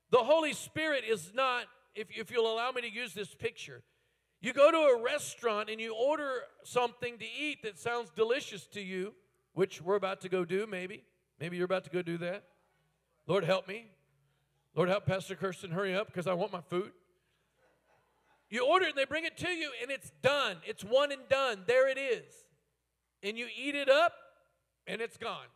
The 0.10 0.20
Holy 0.20 0.54
Spirit 0.54 1.04
is 1.06 1.34
not, 1.36 1.66
if, 1.94 2.08
if 2.16 2.32
you'll 2.32 2.50
allow 2.50 2.72
me 2.72 2.82
to 2.84 2.90
use 2.90 3.14
this 3.14 3.36
picture, 3.36 3.84
you 4.40 4.54
go 4.54 4.72
to 4.72 4.78
a 4.78 5.04
restaurant 5.04 5.70
and 5.70 5.82
you 5.82 5.94
order 5.94 6.44
something 6.64 7.18
to 7.18 7.26
eat 7.26 7.64
that 7.64 7.78
sounds 7.78 8.10
delicious 8.16 8.68
to 8.68 8.80
you, 8.80 9.14
which 9.52 9.82
we're 9.82 9.98
about 9.98 10.22
to 10.22 10.30
go 10.30 10.46
do, 10.46 10.66
maybe. 10.66 11.04
Maybe 11.42 11.58
you're 11.58 11.66
about 11.66 11.84
to 11.84 11.90
go 11.90 12.02
do 12.02 12.18
that. 12.20 12.46
Lord, 13.28 13.44
help 13.44 13.68
me. 13.68 13.88
Lord, 14.76 14.88
help 14.88 15.06
Pastor 15.06 15.36
Kirsten 15.36 15.72
hurry 15.72 15.94
up 15.94 16.08
because 16.08 16.26
I 16.26 16.36
want 16.36 16.54
my 16.54 16.62
food. 16.62 16.94
You 18.50 18.66
order 18.66 18.86
it 18.86 18.92
and 18.92 18.98
they 18.98 19.04
bring 19.04 19.26
it 19.26 19.36
to 19.40 19.50
you 19.50 19.72
and 19.82 19.92
it's 19.92 20.14
done. 20.22 20.56
It's 20.66 20.86
one 20.86 21.12
and 21.12 21.28
done. 21.30 21.64
There 21.68 21.90
it 21.90 21.98
is. 21.98 22.34
And 23.22 23.38
you 23.38 23.48
eat 23.62 23.76
it 23.76 23.90
up 23.90 24.14
and 24.90 25.02
it's 25.02 25.18
gone. 25.18 25.48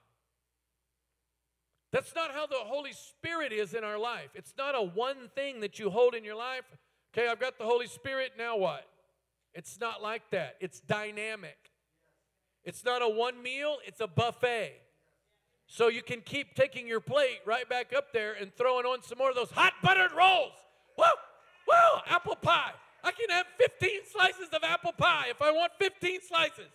That's 1.91 2.15
not 2.15 2.31
how 2.31 2.47
the 2.47 2.55
Holy 2.57 2.93
Spirit 2.93 3.51
is 3.51 3.73
in 3.73 3.83
our 3.83 3.97
life. 3.97 4.29
It's 4.35 4.53
not 4.57 4.75
a 4.75 4.81
one 4.81 5.29
thing 5.35 5.59
that 5.61 5.79
you 5.79 5.89
hold 5.89 6.15
in 6.15 6.23
your 6.23 6.35
life. 6.35 6.63
Okay, 7.13 7.27
I've 7.27 7.39
got 7.39 7.57
the 7.57 7.65
Holy 7.65 7.87
Spirit, 7.87 8.33
now 8.37 8.57
what? 8.57 8.87
It's 9.53 9.79
not 9.79 10.01
like 10.01 10.23
that. 10.31 10.55
It's 10.59 10.79
dynamic. 10.79 11.57
It's 12.63 12.85
not 12.85 13.01
a 13.01 13.09
one 13.09 13.41
meal, 13.43 13.77
it's 13.85 13.99
a 13.99 14.07
buffet. 14.07 14.73
So 15.67 15.87
you 15.87 16.01
can 16.01 16.21
keep 16.21 16.55
taking 16.55 16.87
your 16.87 16.99
plate 16.99 17.39
right 17.45 17.67
back 17.67 17.93
up 17.95 18.13
there 18.13 18.33
and 18.33 18.55
throwing 18.55 18.85
on 18.85 19.01
some 19.03 19.17
more 19.17 19.29
of 19.29 19.35
those 19.35 19.51
hot 19.51 19.73
buttered 19.81 20.11
rolls. 20.11 20.53
Woo! 20.97 21.05
Woo! 21.67 21.99
Apple 22.07 22.35
pie. 22.35 22.73
I 23.03 23.11
can 23.11 23.29
have 23.29 23.45
15 23.57 23.89
slices 24.11 24.49
of 24.53 24.63
apple 24.63 24.93
pie 24.93 25.25
if 25.29 25.41
I 25.41 25.51
want 25.51 25.73
15 25.79 26.19
slices. 26.27 26.69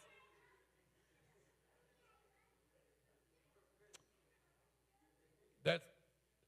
That's, 5.69 5.85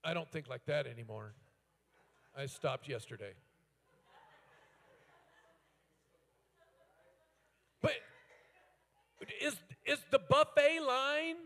I 0.05 0.15
don't 0.15 0.31
think 0.31 0.49
like 0.49 0.65
that 0.67 0.87
anymore. 0.87 1.35
I 2.37 2.47
stopped 2.47 2.89
yesterday. 2.89 3.33
But 7.83 7.93
is, 9.43 9.55
is 9.85 9.99
the 10.11 10.19
buffet 10.19 10.81
line 10.81 11.37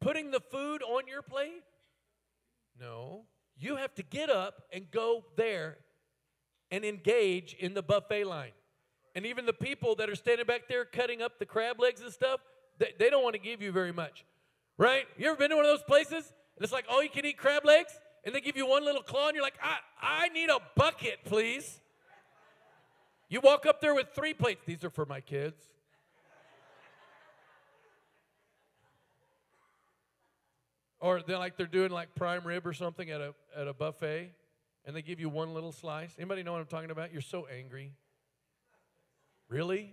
putting 0.00 0.30
the 0.30 0.40
food 0.40 0.82
on 0.82 1.06
your 1.06 1.22
plate? 1.22 1.62
No. 2.80 3.26
You 3.56 3.76
have 3.76 3.94
to 3.94 4.02
get 4.02 4.30
up 4.30 4.62
and 4.72 4.90
go 4.90 5.24
there 5.36 5.78
and 6.70 6.84
engage 6.84 7.54
in 7.54 7.74
the 7.74 7.82
buffet 7.82 8.24
line. 8.24 8.52
And 9.14 9.26
even 9.26 9.46
the 9.46 9.52
people 9.52 9.94
that 9.96 10.10
are 10.10 10.16
standing 10.16 10.46
back 10.46 10.62
there 10.68 10.84
cutting 10.84 11.22
up 11.22 11.38
the 11.38 11.46
crab 11.46 11.78
legs 11.78 12.00
and 12.00 12.12
stuff, 12.12 12.40
they, 12.78 12.94
they 12.98 13.10
don't 13.10 13.22
want 13.22 13.34
to 13.34 13.40
give 13.40 13.62
you 13.62 13.70
very 13.70 13.92
much. 13.92 14.24
Right? 14.76 15.04
You 15.16 15.28
ever 15.28 15.36
been 15.36 15.50
to 15.50 15.56
one 15.56 15.64
of 15.64 15.70
those 15.70 15.84
places? 15.84 16.32
And 16.56 16.64
it's 16.64 16.72
like, 16.72 16.86
oh, 16.88 17.00
you 17.00 17.10
can 17.10 17.24
eat 17.24 17.36
crab 17.36 17.64
legs? 17.64 17.92
And 18.24 18.34
they 18.34 18.40
give 18.40 18.56
you 18.56 18.66
one 18.66 18.84
little 18.84 19.02
claw, 19.02 19.28
and 19.28 19.34
you're 19.34 19.44
like, 19.44 19.58
I, 19.62 19.76
I 20.00 20.28
need 20.28 20.48
a 20.48 20.58
bucket, 20.76 21.18
please. 21.24 21.80
You 23.28 23.40
walk 23.40 23.66
up 23.66 23.80
there 23.80 23.94
with 23.94 24.08
three 24.14 24.32
plates. 24.32 24.62
These 24.64 24.84
are 24.84 24.90
for 24.90 25.04
my 25.04 25.20
kids. 25.20 25.60
Or 31.00 31.20
they're 31.20 31.36
like 31.36 31.58
they're 31.58 31.66
doing 31.66 31.90
like 31.90 32.14
prime 32.14 32.46
rib 32.46 32.66
or 32.66 32.72
something 32.72 33.10
at 33.10 33.20
a 33.20 33.34
at 33.54 33.68
a 33.68 33.74
buffet, 33.74 34.32
and 34.86 34.96
they 34.96 35.02
give 35.02 35.20
you 35.20 35.28
one 35.28 35.52
little 35.52 35.72
slice. 35.72 36.14
Anybody 36.16 36.42
know 36.42 36.52
what 36.52 36.62
I'm 36.62 36.66
talking 36.66 36.90
about? 36.90 37.12
You're 37.12 37.20
so 37.20 37.46
angry. 37.46 37.92
Really? 39.50 39.92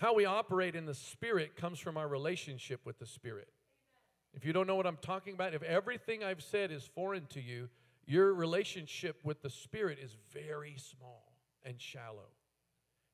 How 0.00 0.14
we 0.14 0.24
operate 0.24 0.74
in 0.74 0.86
the 0.86 0.94
Spirit 0.94 1.56
comes 1.56 1.78
from 1.78 1.98
our 1.98 2.08
relationship 2.08 2.80
with 2.86 2.98
the 2.98 3.04
Spirit. 3.04 3.48
If 4.32 4.46
you 4.46 4.54
don't 4.54 4.66
know 4.66 4.76
what 4.76 4.86
I'm 4.86 4.96
talking 5.02 5.34
about, 5.34 5.52
if 5.52 5.62
everything 5.62 6.24
I've 6.24 6.42
said 6.42 6.70
is 6.70 6.88
foreign 6.94 7.26
to 7.26 7.40
you, 7.42 7.68
your 8.06 8.32
relationship 8.32 9.20
with 9.24 9.42
the 9.42 9.50
Spirit 9.50 9.98
is 10.02 10.16
very 10.32 10.76
small 10.78 11.34
and 11.64 11.78
shallow. 11.78 12.30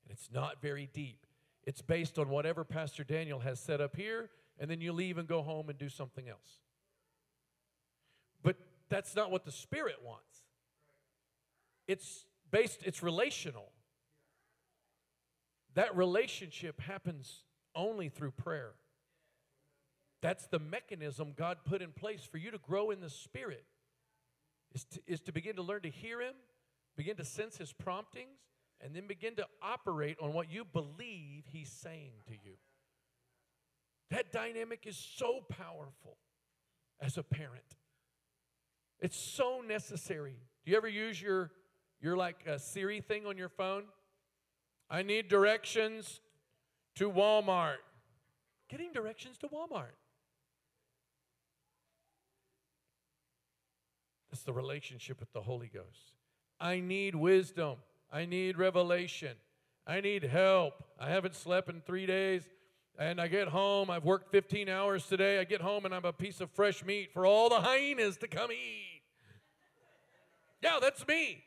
And 0.04 0.12
it's 0.12 0.30
not 0.32 0.62
very 0.62 0.88
deep. 0.92 1.26
It's 1.64 1.82
based 1.82 2.20
on 2.20 2.28
whatever 2.28 2.62
Pastor 2.62 3.02
Daniel 3.02 3.40
has 3.40 3.58
set 3.58 3.80
up 3.80 3.96
here, 3.96 4.30
and 4.60 4.70
then 4.70 4.80
you 4.80 4.92
leave 4.92 5.18
and 5.18 5.26
go 5.26 5.42
home 5.42 5.68
and 5.68 5.76
do 5.76 5.88
something 5.88 6.28
else. 6.28 6.60
But 8.44 8.58
that's 8.90 9.16
not 9.16 9.32
what 9.32 9.44
the 9.44 9.50
Spirit 9.50 9.96
wants. 10.04 10.44
It's 11.88 12.26
based, 12.52 12.78
it's 12.84 13.02
relational. 13.02 13.72
That 15.76 15.94
relationship 15.94 16.80
happens 16.80 17.44
only 17.74 18.08
through 18.08 18.32
prayer. 18.32 18.72
That's 20.22 20.46
the 20.46 20.58
mechanism 20.58 21.34
God 21.36 21.58
put 21.66 21.82
in 21.82 21.92
place 21.92 22.24
for 22.24 22.38
you 22.38 22.50
to 22.50 22.58
grow 22.58 22.90
in 22.90 23.00
the 23.00 23.10
Spirit, 23.10 23.64
is 24.74 24.84
to, 24.86 25.00
is 25.06 25.20
to 25.20 25.32
begin 25.32 25.56
to 25.56 25.62
learn 25.62 25.82
to 25.82 25.90
hear 25.90 26.20
Him, 26.20 26.32
begin 26.96 27.16
to 27.16 27.24
sense 27.24 27.58
His 27.58 27.74
promptings, 27.74 28.38
and 28.82 28.96
then 28.96 29.06
begin 29.06 29.36
to 29.36 29.46
operate 29.62 30.16
on 30.20 30.32
what 30.32 30.50
you 30.50 30.64
believe 30.64 31.44
He's 31.52 31.70
saying 31.70 32.12
to 32.28 32.32
you. 32.32 32.54
That 34.10 34.32
dynamic 34.32 34.86
is 34.86 34.96
so 34.96 35.42
powerful 35.48 36.16
as 37.00 37.18
a 37.18 37.22
parent. 37.22 37.76
It's 38.98 39.18
so 39.18 39.62
necessary. 39.66 40.36
Do 40.64 40.70
you 40.70 40.76
ever 40.78 40.88
use 40.88 41.20
your 41.20 41.50
your 42.00 42.16
like 42.16 42.46
a 42.46 42.58
Siri 42.58 43.02
thing 43.02 43.26
on 43.26 43.36
your 43.36 43.50
phone? 43.50 43.84
I 44.88 45.02
need 45.02 45.28
directions 45.28 46.20
to 46.96 47.10
Walmart. 47.10 47.76
Getting 48.68 48.92
directions 48.92 49.38
to 49.38 49.48
Walmart. 49.48 49.94
That's 54.30 54.42
the 54.42 54.52
relationship 54.52 55.20
with 55.20 55.32
the 55.32 55.40
Holy 55.40 55.70
Ghost. 55.72 56.12
I 56.60 56.80
need 56.80 57.14
wisdom. 57.14 57.76
I 58.12 58.26
need 58.26 58.58
revelation. 58.58 59.36
I 59.86 60.00
need 60.00 60.24
help. 60.24 60.74
I 60.98 61.10
haven't 61.10 61.34
slept 61.34 61.68
in 61.68 61.80
three 61.80 62.06
days. 62.06 62.42
And 62.98 63.20
I 63.20 63.28
get 63.28 63.48
home. 63.48 63.90
I've 63.90 64.04
worked 64.04 64.30
15 64.30 64.68
hours 64.68 65.06
today. 65.06 65.38
I 65.38 65.44
get 65.44 65.60
home 65.60 65.84
and 65.84 65.94
I'm 65.94 66.04
a 66.04 66.12
piece 66.12 66.40
of 66.40 66.50
fresh 66.50 66.84
meat 66.84 67.12
for 67.12 67.26
all 67.26 67.48
the 67.48 67.60
hyenas 67.60 68.16
to 68.18 68.28
come 68.28 68.50
eat. 68.52 69.02
Yeah, 70.62 70.78
that's 70.80 71.06
me. 71.06 71.45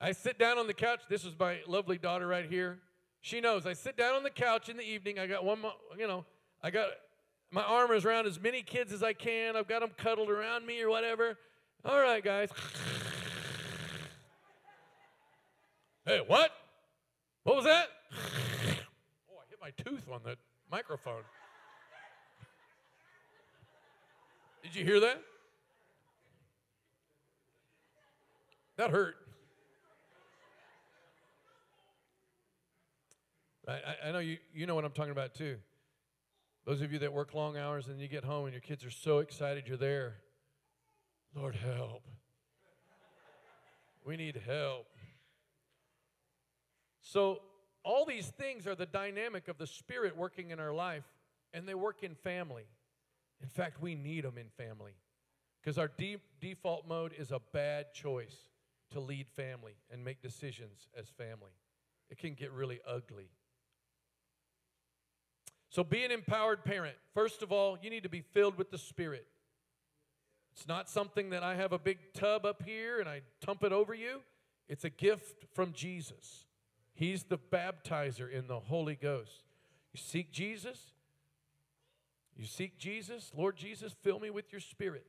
I 0.00 0.12
sit 0.12 0.38
down 0.38 0.56
on 0.56 0.66
the 0.66 0.74
couch. 0.74 1.00
This 1.08 1.24
is 1.24 1.34
my 1.38 1.58
lovely 1.66 1.98
daughter 1.98 2.26
right 2.26 2.46
here. 2.48 2.78
She 3.20 3.40
knows. 3.40 3.66
I 3.66 3.74
sit 3.74 3.98
down 3.98 4.14
on 4.14 4.22
the 4.22 4.30
couch 4.30 4.70
in 4.70 4.78
the 4.78 4.82
evening. 4.82 5.18
I 5.18 5.26
got 5.26 5.44
one, 5.44 5.62
you 5.98 6.06
know, 6.06 6.24
I 6.62 6.70
got 6.70 6.88
my 7.50 7.62
arm 7.62 7.90
is 7.92 8.04
around 8.04 8.26
as 8.26 8.40
many 8.40 8.62
kids 8.62 8.92
as 8.92 9.02
I 9.02 9.12
can. 9.12 9.56
I've 9.56 9.68
got 9.68 9.80
them 9.80 9.90
cuddled 9.96 10.30
around 10.30 10.66
me 10.66 10.80
or 10.80 10.88
whatever. 10.88 11.36
All 11.84 12.00
right, 12.00 12.22
guys. 12.22 12.48
hey, 16.06 16.22
what? 16.26 16.50
What 17.42 17.56
was 17.56 17.64
that? 17.64 17.88
oh, 18.12 19.38
I 19.38 19.44
hit 19.50 19.58
my 19.60 19.70
tooth 19.70 20.08
on 20.10 20.20
the 20.24 20.36
microphone. 20.70 21.22
Did 24.62 24.76
you 24.76 24.84
hear 24.84 25.00
that? 25.00 25.22
That 28.76 28.90
hurt. 28.90 29.16
I, 33.70 34.08
I 34.08 34.12
know 34.12 34.18
you, 34.18 34.38
you 34.52 34.66
know 34.66 34.74
what 34.74 34.84
I'm 34.84 34.92
talking 34.92 35.12
about 35.12 35.34
too. 35.34 35.56
Those 36.66 36.82
of 36.82 36.92
you 36.92 36.98
that 37.00 37.12
work 37.12 37.34
long 37.34 37.56
hours 37.56 37.88
and 37.88 38.00
you 38.00 38.08
get 38.08 38.24
home 38.24 38.44
and 38.44 38.52
your 38.52 38.60
kids 38.60 38.84
are 38.84 38.90
so 38.90 39.18
excited 39.18 39.66
you're 39.66 39.76
there. 39.76 40.16
Lord, 41.34 41.54
help. 41.54 42.02
We 44.04 44.16
need 44.16 44.40
help. 44.46 44.86
So, 47.02 47.42
all 47.82 48.04
these 48.04 48.26
things 48.26 48.66
are 48.66 48.74
the 48.74 48.86
dynamic 48.86 49.48
of 49.48 49.56
the 49.56 49.66
Spirit 49.66 50.16
working 50.16 50.50
in 50.50 50.60
our 50.60 50.72
life, 50.72 51.04
and 51.54 51.66
they 51.66 51.74
work 51.74 52.02
in 52.02 52.14
family. 52.14 52.64
In 53.42 53.48
fact, 53.48 53.80
we 53.80 53.94
need 53.94 54.24
them 54.24 54.36
in 54.36 54.48
family 54.56 54.92
because 55.60 55.78
our 55.78 55.88
deep 55.88 56.20
default 56.40 56.86
mode 56.86 57.14
is 57.16 57.30
a 57.30 57.40
bad 57.52 57.92
choice 57.94 58.36
to 58.90 59.00
lead 59.00 59.28
family 59.28 59.72
and 59.90 60.04
make 60.04 60.20
decisions 60.20 60.88
as 60.98 61.08
family. 61.08 61.52
It 62.10 62.18
can 62.18 62.34
get 62.34 62.52
really 62.52 62.80
ugly. 62.86 63.30
So, 65.70 65.84
be 65.84 66.04
an 66.04 66.10
empowered 66.10 66.64
parent. 66.64 66.96
First 67.14 67.42
of 67.42 67.52
all, 67.52 67.78
you 67.80 67.90
need 67.90 68.02
to 68.02 68.08
be 68.08 68.20
filled 68.20 68.58
with 68.58 68.70
the 68.70 68.78
Spirit. 68.78 69.26
It's 70.52 70.66
not 70.66 70.88
something 70.88 71.30
that 71.30 71.42
I 71.42 71.54
have 71.54 71.72
a 71.72 71.78
big 71.78 71.98
tub 72.12 72.44
up 72.44 72.62
here 72.64 73.00
and 73.00 73.08
I 73.08 73.22
dump 73.44 73.62
it 73.62 73.72
over 73.72 73.94
you. 73.94 74.20
It's 74.68 74.84
a 74.84 74.90
gift 74.90 75.46
from 75.54 75.72
Jesus. 75.72 76.44
He's 76.92 77.22
the 77.22 77.38
baptizer 77.38 78.30
in 78.30 78.46
the 78.46 78.58
Holy 78.58 78.96
Ghost. 78.96 79.44
You 79.92 80.00
seek 80.00 80.32
Jesus. 80.32 80.78
You 82.36 82.46
seek 82.46 82.78
Jesus. 82.78 83.30
Lord 83.36 83.56
Jesus, 83.56 83.94
fill 84.02 84.20
me 84.20 84.30
with 84.30 84.52
your 84.52 84.60
Spirit. 84.60 85.06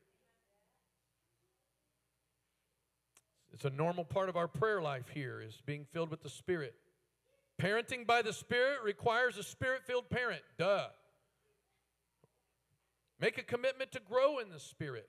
It's 3.51 3.65
a 3.65 3.69
normal 3.69 4.05
part 4.05 4.29
of 4.29 4.37
our 4.37 4.47
prayer 4.47 4.81
life 4.81 5.09
here 5.13 5.41
is 5.41 5.61
being 5.65 5.85
filled 5.91 6.09
with 6.09 6.23
the 6.23 6.29
Spirit. 6.29 6.75
Parenting 7.61 8.07
by 8.07 8.23
the 8.23 8.33
Spirit 8.33 8.79
requires 8.83 9.37
a 9.37 9.43
spirit 9.43 9.83
filled 9.85 10.09
parent. 10.09 10.41
Duh. 10.57 10.87
Make 13.19 13.37
a 13.37 13.43
commitment 13.43 13.91
to 13.91 13.99
grow 13.99 14.39
in 14.39 14.49
the 14.49 14.59
Spirit. 14.59 15.07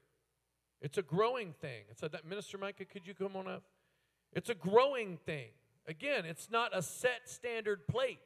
It's 0.83 0.99
a 0.99 1.03
growing 1.03 1.55
thing. 1.63 1.85
It's 1.91 2.03
a, 2.03 2.11
that 2.11 2.27
Minister 2.27 2.59
Micah, 2.59 2.85
could 2.85 3.07
you 3.07 3.15
come 3.15 3.37
on 3.37 3.49
up? 3.49 3.63
It's 4.35 4.51
a 4.51 4.55
growing 4.55 5.17
thing. 5.25 5.49
Again, 5.87 6.27
it's 6.27 6.51
not 6.51 6.77
a 6.77 6.83
set 6.83 7.23
standard 7.25 7.89
plate, 7.89 8.21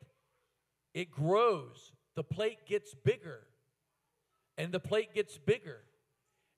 it 0.93 1.11
grows. 1.11 1.93
The 2.17 2.25
plate 2.25 2.67
gets 2.67 2.95
bigger, 2.95 3.41
and 4.57 4.73
the 4.73 4.81
plate 4.81 5.15
gets 5.15 5.37
bigger. 5.37 5.81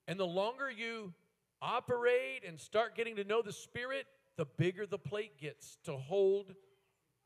And 0.07 0.17
the 0.17 0.25
longer 0.25 0.71
you 0.71 1.13
operate 1.61 2.43
and 2.47 2.57
start 2.59 2.95
getting 2.95 3.17
to 3.17 3.25
know 3.25 3.41
the 3.41 3.51
Spirit, 3.51 4.07
the 4.37 4.45
bigger 4.45 4.87
the 4.87 4.97
plate 4.97 5.37
gets 5.37 5.77
to 5.83 5.97
hold 5.97 6.55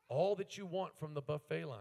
all 0.08 0.34
that 0.36 0.56
you 0.58 0.66
want 0.66 0.98
from 0.98 1.14
the 1.14 1.20
buffet 1.20 1.64
line. 1.64 1.80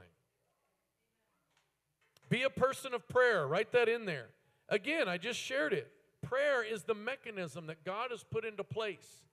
Be 2.30 2.44
a 2.44 2.50
person 2.50 2.94
of 2.94 3.08
prayer. 3.08 3.48
Write 3.48 3.72
that 3.74 3.90
in 3.90 4.06
there. 4.06 4.28
Again, 4.70 5.08
I 5.08 5.18
just 5.18 5.40
shared 5.40 5.74
it. 5.74 5.92
Prayer 6.22 6.64
is 6.64 6.84
the 6.84 6.96
mechanism 6.96 7.68
that 7.68 7.84
God 7.84 8.12
has 8.12 8.24
put 8.24 8.46
into 8.46 8.64
place 8.64 9.24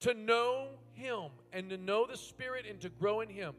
to 0.00 0.14
know 0.14 0.68
Him 0.92 1.30
and 1.52 1.70
to 1.70 1.76
know 1.76 2.06
the 2.06 2.16
Spirit 2.16 2.66
and 2.68 2.80
to 2.80 2.88
grow 2.88 3.20
in 3.20 3.28
Him. 3.28 3.54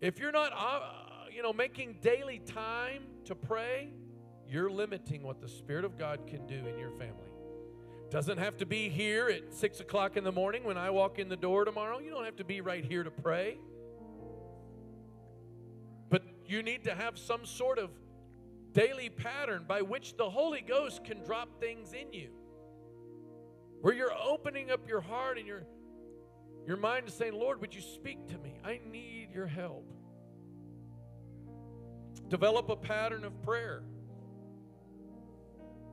If 0.00 0.18
you're 0.18 0.32
not, 0.32 0.52
uh, 0.54 1.28
you 1.34 1.42
know, 1.42 1.52
making 1.52 1.98
daily 2.00 2.38
time 2.40 3.02
to 3.26 3.34
pray, 3.34 3.90
you're 4.48 4.70
limiting 4.70 5.22
what 5.22 5.40
the 5.40 5.48
Spirit 5.48 5.84
of 5.84 5.98
God 5.98 6.26
can 6.26 6.46
do 6.46 6.66
in 6.66 6.78
your 6.78 6.90
family. 6.90 7.30
Doesn't 8.10 8.38
have 8.38 8.56
to 8.58 8.66
be 8.66 8.88
here 8.88 9.28
at 9.28 9.52
six 9.52 9.80
o'clock 9.80 10.16
in 10.16 10.22
the 10.22 10.32
morning 10.32 10.62
when 10.62 10.78
I 10.78 10.90
walk 10.90 11.18
in 11.18 11.28
the 11.28 11.36
door 11.36 11.64
tomorrow. 11.64 11.98
You 11.98 12.10
don't 12.10 12.24
have 12.24 12.36
to 12.36 12.44
be 12.44 12.60
right 12.60 12.84
here 12.84 13.02
to 13.02 13.10
pray. 13.10 13.58
But 16.08 16.22
you 16.46 16.62
need 16.62 16.84
to 16.84 16.94
have 16.94 17.18
some 17.18 17.44
sort 17.44 17.78
of 17.78 17.90
daily 18.72 19.08
pattern 19.08 19.64
by 19.66 19.82
which 19.82 20.16
the 20.16 20.30
Holy 20.30 20.60
Ghost 20.60 21.02
can 21.04 21.22
drop 21.24 21.60
things 21.60 21.94
in 21.94 22.12
you. 22.12 22.30
Where 23.80 23.92
you're 23.92 24.14
opening 24.16 24.70
up 24.70 24.88
your 24.88 25.00
heart 25.00 25.38
and 25.38 25.46
your, 25.46 25.62
your 26.66 26.76
mind 26.76 27.08
is 27.08 27.14
saying, 27.14 27.34
Lord, 27.34 27.60
would 27.60 27.74
you 27.74 27.80
speak 27.80 28.28
to 28.28 28.38
me? 28.38 28.54
I 28.64 28.80
need 28.90 29.30
your 29.34 29.46
help. 29.46 29.84
Develop 32.28 32.68
a 32.68 32.76
pattern 32.76 33.24
of 33.24 33.42
prayer. 33.42 33.82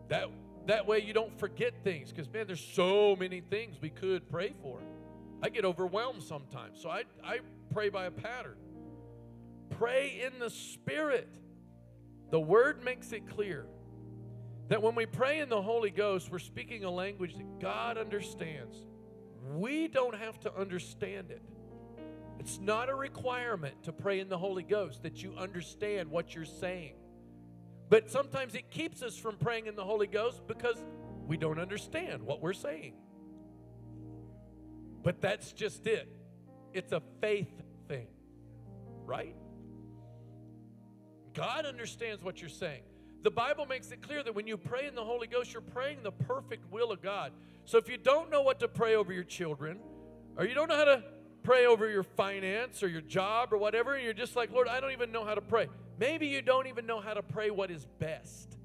That 0.09 0.29
that 0.67 0.87
way 0.87 1.01
you 1.01 1.13
don't 1.13 1.37
forget 1.37 1.73
things 1.83 2.09
because, 2.11 2.31
man, 2.31 2.47
there's 2.47 2.63
so 2.63 3.15
many 3.17 3.41
things 3.41 3.77
we 3.81 3.89
could 3.89 4.29
pray 4.29 4.53
for. 4.61 4.79
I 5.41 5.49
get 5.49 5.65
overwhelmed 5.65 6.23
sometimes. 6.23 6.81
So 6.81 6.89
I, 6.89 7.03
I 7.23 7.39
pray 7.73 7.89
by 7.89 8.05
a 8.05 8.11
pattern. 8.11 8.55
Pray 9.71 10.21
in 10.25 10.39
the 10.39 10.49
Spirit. 10.49 11.27
The 12.31 12.39
Word 12.39 12.83
makes 12.83 13.11
it 13.11 13.27
clear 13.27 13.65
that 14.69 14.81
when 14.81 14.95
we 14.95 15.05
pray 15.05 15.39
in 15.39 15.49
the 15.49 15.61
Holy 15.61 15.91
Ghost, 15.91 16.31
we're 16.31 16.39
speaking 16.39 16.85
a 16.85 16.89
language 16.89 17.35
that 17.35 17.59
God 17.59 17.97
understands. 17.97 18.77
We 19.55 19.89
don't 19.89 20.15
have 20.15 20.39
to 20.41 20.55
understand 20.57 21.29
it. 21.29 21.41
It's 22.39 22.59
not 22.59 22.89
a 22.89 22.95
requirement 22.95 23.83
to 23.83 23.91
pray 23.91 24.19
in 24.19 24.29
the 24.29 24.37
Holy 24.37 24.63
Ghost 24.63 25.03
that 25.03 25.21
you 25.21 25.33
understand 25.37 26.09
what 26.09 26.33
you're 26.33 26.45
saying. 26.45 26.93
But 27.93 28.09
sometimes 28.09 28.55
it 28.55 28.71
keeps 28.71 29.03
us 29.03 29.15
from 29.15 29.35
praying 29.35 29.67
in 29.67 29.75
the 29.75 29.83
Holy 29.83 30.07
Ghost 30.07 30.47
because 30.47 30.83
we 31.27 31.37
don't 31.37 31.59
understand 31.59 32.23
what 32.23 32.41
we're 32.41 32.51
saying. 32.51 32.93
But 35.03 35.21
that's 35.21 35.51
just 35.51 35.85
it. 35.85 36.09
It's 36.73 36.91
a 36.91 37.03
faith 37.21 37.53
thing, 37.87 38.07
right? 39.05 39.35
God 41.35 41.67
understands 41.67 42.23
what 42.23 42.41
you're 42.41 42.49
saying. 42.49 42.81
The 43.21 43.29
Bible 43.29 43.67
makes 43.67 43.91
it 43.91 44.01
clear 44.01 44.23
that 44.23 44.33
when 44.33 44.47
you 44.47 44.57
pray 44.57 44.87
in 44.87 44.95
the 44.95 45.03
Holy 45.03 45.27
Ghost, 45.27 45.53
you're 45.53 45.61
praying 45.61 45.99
the 46.01 46.13
perfect 46.13 46.71
will 46.71 46.91
of 46.91 46.99
God. 46.99 47.31
So 47.65 47.77
if 47.77 47.87
you 47.87 47.97
don't 47.97 48.31
know 48.31 48.41
what 48.41 48.59
to 48.61 48.67
pray 48.67 48.95
over 48.95 49.13
your 49.13 49.23
children, 49.23 49.77
or 50.35 50.47
you 50.47 50.55
don't 50.55 50.67
know 50.67 50.77
how 50.77 50.85
to 50.85 51.03
pray 51.43 51.67
over 51.67 51.87
your 51.87 52.01
finance 52.01 52.81
or 52.81 52.87
your 52.87 53.01
job 53.01 53.53
or 53.53 53.59
whatever, 53.59 53.93
and 53.93 54.03
you're 54.03 54.13
just 54.13 54.35
like, 54.35 54.51
Lord, 54.51 54.67
I 54.67 54.79
don't 54.79 54.93
even 54.93 55.11
know 55.11 55.23
how 55.23 55.35
to 55.35 55.41
pray. 55.41 55.67
Maybe 55.99 56.27
you 56.27 56.41
don't 56.41 56.67
even 56.67 56.85
know 56.85 56.99
how 56.99 57.13
to 57.13 57.23
pray 57.23 57.51
what 57.51 57.71
is 57.71 57.85
best. 57.99 58.57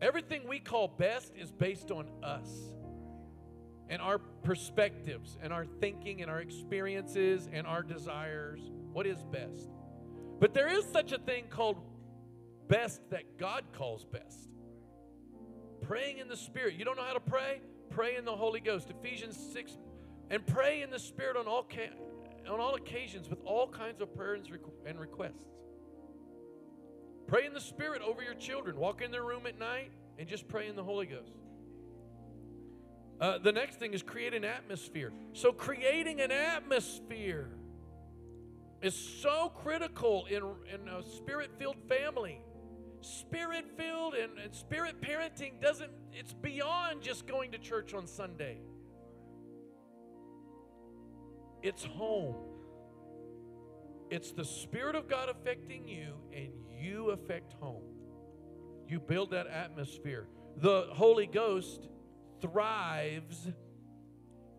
Everything 0.00 0.48
we 0.48 0.58
call 0.58 0.88
best 0.88 1.32
is 1.36 1.50
based 1.50 1.90
on 1.90 2.08
us 2.22 2.48
and 3.90 4.00
our 4.00 4.18
perspectives 4.18 5.36
and 5.42 5.52
our 5.52 5.66
thinking 5.80 6.22
and 6.22 6.30
our 6.30 6.40
experiences 6.40 7.48
and 7.52 7.66
our 7.66 7.82
desires. 7.82 8.60
What 8.92 9.06
is 9.06 9.22
best? 9.24 9.68
But 10.38 10.54
there 10.54 10.68
is 10.68 10.86
such 10.86 11.12
a 11.12 11.18
thing 11.18 11.44
called 11.50 11.76
best 12.68 13.02
that 13.10 13.36
God 13.36 13.64
calls 13.72 14.04
best. 14.04 14.48
Praying 15.82 16.18
in 16.18 16.28
the 16.28 16.36
Spirit. 16.36 16.74
You 16.76 16.84
don't 16.84 16.96
know 16.96 17.04
how 17.04 17.14
to 17.14 17.20
pray? 17.20 17.60
Pray 17.90 18.16
in 18.16 18.24
the 18.24 18.34
Holy 18.34 18.60
Ghost. 18.60 18.88
Ephesians 18.90 19.36
6. 19.52 19.76
And 20.30 20.46
pray 20.46 20.82
in 20.82 20.90
the 20.90 20.98
Spirit 20.98 21.36
on 21.36 21.46
all, 21.46 21.66
on 22.48 22.60
all 22.60 22.74
occasions 22.74 23.28
with 23.28 23.40
all 23.44 23.68
kinds 23.68 24.00
of 24.00 24.14
prayers 24.14 24.40
and 24.86 25.00
requests. 25.00 25.46
Pray 27.26 27.46
in 27.46 27.54
the 27.54 27.60
Spirit 27.60 28.02
over 28.02 28.22
your 28.22 28.34
children. 28.34 28.76
Walk 28.76 29.02
in 29.02 29.10
their 29.10 29.22
room 29.22 29.46
at 29.46 29.58
night 29.58 29.90
and 30.18 30.28
just 30.28 30.48
pray 30.48 30.68
in 30.68 30.76
the 30.76 30.82
Holy 30.82 31.06
Ghost. 31.06 31.32
Uh, 33.20 33.38
the 33.38 33.52
next 33.52 33.76
thing 33.76 33.92
is 33.92 34.02
create 34.02 34.34
an 34.34 34.44
atmosphere. 34.44 35.12
So, 35.34 35.52
creating 35.52 36.20
an 36.20 36.32
atmosphere 36.32 37.50
is 38.82 38.94
so 38.94 39.52
critical 39.54 40.26
in, 40.26 40.42
in 40.72 40.88
a 40.88 41.02
spirit 41.02 41.50
filled 41.58 41.76
family. 41.88 42.40
Spirit 43.02 43.66
filled 43.76 44.14
and, 44.14 44.38
and 44.38 44.54
spirit 44.54 45.00
parenting 45.00 45.60
doesn't, 45.60 45.90
it's 46.12 46.32
beyond 46.32 47.02
just 47.02 47.26
going 47.26 47.52
to 47.52 47.58
church 47.58 47.94
on 47.94 48.06
Sunday. 48.06 48.58
It's 51.62 51.84
home. 51.84 52.36
It's 54.10 54.32
the 54.32 54.44
Spirit 54.44 54.96
of 54.96 55.08
God 55.08 55.28
affecting 55.28 55.86
you, 55.86 56.14
and 56.34 56.50
you 56.80 57.10
affect 57.10 57.52
home. 57.60 57.84
You 58.88 58.98
build 58.98 59.30
that 59.30 59.46
atmosphere. 59.46 60.26
The 60.56 60.88
Holy 60.90 61.26
Ghost 61.26 61.88
thrives 62.40 63.48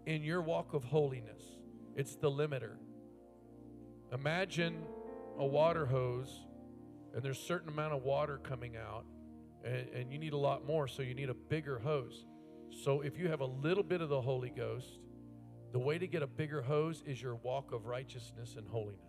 in 0.05 0.23
your 0.23 0.41
walk 0.41 0.73
of 0.73 0.83
holiness, 0.83 1.43
it's 1.95 2.15
the 2.15 2.29
limiter. 2.29 2.75
Imagine 4.13 4.83
a 5.37 5.45
water 5.45 5.85
hose, 5.85 6.45
and 7.13 7.21
there's 7.23 7.37
a 7.37 7.43
certain 7.43 7.69
amount 7.69 7.93
of 7.93 8.03
water 8.03 8.39
coming 8.43 8.77
out, 8.77 9.05
and, 9.63 9.87
and 9.89 10.11
you 10.11 10.17
need 10.17 10.33
a 10.33 10.37
lot 10.37 10.65
more, 10.65 10.87
so 10.87 11.01
you 11.01 11.13
need 11.13 11.29
a 11.29 11.33
bigger 11.33 11.79
hose. 11.79 12.25
So 12.83 13.01
if 13.01 13.17
you 13.17 13.27
have 13.27 13.41
a 13.41 13.45
little 13.45 13.83
bit 13.83 14.01
of 14.01 14.09
the 14.09 14.21
Holy 14.21 14.49
Ghost, 14.49 14.99
the 15.72 15.80
way 15.80 15.97
to 15.97 16.07
get 16.07 16.22
a 16.22 16.28
bigger 16.28 16.61
hose 16.61 17.03
is 17.05 17.22
your 17.22 17.36
walk 17.36 17.72
of 17.72 17.86
righteousness 17.86 18.55
and 18.57 18.67
holiness. 18.67 18.99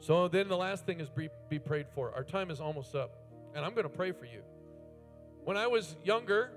So 0.00 0.28
then 0.28 0.48
the 0.48 0.56
last 0.56 0.86
thing 0.86 1.00
is 1.00 1.10
be, 1.10 1.28
be 1.48 1.58
prayed 1.58 1.86
for. 1.94 2.12
Our 2.14 2.24
time 2.24 2.50
is 2.50 2.60
almost 2.60 2.94
up, 2.94 3.10
and 3.54 3.64
I'm 3.64 3.72
going 3.72 3.84
to 3.84 3.88
pray 3.88 4.12
for 4.12 4.24
you. 4.24 4.42
When 5.44 5.56
I 5.56 5.66
was 5.66 5.96
younger, 6.04 6.52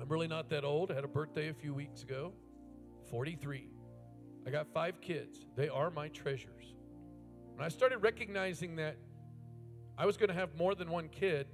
I'm 0.00 0.08
really 0.08 0.26
not 0.26 0.48
that 0.50 0.64
old. 0.64 0.90
I 0.90 0.94
had 0.94 1.04
a 1.04 1.08
birthday 1.08 1.48
a 1.48 1.54
few 1.54 1.74
weeks 1.74 2.02
ago, 2.02 2.32
43. 3.10 3.68
I 4.46 4.50
got 4.50 4.66
five 4.72 5.00
kids. 5.00 5.46
They 5.54 5.68
are 5.68 5.90
my 5.90 6.08
treasures. 6.08 6.74
When 7.54 7.64
I 7.64 7.68
started 7.68 7.98
recognizing 7.98 8.76
that 8.76 8.96
I 9.96 10.06
was 10.06 10.16
going 10.16 10.28
to 10.28 10.34
have 10.34 10.56
more 10.56 10.74
than 10.74 10.90
one 10.90 11.08
kid, 11.08 11.46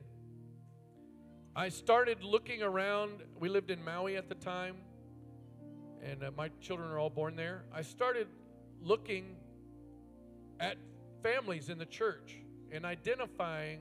I 1.54 1.68
started 1.68 2.22
looking 2.22 2.62
around. 2.62 3.22
We 3.38 3.48
lived 3.48 3.70
in 3.70 3.84
Maui 3.84 4.16
at 4.16 4.28
the 4.28 4.36
time, 4.36 4.76
and 6.02 6.22
uh, 6.22 6.30
my 6.36 6.48
children 6.60 6.90
are 6.90 6.98
all 6.98 7.10
born 7.10 7.34
there. 7.34 7.64
I 7.74 7.82
started 7.82 8.28
looking 8.80 9.36
at 10.60 10.76
families 11.22 11.68
in 11.68 11.78
the 11.78 11.86
church 11.86 12.36
and 12.70 12.84
identifying 12.84 13.80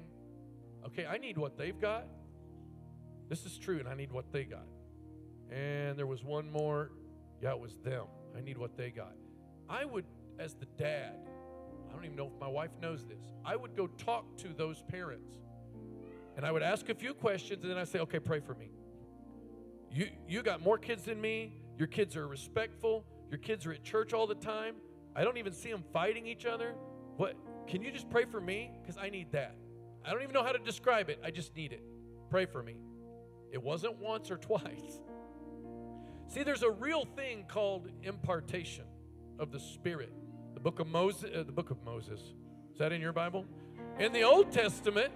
okay, 0.85 1.05
I 1.05 1.17
need 1.17 1.37
what 1.37 1.57
they've 1.57 1.79
got. 1.79 2.05
This 3.27 3.45
is 3.45 3.57
true, 3.57 3.79
and 3.79 3.87
I 3.87 3.93
need 3.93 4.11
what 4.11 4.31
they 4.31 4.45
got. 4.45 4.65
And 5.51 5.97
there 5.97 6.07
was 6.07 6.23
one 6.23 6.49
more, 6.51 6.91
yeah, 7.41 7.51
it 7.51 7.59
was 7.59 7.77
them. 7.83 8.05
I 8.35 8.41
need 8.41 8.57
what 8.57 8.77
they 8.77 8.89
got. 8.89 9.13
I 9.69 9.85
would, 9.85 10.05
as 10.39 10.55
the 10.55 10.65
dad, 10.77 11.19
I 11.89 11.93
don't 11.93 12.05
even 12.05 12.15
know 12.15 12.31
if 12.33 12.39
my 12.39 12.47
wife 12.47 12.71
knows 12.81 13.05
this, 13.05 13.33
I 13.45 13.55
would 13.55 13.75
go 13.75 13.87
talk 13.87 14.37
to 14.37 14.47
those 14.57 14.81
parents 14.87 15.37
and 16.39 16.45
I 16.45 16.53
would 16.53 16.63
ask 16.63 16.87
a 16.87 16.95
few 16.95 17.13
questions, 17.13 17.63
and 17.63 17.69
then 17.69 17.77
I 17.77 17.83
say, 17.83 17.99
okay, 17.99 18.17
pray 18.17 18.39
for 18.39 18.55
me. 18.55 18.71
You, 19.91 20.07
you 20.25 20.41
got 20.41 20.61
more 20.61 20.77
kids 20.77 21.03
than 21.03 21.19
me. 21.19 21.51
Your 21.77 21.89
kids 21.89 22.15
are 22.15 22.29
respectful. 22.29 23.03
Your 23.29 23.39
kids 23.39 23.65
are 23.65 23.73
at 23.73 23.83
church 23.83 24.13
all 24.13 24.25
the 24.25 24.35
time. 24.35 24.75
I 25.17 25.25
don't 25.25 25.35
even 25.35 25.51
see 25.51 25.69
them 25.69 25.83
fighting 25.91 26.25
each 26.27 26.45
other. 26.45 26.75
What? 27.17 27.35
Can 27.67 27.81
you 27.81 27.91
just 27.91 28.09
pray 28.09 28.23
for 28.23 28.39
me? 28.39 28.71
Because 28.81 28.97
I 28.97 29.09
need 29.09 29.33
that. 29.33 29.57
I 30.05 30.13
don't 30.13 30.21
even 30.21 30.31
know 30.31 30.41
how 30.41 30.53
to 30.53 30.59
describe 30.59 31.09
it. 31.09 31.19
I 31.25 31.29
just 31.29 31.53
need 31.57 31.73
it. 31.73 31.83
Pray 32.29 32.45
for 32.45 32.63
me. 32.63 32.77
It 33.51 33.61
wasn't 33.61 33.99
once 33.99 34.31
or 34.31 34.37
twice. 34.37 35.01
See, 36.29 36.43
there's 36.43 36.63
a 36.63 36.71
real 36.71 37.03
thing 37.17 37.47
called 37.49 37.89
impartation 38.01 38.85
of 39.39 39.51
the 39.51 39.59
Spirit. 39.59 40.13
The 40.53 40.61
book 40.61 40.79
of 40.79 40.87
Moses. 40.87 41.31
Uh, 41.35 41.43
the 41.43 41.51
book 41.51 41.69
of 41.69 41.83
Moses. 41.83 42.21
Is 42.71 42.79
that 42.79 42.93
in 42.93 43.01
your 43.01 43.11
Bible? 43.11 43.45
In 43.99 44.13
the 44.13 44.23
Old 44.23 44.53
Testament, 44.53 45.11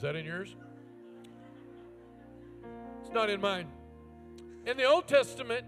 Is 0.00 0.04
that 0.04 0.16
in 0.16 0.24
yours? 0.24 0.56
It's 3.02 3.12
not 3.12 3.28
in 3.28 3.38
mine. 3.38 3.68
In 4.64 4.78
the 4.78 4.84
Old 4.84 5.06
Testament, 5.06 5.66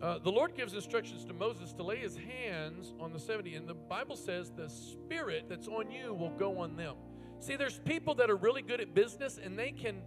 uh, 0.00 0.20
the 0.20 0.30
Lord 0.30 0.54
gives 0.54 0.74
instructions 0.74 1.24
to 1.24 1.32
Moses 1.32 1.72
to 1.72 1.82
lay 1.82 1.96
his 1.96 2.16
hands 2.16 2.94
on 3.00 3.12
the 3.12 3.18
70, 3.18 3.56
and 3.56 3.66
the 3.66 3.74
Bible 3.74 4.14
says 4.14 4.52
the 4.56 4.68
spirit 4.68 5.46
that's 5.48 5.66
on 5.66 5.90
you 5.90 6.14
will 6.14 6.30
go 6.30 6.60
on 6.60 6.76
them. 6.76 6.94
See, 7.40 7.56
there's 7.56 7.80
people 7.80 8.14
that 8.14 8.30
are 8.30 8.36
really 8.36 8.62
good 8.62 8.80
at 8.80 8.94
business, 8.94 9.40
and 9.42 9.58
they 9.58 9.72
can 9.72 10.02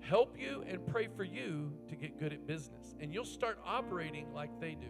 help 0.00 0.36
you 0.36 0.64
and 0.66 0.84
pray 0.88 1.06
for 1.16 1.22
you 1.22 1.72
to 1.88 1.94
get 1.94 2.18
good 2.18 2.32
at 2.32 2.48
business, 2.48 2.96
and 2.98 3.14
you'll 3.14 3.24
start 3.24 3.60
operating 3.64 4.34
like 4.34 4.50
they 4.58 4.74
do. 4.74 4.88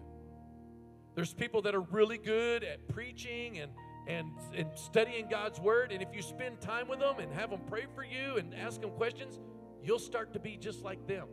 There's 1.15 1.35
people 1.35 1.61
that 1.61 1.75
are 1.75 1.83
really 1.83 2.17
good 2.17 2.65
at 2.65 2.89
preaching 2.89 3.59
and 3.59 3.71
and, 4.07 4.29
and 4.57 4.69
studying 4.75 5.29
God's 5.29 5.61
Word. 5.61 5.93
And 5.93 6.03
if 6.03 6.09
you 6.15 6.23
spend 6.23 6.61
time 6.61 6.89
with 6.89 7.01
them 7.01 7.19
and 7.19 7.33
have 7.33 7.51
them 7.51 7.61
pray 7.69 7.87
for 7.95 8.05
you 8.05 8.37
and 8.37 8.55
ask 8.55 8.81
them 8.81 8.91
questions, 8.91 9.41
you'll 9.83 9.99
start 9.99 10.33
to 10.35 10.39
be 10.39 10.57
just 10.57 10.83
like 10.83 11.07
them. 11.07 11.27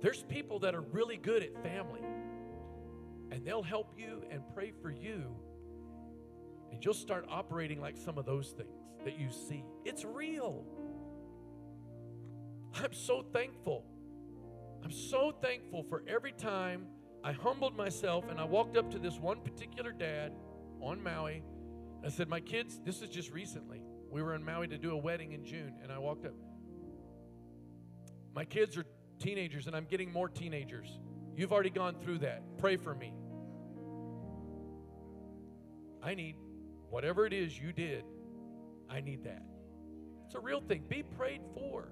There's 0.00 0.22
people 0.22 0.58
that 0.60 0.74
are 0.74 0.82
really 0.82 1.16
good 1.16 1.42
at 1.42 1.62
family, 1.62 2.02
and 3.30 3.44
they'll 3.44 3.62
help 3.62 3.94
you 3.96 4.22
and 4.30 4.42
pray 4.54 4.72
for 4.82 4.90
you. 4.90 5.34
And 6.70 6.84
you'll 6.84 6.94
start 6.94 7.24
operating 7.28 7.80
like 7.80 7.96
some 7.96 8.18
of 8.18 8.26
those 8.26 8.50
things 8.50 8.70
that 9.04 9.18
you 9.18 9.30
see. 9.30 9.64
It's 9.84 10.04
real. 10.04 10.64
I'm 12.74 12.92
so 12.92 13.24
thankful. 13.32 13.84
I'm 14.84 14.92
so 14.92 15.32
thankful 15.40 15.84
for 15.88 16.02
every 16.06 16.32
time 16.32 16.86
I 17.24 17.32
humbled 17.32 17.76
myself 17.76 18.24
and 18.30 18.38
I 18.38 18.44
walked 18.44 18.76
up 18.76 18.90
to 18.92 18.98
this 18.98 19.18
one 19.18 19.40
particular 19.40 19.92
dad 19.92 20.32
on 20.80 21.02
Maui 21.02 21.42
I 22.04 22.08
said, 22.08 22.28
My 22.28 22.40
kids, 22.40 22.80
this 22.84 23.02
is 23.02 23.08
just 23.08 23.32
recently. 23.32 23.82
We 24.10 24.22
were 24.22 24.34
in 24.34 24.44
Maui 24.44 24.68
to 24.68 24.78
do 24.78 24.92
a 24.92 24.96
wedding 24.96 25.32
in 25.32 25.44
June, 25.44 25.74
and 25.82 25.92
I 25.92 25.98
walked 25.98 26.26
up. 26.26 26.34
My 28.34 28.44
kids 28.44 28.76
are 28.76 28.84
teenagers, 29.18 29.66
and 29.66 29.74
I'm 29.74 29.86
getting 29.86 30.12
more 30.12 30.28
teenagers. 30.28 31.00
You've 31.36 31.52
already 31.52 31.70
gone 31.70 31.96
through 32.02 32.18
that. 32.18 32.42
Pray 32.58 32.76
for 32.76 32.94
me. 32.94 33.12
I 36.02 36.14
need 36.14 36.36
whatever 36.88 37.26
it 37.26 37.32
is 37.32 37.58
you 37.58 37.72
did, 37.72 38.04
I 38.88 39.00
need 39.00 39.24
that. 39.24 39.42
It's 40.24 40.34
a 40.34 40.40
real 40.40 40.60
thing. 40.60 40.84
Be 40.88 41.02
prayed 41.02 41.40
for. 41.54 41.88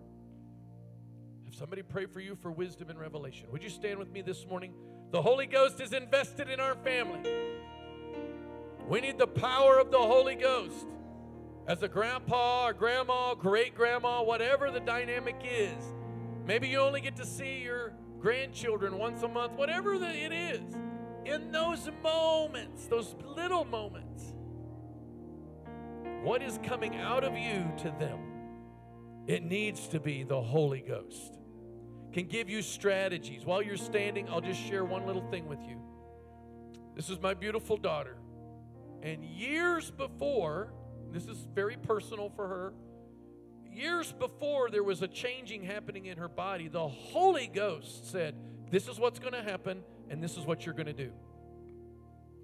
Have 1.44 1.55
somebody 1.55 1.82
pray 1.82 2.07
for 2.07 2.20
you 2.20 2.36
for 2.36 2.50
wisdom 2.50 2.90
and 2.90 2.98
revelation. 2.98 3.48
Would 3.50 3.62
you 3.62 3.70
stand 3.70 3.98
with 3.98 4.11
me 4.11 4.22
this 4.22 4.46
morning? 4.46 4.72
The 5.11 5.20
Holy 5.22 5.46
Ghost 5.46 5.80
is 5.80 5.92
invested 5.92 6.48
in 6.48 6.59
our 6.59 6.74
family. 6.76 7.30
We 8.89 9.01
need 9.01 9.18
the 9.18 9.26
power 9.26 9.78
of 9.78 9.91
the 9.91 9.99
Holy 9.99 10.35
Ghost. 10.35 10.87
As 11.66 11.82
a 11.82 11.89
grandpa 11.89 12.66
or 12.66 12.72
grandma, 12.74 13.35
great 13.35 13.74
grandma, 13.74 14.22
whatever 14.22 14.70
the 14.70 14.80
dynamic 14.80 15.37
is. 15.43 15.82
Maybe 16.47 16.68
you 16.68 16.78
only 16.78 17.01
get 17.01 17.16
to 17.16 17.24
see 17.24 17.62
your 17.62 17.95
grandchildren 18.20 18.99
once 18.99 19.22
a 19.22 19.28
month, 19.28 19.55
whatever 19.55 19.99
the, 19.99 20.09
it 20.09 20.32
is. 20.32 20.61
In 21.24 21.51
those 21.51 21.89
moments, 22.03 22.87
those 22.87 23.14
little 23.24 23.64
moments, 23.64 24.35
what 26.22 26.43
is 26.43 26.59
coming 26.62 26.97
out 26.97 27.24
of 27.24 27.35
you 27.37 27.64
to 27.78 27.95
them? 27.99 28.18
It 29.26 29.43
needs 29.43 29.89
to 29.89 30.01
be 30.01 30.22
the 30.22 30.41
Holy 30.41 30.80
Ghost. 30.80 31.39
Can 32.12 32.26
give 32.26 32.51
you 32.51 32.61
strategies. 32.61 33.47
While 33.47 33.62
you're 33.62 33.78
standing, 33.78 34.28
I'll 34.28 34.43
just 34.43 34.61
share 34.61 34.85
one 34.85 35.07
little 35.07 35.26
thing 35.30 35.49
with 35.49 35.61
you. 35.66 35.80
This 36.95 37.09
is 37.09 37.18
my 37.20 37.32
beautiful 37.32 37.78
daughter. 37.78 38.18
And 39.05 39.22
years 39.22 39.90
before, 39.90 40.72
this 41.12 41.28
is 41.28 41.46
very 41.55 41.76
personal 41.76 42.32
for 42.34 42.48
her, 42.48 42.72
years 43.70 44.12
before 44.12 44.70
there 44.70 44.82
was 44.82 45.02
a 45.02 45.09
changing 45.09 45.62
happening 45.62 46.07
in 46.07 46.16
her 46.16 46.28
body, 46.28 46.68
the 46.68 46.88
Holy 46.88 47.46
Ghost 47.46 48.11
said, 48.11 48.34
This 48.70 48.88
is 48.88 48.98
what's 48.98 49.18
going 49.18 49.34
to 49.34 49.42
happen, 49.42 49.82
and 50.09 50.22
this 50.22 50.38
is 50.38 50.46
what 50.46 50.64
you're 50.64 50.74
going 50.74 50.86
to 50.86 50.94
do. 50.94 51.12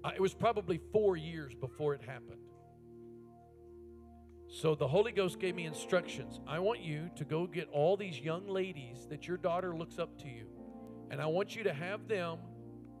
Uh, 0.03 0.11
it 0.15 0.21
was 0.21 0.35
probably 0.35 0.79
four 0.91 1.17
years 1.17 1.55
before 1.55 1.95
it 1.95 2.01
happened. 2.03 2.41
So 4.47 4.75
the 4.75 4.87
Holy 4.87 5.11
Ghost 5.11 5.39
gave 5.39 5.55
me 5.55 5.65
instructions. 5.65 6.39
I 6.45 6.59
want 6.59 6.81
you 6.81 7.09
to 7.15 7.25
go 7.25 7.47
get 7.47 7.69
all 7.71 7.97
these 7.97 8.19
young 8.19 8.47
ladies 8.47 9.07
that 9.09 9.27
your 9.27 9.37
daughter 9.37 9.75
looks 9.75 9.97
up 9.97 10.19
to 10.19 10.27
you. 10.27 10.45
And 11.09 11.19
I 11.19 11.25
want 11.25 11.55
you 11.55 11.63
to 11.63 11.73
have 11.73 12.07
them, 12.07 12.37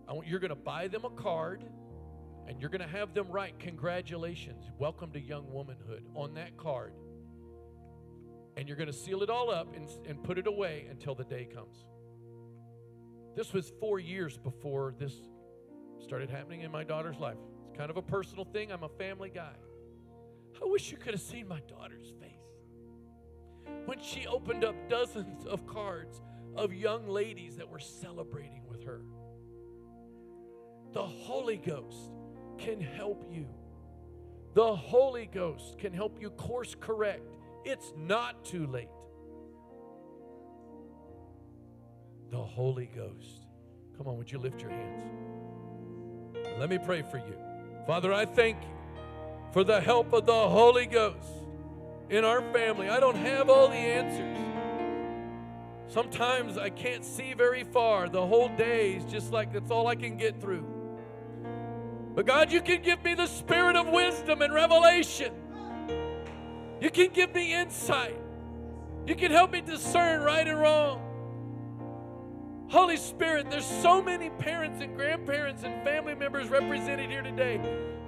want, 0.07 0.27
you're 0.27 0.39
going 0.39 0.49
to 0.49 0.55
buy 0.55 0.87
them 0.87 1.05
a 1.05 1.09
card 1.11 1.63
and 2.51 2.59
you're 2.59 2.69
going 2.69 2.81
to 2.81 2.97
have 2.97 3.13
them 3.13 3.31
write, 3.31 3.57
Congratulations, 3.59 4.69
welcome 4.77 5.09
to 5.13 5.21
young 5.21 5.49
womanhood 5.53 6.03
on 6.13 6.33
that 6.33 6.57
card. 6.57 6.91
And 8.57 8.67
you're 8.67 8.75
going 8.75 8.91
to 8.91 8.93
seal 8.93 9.23
it 9.23 9.29
all 9.29 9.49
up 9.49 9.73
and, 9.73 9.89
and 10.05 10.21
put 10.21 10.37
it 10.37 10.47
away 10.47 10.85
until 10.91 11.15
the 11.15 11.23
day 11.23 11.45
comes. 11.45 11.85
This 13.37 13.53
was 13.53 13.71
four 13.79 13.99
years 13.99 14.37
before 14.37 14.93
this 14.99 15.13
started 16.03 16.29
happening 16.29 16.59
in 16.59 16.71
my 16.71 16.83
daughter's 16.83 17.17
life. 17.19 17.37
It's 17.69 17.77
kind 17.77 17.89
of 17.89 17.95
a 17.95 18.01
personal 18.01 18.43
thing. 18.43 18.69
I'm 18.69 18.83
a 18.83 18.89
family 18.89 19.31
guy. 19.33 19.53
I 20.61 20.65
wish 20.65 20.91
you 20.91 20.97
could 20.97 21.13
have 21.13 21.21
seen 21.21 21.47
my 21.47 21.61
daughter's 21.61 22.11
face 22.19 22.31
when 23.85 24.01
she 24.01 24.27
opened 24.27 24.65
up 24.65 24.75
dozens 24.89 25.45
of 25.45 25.65
cards 25.65 26.21
of 26.57 26.73
young 26.73 27.07
ladies 27.07 27.55
that 27.55 27.69
were 27.69 27.79
celebrating 27.79 28.63
with 28.67 28.83
her. 28.83 29.03
The 30.91 31.01
Holy 31.01 31.55
Ghost 31.55 32.11
can 32.61 32.79
help 32.79 33.25
you. 33.31 33.47
The 34.53 34.75
Holy 34.75 35.25
Ghost 35.25 35.77
can 35.79 35.93
help 35.93 36.21
you 36.21 36.29
course 36.31 36.75
correct. 36.79 37.35
It's 37.65 37.93
not 37.97 38.45
too 38.45 38.67
late. 38.67 38.89
The 42.29 42.37
Holy 42.37 42.89
Ghost. 42.95 43.47
Come 43.97 44.07
on, 44.07 44.17
would 44.17 44.31
you 44.31 44.39
lift 44.39 44.61
your 44.61 44.71
hands? 44.71 45.11
Let 46.59 46.69
me 46.69 46.77
pray 46.77 47.01
for 47.01 47.17
you. 47.17 47.35
Father, 47.87 48.13
I 48.13 48.25
thank 48.25 48.61
you 48.61 48.69
for 49.51 49.63
the 49.63 49.81
help 49.81 50.13
of 50.13 50.25
the 50.25 50.31
Holy 50.31 50.85
Ghost 50.85 51.17
in 52.09 52.23
our 52.23 52.41
family. 52.53 52.89
I 52.89 52.99
don't 52.99 53.15
have 53.15 53.49
all 53.49 53.67
the 53.67 53.75
answers. 53.75 54.37
Sometimes 55.87 56.57
I 56.57 56.69
can't 56.69 57.03
see 57.03 57.33
very 57.33 57.63
far. 57.63 58.07
The 58.07 58.25
whole 58.25 58.49
day 58.49 58.93
is 58.93 59.05
just 59.05 59.31
like 59.31 59.51
that's 59.51 59.71
all 59.71 59.87
I 59.87 59.95
can 59.95 60.15
get 60.15 60.39
through. 60.39 60.80
But 62.13 62.25
God, 62.25 62.51
you 62.51 62.61
can 62.61 62.81
give 62.81 63.03
me 63.03 63.13
the 63.13 63.27
spirit 63.27 63.75
of 63.75 63.87
wisdom 63.87 64.41
and 64.41 64.53
revelation. 64.53 65.33
You 66.81 66.89
can 66.89 67.11
give 67.11 67.33
me 67.33 67.53
insight. 67.53 68.19
You 69.05 69.15
can 69.15 69.31
help 69.31 69.51
me 69.51 69.61
discern 69.61 70.21
right 70.21 70.47
and 70.47 70.59
wrong. 70.59 71.01
Holy 72.69 72.97
Spirit, 72.97 73.49
there's 73.49 73.65
so 73.65 74.01
many 74.01 74.29
parents 74.29 74.81
and 74.81 74.95
grandparents 74.95 75.63
and 75.63 75.83
family 75.83 76.15
members 76.15 76.49
represented 76.49 77.09
here 77.09 77.21
today. 77.21 77.59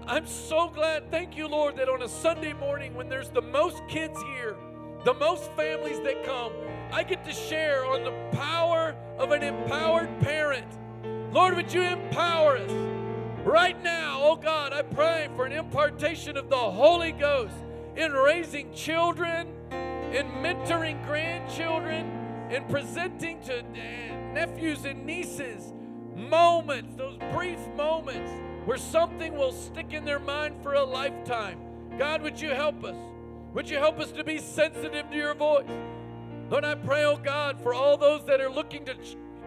I'm 0.07 0.25
so 0.25 0.69
glad, 0.69 1.09
thank 1.11 1.37
you, 1.37 1.47
Lord, 1.47 1.75
that 1.77 1.89
on 1.89 2.01
a 2.01 2.07
Sunday 2.07 2.53
morning 2.53 2.93
when 2.93 3.09
there's 3.09 3.29
the 3.29 3.41
most 3.41 3.81
kids 3.87 4.17
here, 4.35 4.55
the 5.03 5.13
most 5.13 5.51
families 5.53 5.99
that 6.01 6.23
come, 6.23 6.53
I 6.91 7.03
get 7.03 7.25
to 7.25 7.33
share 7.33 7.85
on 7.85 8.03
the 8.03 8.37
power 8.37 8.95
of 9.17 9.31
an 9.31 9.43
empowered 9.43 10.19
parent. 10.21 10.67
Lord, 11.33 11.55
would 11.55 11.73
you 11.73 11.81
empower 11.83 12.57
us 12.57 12.71
right 13.43 13.81
now? 13.83 14.19
Oh 14.21 14.35
God, 14.35 14.73
I 14.73 14.81
pray 14.81 15.29
for 15.35 15.45
an 15.45 15.51
impartation 15.51 16.37
of 16.37 16.49
the 16.49 16.55
Holy 16.55 17.11
Ghost 17.11 17.55
in 17.95 18.11
raising 18.11 18.73
children, 18.73 19.47
in 19.71 20.27
mentoring 20.41 21.05
grandchildren, 21.05 22.49
in 22.49 22.63
presenting 22.65 23.41
to 23.41 23.59
eh, 23.75 24.15
nephews 24.33 24.85
and 24.85 25.05
nieces 25.05 25.73
moments, 26.15 26.95
those 26.95 27.17
brief 27.33 27.59
moments 27.75 28.31
where 28.65 28.77
something 28.77 29.35
will 29.35 29.51
stick 29.51 29.93
in 29.93 30.05
their 30.05 30.19
mind 30.19 30.55
for 30.61 30.73
a 30.73 30.83
lifetime. 30.83 31.59
God, 31.97 32.21
would 32.21 32.39
you 32.39 32.49
help 32.49 32.83
us? 32.83 32.95
Would 33.53 33.69
you 33.69 33.77
help 33.77 33.99
us 33.99 34.11
to 34.13 34.23
be 34.23 34.37
sensitive 34.39 35.09
to 35.09 35.15
your 35.15 35.33
voice? 35.35 35.69
Lord, 36.49 36.65
I 36.65 36.75
pray, 36.75 37.03
oh 37.03 37.17
God, 37.17 37.61
for 37.61 37.73
all 37.73 37.97
those 37.97 38.25
that 38.25 38.41
are 38.41 38.49
looking 38.49 38.85
to, 38.85 38.95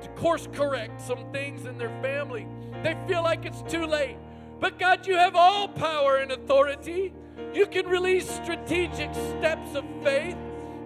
to 0.03 0.09
course 0.11 0.49
correct 0.53 1.01
some 1.01 1.31
things 1.33 1.67
in 1.67 1.79
their 1.79 1.91
family. 2.03 2.47
They 2.83 2.97
feel 3.07 3.23
like 3.23 3.45
it's 3.45 3.63
too 3.63 3.87
late. 3.87 4.17
But 4.61 4.79
God, 4.79 5.07
you 5.07 5.17
have 5.17 5.37
all 5.37 5.69
power 5.69 6.17
and 6.17 6.33
authority. 6.33 7.13
You 7.53 7.67
can 7.67 7.87
release 7.87 8.31
strategic 8.31 9.13
steps 9.15 9.75
of 9.75 9.85
faith 10.03 10.37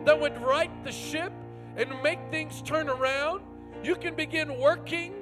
that 0.05 0.19
would 0.19 0.41
right 0.41 0.73
the 0.85 0.93
ship 0.93 1.33
and 1.77 1.91
make 2.03 2.19
things 2.31 2.63
turn 2.63 2.89
around. 2.89 3.43
You 3.83 3.97
can 3.97 4.15
begin 4.15 4.59
working. 4.59 5.15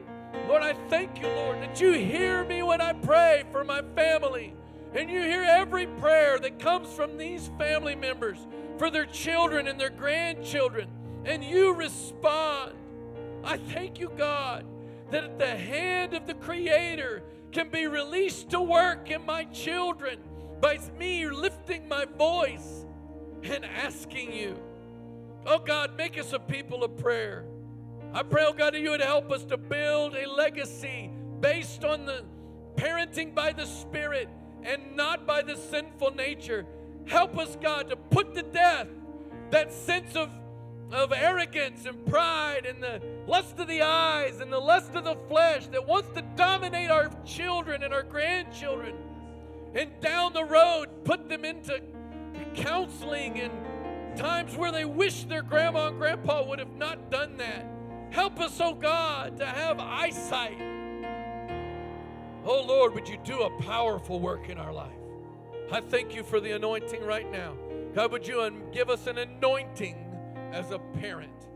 Lord, 0.49 0.63
I 0.63 0.75
thank 0.89 1.21
you, 1.21 1.29
Lord, 1.29 1.63
that 1.63 1.81
you 1.81 1.93
hear 1.93 2.45
me 2.45 2.63
when 2.63 2.81
I 2.81 2.93
pray 2.93 3.45
for 3.53 3.65
my 3.65 3.83
family. 3.95 4.55
And 4.95 5.11
you 5.11 5.21
hear 5.21 5.43
every 5.43 5.87
prayer 5.87 6.39
that 6.39 6.59
comes 6.59 6.89
from 6.89 7.19
these 7.19 7.51
family 7.59 7.95
members 7.95 8.39
for 8.79 8.91
their 8.91 9.05
children 9.05 9.69
and 9.69 9.79
their 9.79 9.91
grandchildren. 9.91 10.89
And 11.25 11.45
you 11.45 11.75
respond. 11.75 12.73
I 13.45 13.57
thank 13.57 13.99
you, 13.99 14.11
God, 14.17 14.65
that 15.11 15.39
the 15.39 15.57
hand 15.57 16.15
of 16.15 16.27
the 16.27 16.35
Creator 16.35 17.23
can 17.53 17.71
be 17.71 17.87
released 17.87 18.51
to 18.51 18.61
work 18.61 19.11
in 19.11 19.25
my 19.25 19.45
children 19.45 20.19
by 20.61 20.79
me 20.99 21.29
lifting 21.29 21.89
my 21.89 22.05
voice 22.05 22.85
and 23.43 23.65
asking 23.65 24.33
you. 24.33 24.59
Oh 25.47 25.59
God, 25.59 25.97
make 25.97 26.19
us 26.19 26.33
a 26.33 26.39
people 26.39 26.85
of 26.85 26.97
prayer. 26.99 27.45
I 28.13 28.23
pray, 28.23 28.45
oh 28.47 28.53
God, 28.53 28.75
that 28.75 28.81
you 28.81 28.91
would 28.91 29.01
help 29.01 29.31
us 29.31 29.45
to 29.45 29.57
build 29.57 30.15
a 30.15 30.29
legacy 30.29 31.11
based 31.41 31.85
on 31.85 32.05
the 32.05 32.25
parenting 32.77 33.35
by 33.35 33.53
the 33.53 33.67
Spirit 33.67 34.29
and 34.63 34.97
not 34.97 35.27
by 35.27 35.43
the 35.43 35.57
sinful 35.57 36.15
nature. 36.15 36.67
Help 37.07 37.39
us, 37.39 37.57
God, 37.61 37.89
to 37.91 37.97
put 37.97 38.35
to 38.35 38.43
death 38.43 38.89
that 39.51 39.73
sense 39.73 40.17
of, 40.17 40.31
of 40.93 41.13
arrogance 41.13 41.85
and 41.85 42.05
pride 42.07 42.65
and 42.67 42.83
the 42.83 43.01
lust 43.27 43.59
of 43.59 43.69
the 43.69 43.83
eyes 43.83 44.41
and 44.41 44.53
the 44.53 44.59
lust 44.59 44.95
of 44.95 45.05
the 45.05 45.17
flesh 45.29 45.67
that 45.69 45.87
wants 45.87 46.09
to 46.15 46.23
dominate 46.37 46.91
our 46.91 47.11
children 47.25 47.83
and 47.83 47.93
our 47.93 48.03
grandchildren. 48.03 48.95
And 49.75 49.91
down 50.01 50.33
the 50.33 50.45
road, 50.45 51.05
put 51.05 51.29
them 51.29 51.45
into 51.45 51.81
counseling 52.55 53.39
and 53.41 54.17
times 54.17 54.57
where 54.57 54.73
they 54.73 54.85
wish 54.85 55.25
their 55.25 55.43
grandma 55.43 55.89
and 55.89 55.99
grandpa 55.99 56.45
would 56.45 56.59
have 56.59 56.75
not 56.75 57.11
done 57.11 57.37
that. 57.37 57.67
Help 58.11 58.41
us, 58.41 58.59
oh 58.61 58.75
God, 58.75 59.37
to 59.39 59.47
have 59.47 59.79
eyesight. 59.79 60.59
Oh 62.45 62.65
Lord, 62.67 62.95
would 62.95 63.09
you 63.09 63.19
do 63.25 63.43
a 63.43 63.63
powerful 63.63 64.21
work 64.21 64.49
in 64.49 64.57
our 64.57 64.73
life? 64.73 64.93
I 65.71 65.83
thank 65.83 66.15
you 66.15 66.23
for 66.23 66.41
the 66.41 66.53
anointing 66.53 67.05
right 67.05 67.31
now. 67.31 67.55
God, 67.95 68.11
would 68.13 68.27
you 68.27 68.51
give 68.73 68.89
us 68.89 69.07
an 69.07 69.19
anointing 69.19 69.97
as 70.53 70.71
a 70.71 70.79
parent, 70.79 71.47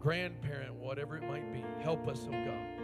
grandparent, 0.00 0.74
whatever 0.74 1.16
it 1.16 1.22
might 1.24 1.52
be? 1.52 1.64
Help 1.82 2.08
us, 2.08 2.26
oh 2.26 2.30
God. 2.30 2.74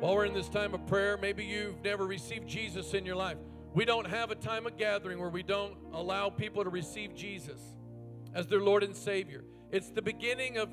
While 0.00 0.14
we're 0.14 0.26
in 0.26 0.34
this 0.34 0.48
time 0.48 0.74
of 0.74 0.86
prayer, 0.86 1.16
maybe 1.16 1.44
you've 1.44 1.82
never 1.82 2.06
received 2.06 2.46
Jesus 2.46 2.94
in 2.94 3.04
your 3.04 3.16
life. 3.16 3.38
We 3.74 3.84
don't 3.84 4.06
have 4.06 4.30
a 4.30 4.36
time 4.36 4.66
of 4.66 4.76
gathering 4.76 5.18
where 5.18 5.28
we 5.28 5.42
don't 5.42 5.74
allow 5.92 6.30
people 6.30 6.62
to 6.62 6.70
receive 6.70 7.14
Jesus 7.14 7.60
as 8.32 8.46
their 8.46 8.60
Lord 8.60 8.82
and 8.84 8.96
Savior. 8.96 9.42
It's 9.72 9.90
the 9.90 10.02
beginning 10.02 10.56
of, 10.56 10.68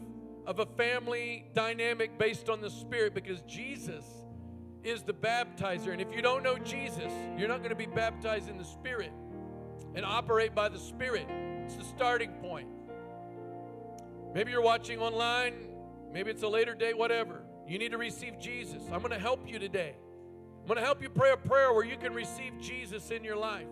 of 0.45 0.59
a 0.59 0.65
family 0.65 1.45
dynamic 1.53 2.19
based 2.19 2.49
on 2.49 2.61
the 2.61 2.69
Spirit 2.69 3.15
because 3.15 3.41
Jesus 3.41 4.05
is 4.83 5.01
the 5.01 5.13
baptizer. 5.13 5.91
And 5.91 5.99
if 5.99 6.15
you 6.15 6.21
don't 6.21 6.43
know 6.43 6.57
Jesus, 6.59 7.11
you're 7.37 7.47
not 7.47 7.57
going 7.57 7.71
to 7.71 7.75
be 7.75 7.87
baptized 7.87 8.47
in 8.47 8.57
the 8.57 8.63
Spirit 8.63 9.11
and 9.95 10.05
operate 10.05 10.53
by 10.53 10.69
the 10.69 10.79
Spirit. 10.79 11.27
It's 11.65 11.75
the 11.75 11.83
starting 11.83 12.31
point. 12.33 12.67
Maybe 14.35 14.51
you're 14.51 14.61
watching 14.61 14.99
online, 14.99 15.53
maybe 16.13 16.29
it's 16.29 16.43
a 16.43 16.47
later 16.47 16.75
date, 16.75 16.95
whatever. 16.95 17.41
You 17.67 17.79
need 17.79 17.91
to 17.91 17.97
receive 17.97 18.39
Jesus. 18.39 18.83
I'm 18.91 18.99
going 18.99 19.11
to 19.11 19.19
help 19.19 19.49
you 19.49 19.57
today. 19.57 19.95
I'm 20.61 20.67
going 20.67 20.77
to 20.77 20.83
help 20.83 21.01
you 21.01 21.09
pray 21.09 21.31
a 21.31 21.37
prayer 21.37 21.73
where 21.73 21.83
you 21.83 21.97
can 21.97 22.13
receive 22.13 22.53
Jesus 22.59 23.09
in 23.09 23.23
your 23.23 23.35
life. 23.35 23.65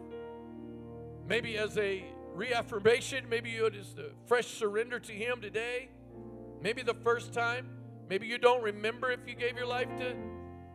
Maybe 1.27 1.57
as 1.57 1.77
a 1.77 2.03
reaffirmation, 2.33 3.29
maybe 3.29 3.51
you 3.51 3.69
just 3.69 3.99
a 3.99 4.09
fresh 4.25 4.47
surrender 4.47 4.99
to 4.99 5.11
Him 5.11 5.39
today. 5.39 5.89
Maybe 6.61 6.81
the 6.81 6.95
first 6.95 7.31
time. 7.31 7.67
Maybe 8.09 8.25
you 8.25 8.39
don't 8.39 8.63
remember 8.63 9.11
if 9.11 9.19
you 9.27 9.35
gave 9.35 9.55
your 9.55 9.67
life 9.67 9.89
to 9.99 10.15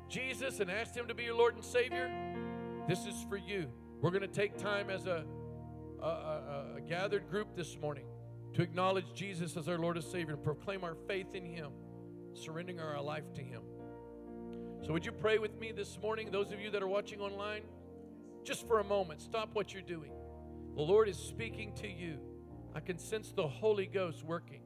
Jesus 0.09 0.61
and 0.61 0.71
asked 0.71 0.97
Him 0.97 1.09
to 1.09 1.15
be 1.15 1.25
your 1.25 1.37
Lord 1.37 1.57
and 1.57 1.65
Savior. 1.65 2.11
This 2.87 3.07
is 3.07 3.27
for 3.29 3.37
you. 3.37 3.69
We're 4.01 4.11
going 4.11 4.23
to 4.23 4.29
take 4.29 4.57
time 4.57 4.91
as 4.91 5.07
a, 5.07 5.25
a, 6.03 6.07
a, 6.07 6.77
a 6.77 6.81
gathered 6.81 7.29
group 7.31 7.57
this 7.57 7.77
morning 7.79 8.07
to 8.55 8.63
acknowledge 8.63 9.13
Jesus 9.15 9.57
as 9.57 9.69
our 9.69 9.79
Lord 9.79 9.97
and 9.97 10.05
Savior 10.05 10.35
and 10.35 10.43
proclaim 10.43 10.85
our 10.85 10.97
faith 11.07 11.35
in 11.35 11.45
Him, 11.45 11.73
surrendering 12.35 12.81
our 12.81 13.01
life 13.01 13.33
to 13.35 13.43
Him. 13.43 13.63
So, 14.85 14.93
would 14.93 15.05
you 15.05 15.13
pray 15.13 15.39
with 15.39 15.59
me 15.59 15.73
this 15.73 15.99
morning? 16.01 16.31
Those 16.31 16.53
of 16.53 16.61
you 16.61 16.71
that 16.71 16.83
are 16.83 16.89
watching 16.89 17.21
online, 17.21 17.63
just 18.45 18.67
for 18.67 18.81
a 18.81 18.85
moment, 18.85 19.21
stop 19.21 19.51
what 19.55 19.73
you're 19.73 19.83
doing. 19.83 20.13
The 20.77 20.83
Lord 20.83 21.09
is 21.09 21.19
speaking 21.19 21.73
to 21.77 21.89
you. 21.89 22.19
I 22.75 22.81
can 22.81 22.99
sense 22.99 23.33
the 23.33 23.49
Holy 23.49 23.87
Ghost 23.87 24.25
working. 24.25 24.63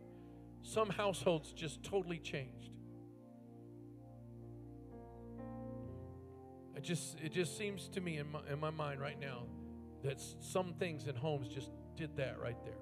Some 0.63 0.91
households 0.91 1.53
just 1.53 1.83
totally 1.83 2.19
changed. 2.19 2.71
It 6.77 6.83
just, 6.83 7.19
it 7.21 7.33
just 7.33 7.57
seems 7.57 7.89
to 7.91 8.01
me 8.01 8.19
in 8.19 8.31
my, 8.31 8.41
in 8.51 8.59
my 8.59 8.71
mind 8.71 9.01
right 9.01 9.19
now 9.19 9.45
that 10.03 10.21
some 10.41 10.75
things 10.75 11.07
in 11.07 11.15
homes 11.15 11.49
just 11.49 11.71
did 11.97 12.17
that 12.17 12.39
right 12.41 12.57
there. 12.65 12.79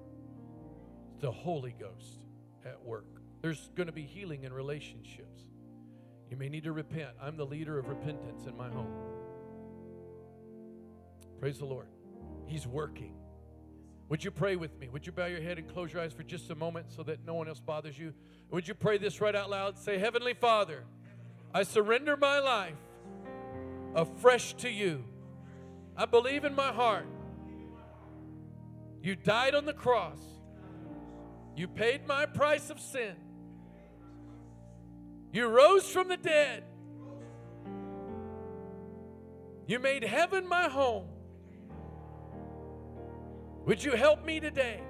The 1.19 1.31
Holy 1.31 1.75
Ghost 1.79 2.25
at 2.65 2.81
work. 2.83 3.05
There's 3.41 3.69
going 3.75 3.87
to 3.87 3.93
be 3.93 4.03
healing 4.03 4.43
in 4.43 4.53
relationships. 4.53 5.43
You 6.29 6.37
may 6.37 6.49
need 6.49 6.63
to 6.63 6.71
repent. 6.71 7.09
I'm 7.21 7.37
the 7.37 7.45
leader 7.45 7.77
of 7.77 7.87
repentance 7.87 8.45
in 8.45 8.55
my 8.55 8.69
home. 8.69 8.93
Praise 11.39 11.57
the 11.57 11.65
Lord. 11.65 11.87
He's 12.45 12.67
working. 12.67 13.15
Would 14.09 14.23
you 14.23 14.31
pray 14.31 14.55
with 14.55 14.77
me? 14.77 14.89
Would 14.89 15.05
you 15.05 15.11
bow 15.11 15.25
your 15.27 15.41
head 15.41 15.57
and 15.57 15.67
close 15.67 15.93
your 15.93 16.01
eyes 16.01 16.13
for 16.13 16.23
just 16.23 16.49
a 16.49 16.55
moment 16.55 16.91
so 16.91 17.01
that 17.03 17.25
no 17.25 17.33
one 17.33 17.47
else 17.47 17.59
bothers 17.59 17.97
you? 17.97 18.13
Would 18.49 18.67
you 18.67 18.73
pray 18.73 18.97
this 18.97 19.21
right 19.21 19.35
out 19.35 19.49
loud? 19.49 19.77
Say, 19.77 19.97
Heavenly 19.97 20.33
Father, 20.33 20.83
I 21.53 21.63
surrender 21.63 22.17
my 22.17 22.39
life 22.39 22.75
afresh 23.95 24.53
to 24.55 24.69
you. 24.69 25.03
I 25.95 26.05
believe 26.05 26.45
in 26.45 26.55
my 26.55 26.71
heart. 26.71 27.05
You 29.03 29.15
died 29.15 29.55
on 29.55 29.65
the 29.65 29.73
cross. 29.73 30.21
You 31.55 31.67
paid 31.67 32.07
my 32.07 32.25
price 32.25 32.69
of 32.69 32.79
sin. 32.79 33.15
You 35.33 35.47
rose 35.47 35.87
from 35.87 36.07
the 36.07 36.17
dead. 36.17 36.63
You 39.67 39.79
made 39.79 40.03
heaven 40.03 40.47
my 40.47 40.67
home. 40.67 41.07
Would 43.65 43.83
you 43.83 43.91
help 43.91 44.25
me 44.25 44.39
today? 44.39 44.81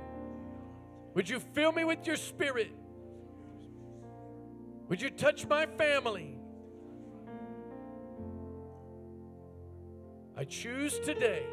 Would 1.14 1.30
you 1.30 1.40
fill 1.40 1.72
me 1.72 1.84
with 1.84 2.08
your 2.08 2.16
spirit? 2.16 2.72
Would 4.88 5.02
you 5.02 5.10
touch 5.10 5.46
my 5.48 5.66
family? 5.66 6.41
I 10.42 10.44
choose 10.44 10.98
today 10.98 11.44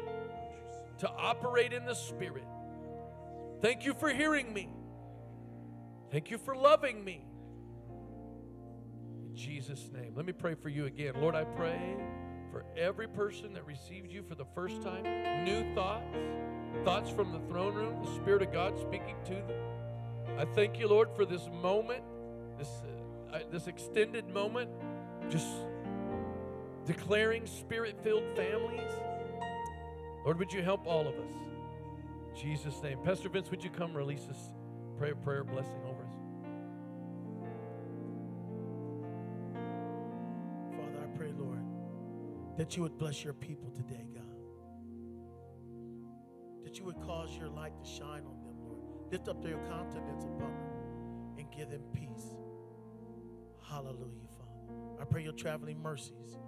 to 0.97 1.09
operate 1.11 1.73
in 1.73 1.85
the 1.85 1.93
Spirit. 1.93 2.47
Thank 3.61 3.85
you 3.85 3.93
for 3.93 4.09
hearing 4.09 4.51
me. 4.51 4.67
Thank 6.11 6.31
you 6.31 6.39
for 6.39 6.55
loving 6.55 7.03
me. 7.03 7.23
In 9.27 9.35
Jesus' 9.35 9.91
name. 9.93 10.13
Let 10.15 10.25
me 10.25 10.33
pray 10.33 10.55
for 10.55 10.69
you 10.69 10.87
again. 10.87 11.13
Lord, 11.21 11.35
I 11.35 11.43
pray 11.43 11.97
for 12.51 12.65
every 12.75 13.07
person 13.07 13.53
that 13.53 13.67
received 13.67 14.11
you 14.11 14.23
for 14.23 14.33
the 14.33 14.47
first 14.55 14.81
time, 14.81 15.03
new 15.45 15.71
thoughts, 15.75 16.17
thoughts 16.83 17.11
from 17.11 17.31
the 17.31 17.41
throne 17.41 17.75
room, 17.75 18.03
the 18.03 18.11
Spirit 18.15 18.41
of 18.41 18.51
God 18.51 18.75
speaking 18.79 19.17
to 19.25 19.35
them. 19.35 19.61
I 20.39 20.45
thank 20.45 20.79
you, 20.79 20.87
Lord, 20.87 21.09
for 21.15 21.25
this 21.25 21.47
moment, 21.61 22.01
this, 22.57 22.71
uh, 23.31 23.37
this 23.51 23.67
extended 23.67 24.27
moment, 24.29 24.71
just 25.29 25.45
declaring 26.89 27.45
spirit 27.45 27.95
filled 28.03 28.23
families. 28.35 28.91
Lord, 30.25 30.39
would 30.39 30.51
you 30.51 30.63
help 30.63 30.87
all 30.87 31.07
of 31.07 31.13
us? 31.13 31.31
In 32.29 32.35
Jesus' 32.35 32.81
name. 32.81 32.97
Pastor 33.03 33.29
Vince, 33.29 33.51
would 33.51 33.63
you 33.63 33.69
come 33.69 33.93
release 33.93 34.23
this 34.23 34.39
prayer, 34.97 35.13
prayer 35.13 35.43
blessing 35.43 35.79
over 35.83 36.01
us? 36.01 36.15
Father, 40.75 40.97
I 41.03 41.15
pray, 41.15 41.31
Lord, 41.37 41.61
that 42.57 42.75
you 42.75 42.81
would 42.81 42.97
bless 42.97 43.23
your 43.23 43.33
people 43.33 43.69
today, 43.69 44.07
God. 44.11 44.23
That 46.63 46.79
you 46.79 46.85
would 46.85 46.99
cause 47.01 47.37
your 47.37 47.49
light 47.49 47.73
to 47.77 47.87
shine 47.87 48.23
on 48.25 48.43
them, 48.43 48.55
Lord. 48.65 49.11
Lift 49.11 49.27
up 49.27 49.43
their 49.43 49.57
countenance 49.67 50.23
upon 50.23 50.39
them 50.39 51.37
and 51.37 51.51
give 51.55 51.69
them 51.69 51.83
peace. 51.93 52.35
Hallelujah, 53.69 54.27
Father. 54.39 54.99
I 54.99 55.05
pray 55.05 55.21
your 55.21 55.33
traveling 55.33 55.79
mercies 55.83 56.39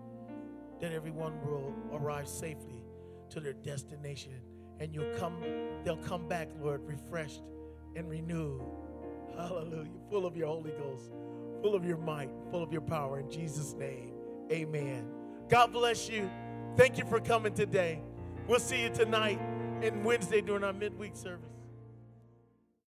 that 0.82 0.92
everyone 0.92 1.34
will 1.46 1.74
arrive 1.94 2.28
safely 2.28 2.84
to 3.30 3.40
their 3.40 3.54
destination. 3.54 4.42
And 4.80 4.94
you'll 4.94 5.16
come 5.18 5.44
they'll 5.84 5.98
come 5.98 6.28
back 6.28 6.50
lord 6.60 6.82
refreshed 6.86 7.44
and 7.96 8.10
renewed. 8.10 8.62
Hallelujah. 9.38 9.90
Full 10.10 10.26
of 10.26 10.36
your 10.36 10.48
holy 10.48 10.72
ghost 10.72 11.12
full 11.62 11.76
of 11.76 11.86
your 11.86 11.98
might 11.98 12.30
full 12.50 12.64
of 12.64 12.72
your 12.72 12.82
power. 12.82 13.20
In 13.20 13.30
jesus 13.30 13.74
name 13.74 14.14
amen. 14.52 15.08
God 15.48 15.72
bless 15.72 16.10
you. 16.10 16.30
Thank 16.76 16.98
you 16.98 17.06
for 17.06 17.20
coming 17.20 17.54
today. 17.54 18.02
We'll 18.48 18.60
see 18.60 18.82
you 18.82 18.90
tonight 18.90 19.40
and 19.82 20.04
wednesday 20.04 20.42
during 20.42 20.64
our 20.64 20.74
midweek 20.74 21.16
service 21.16 21.61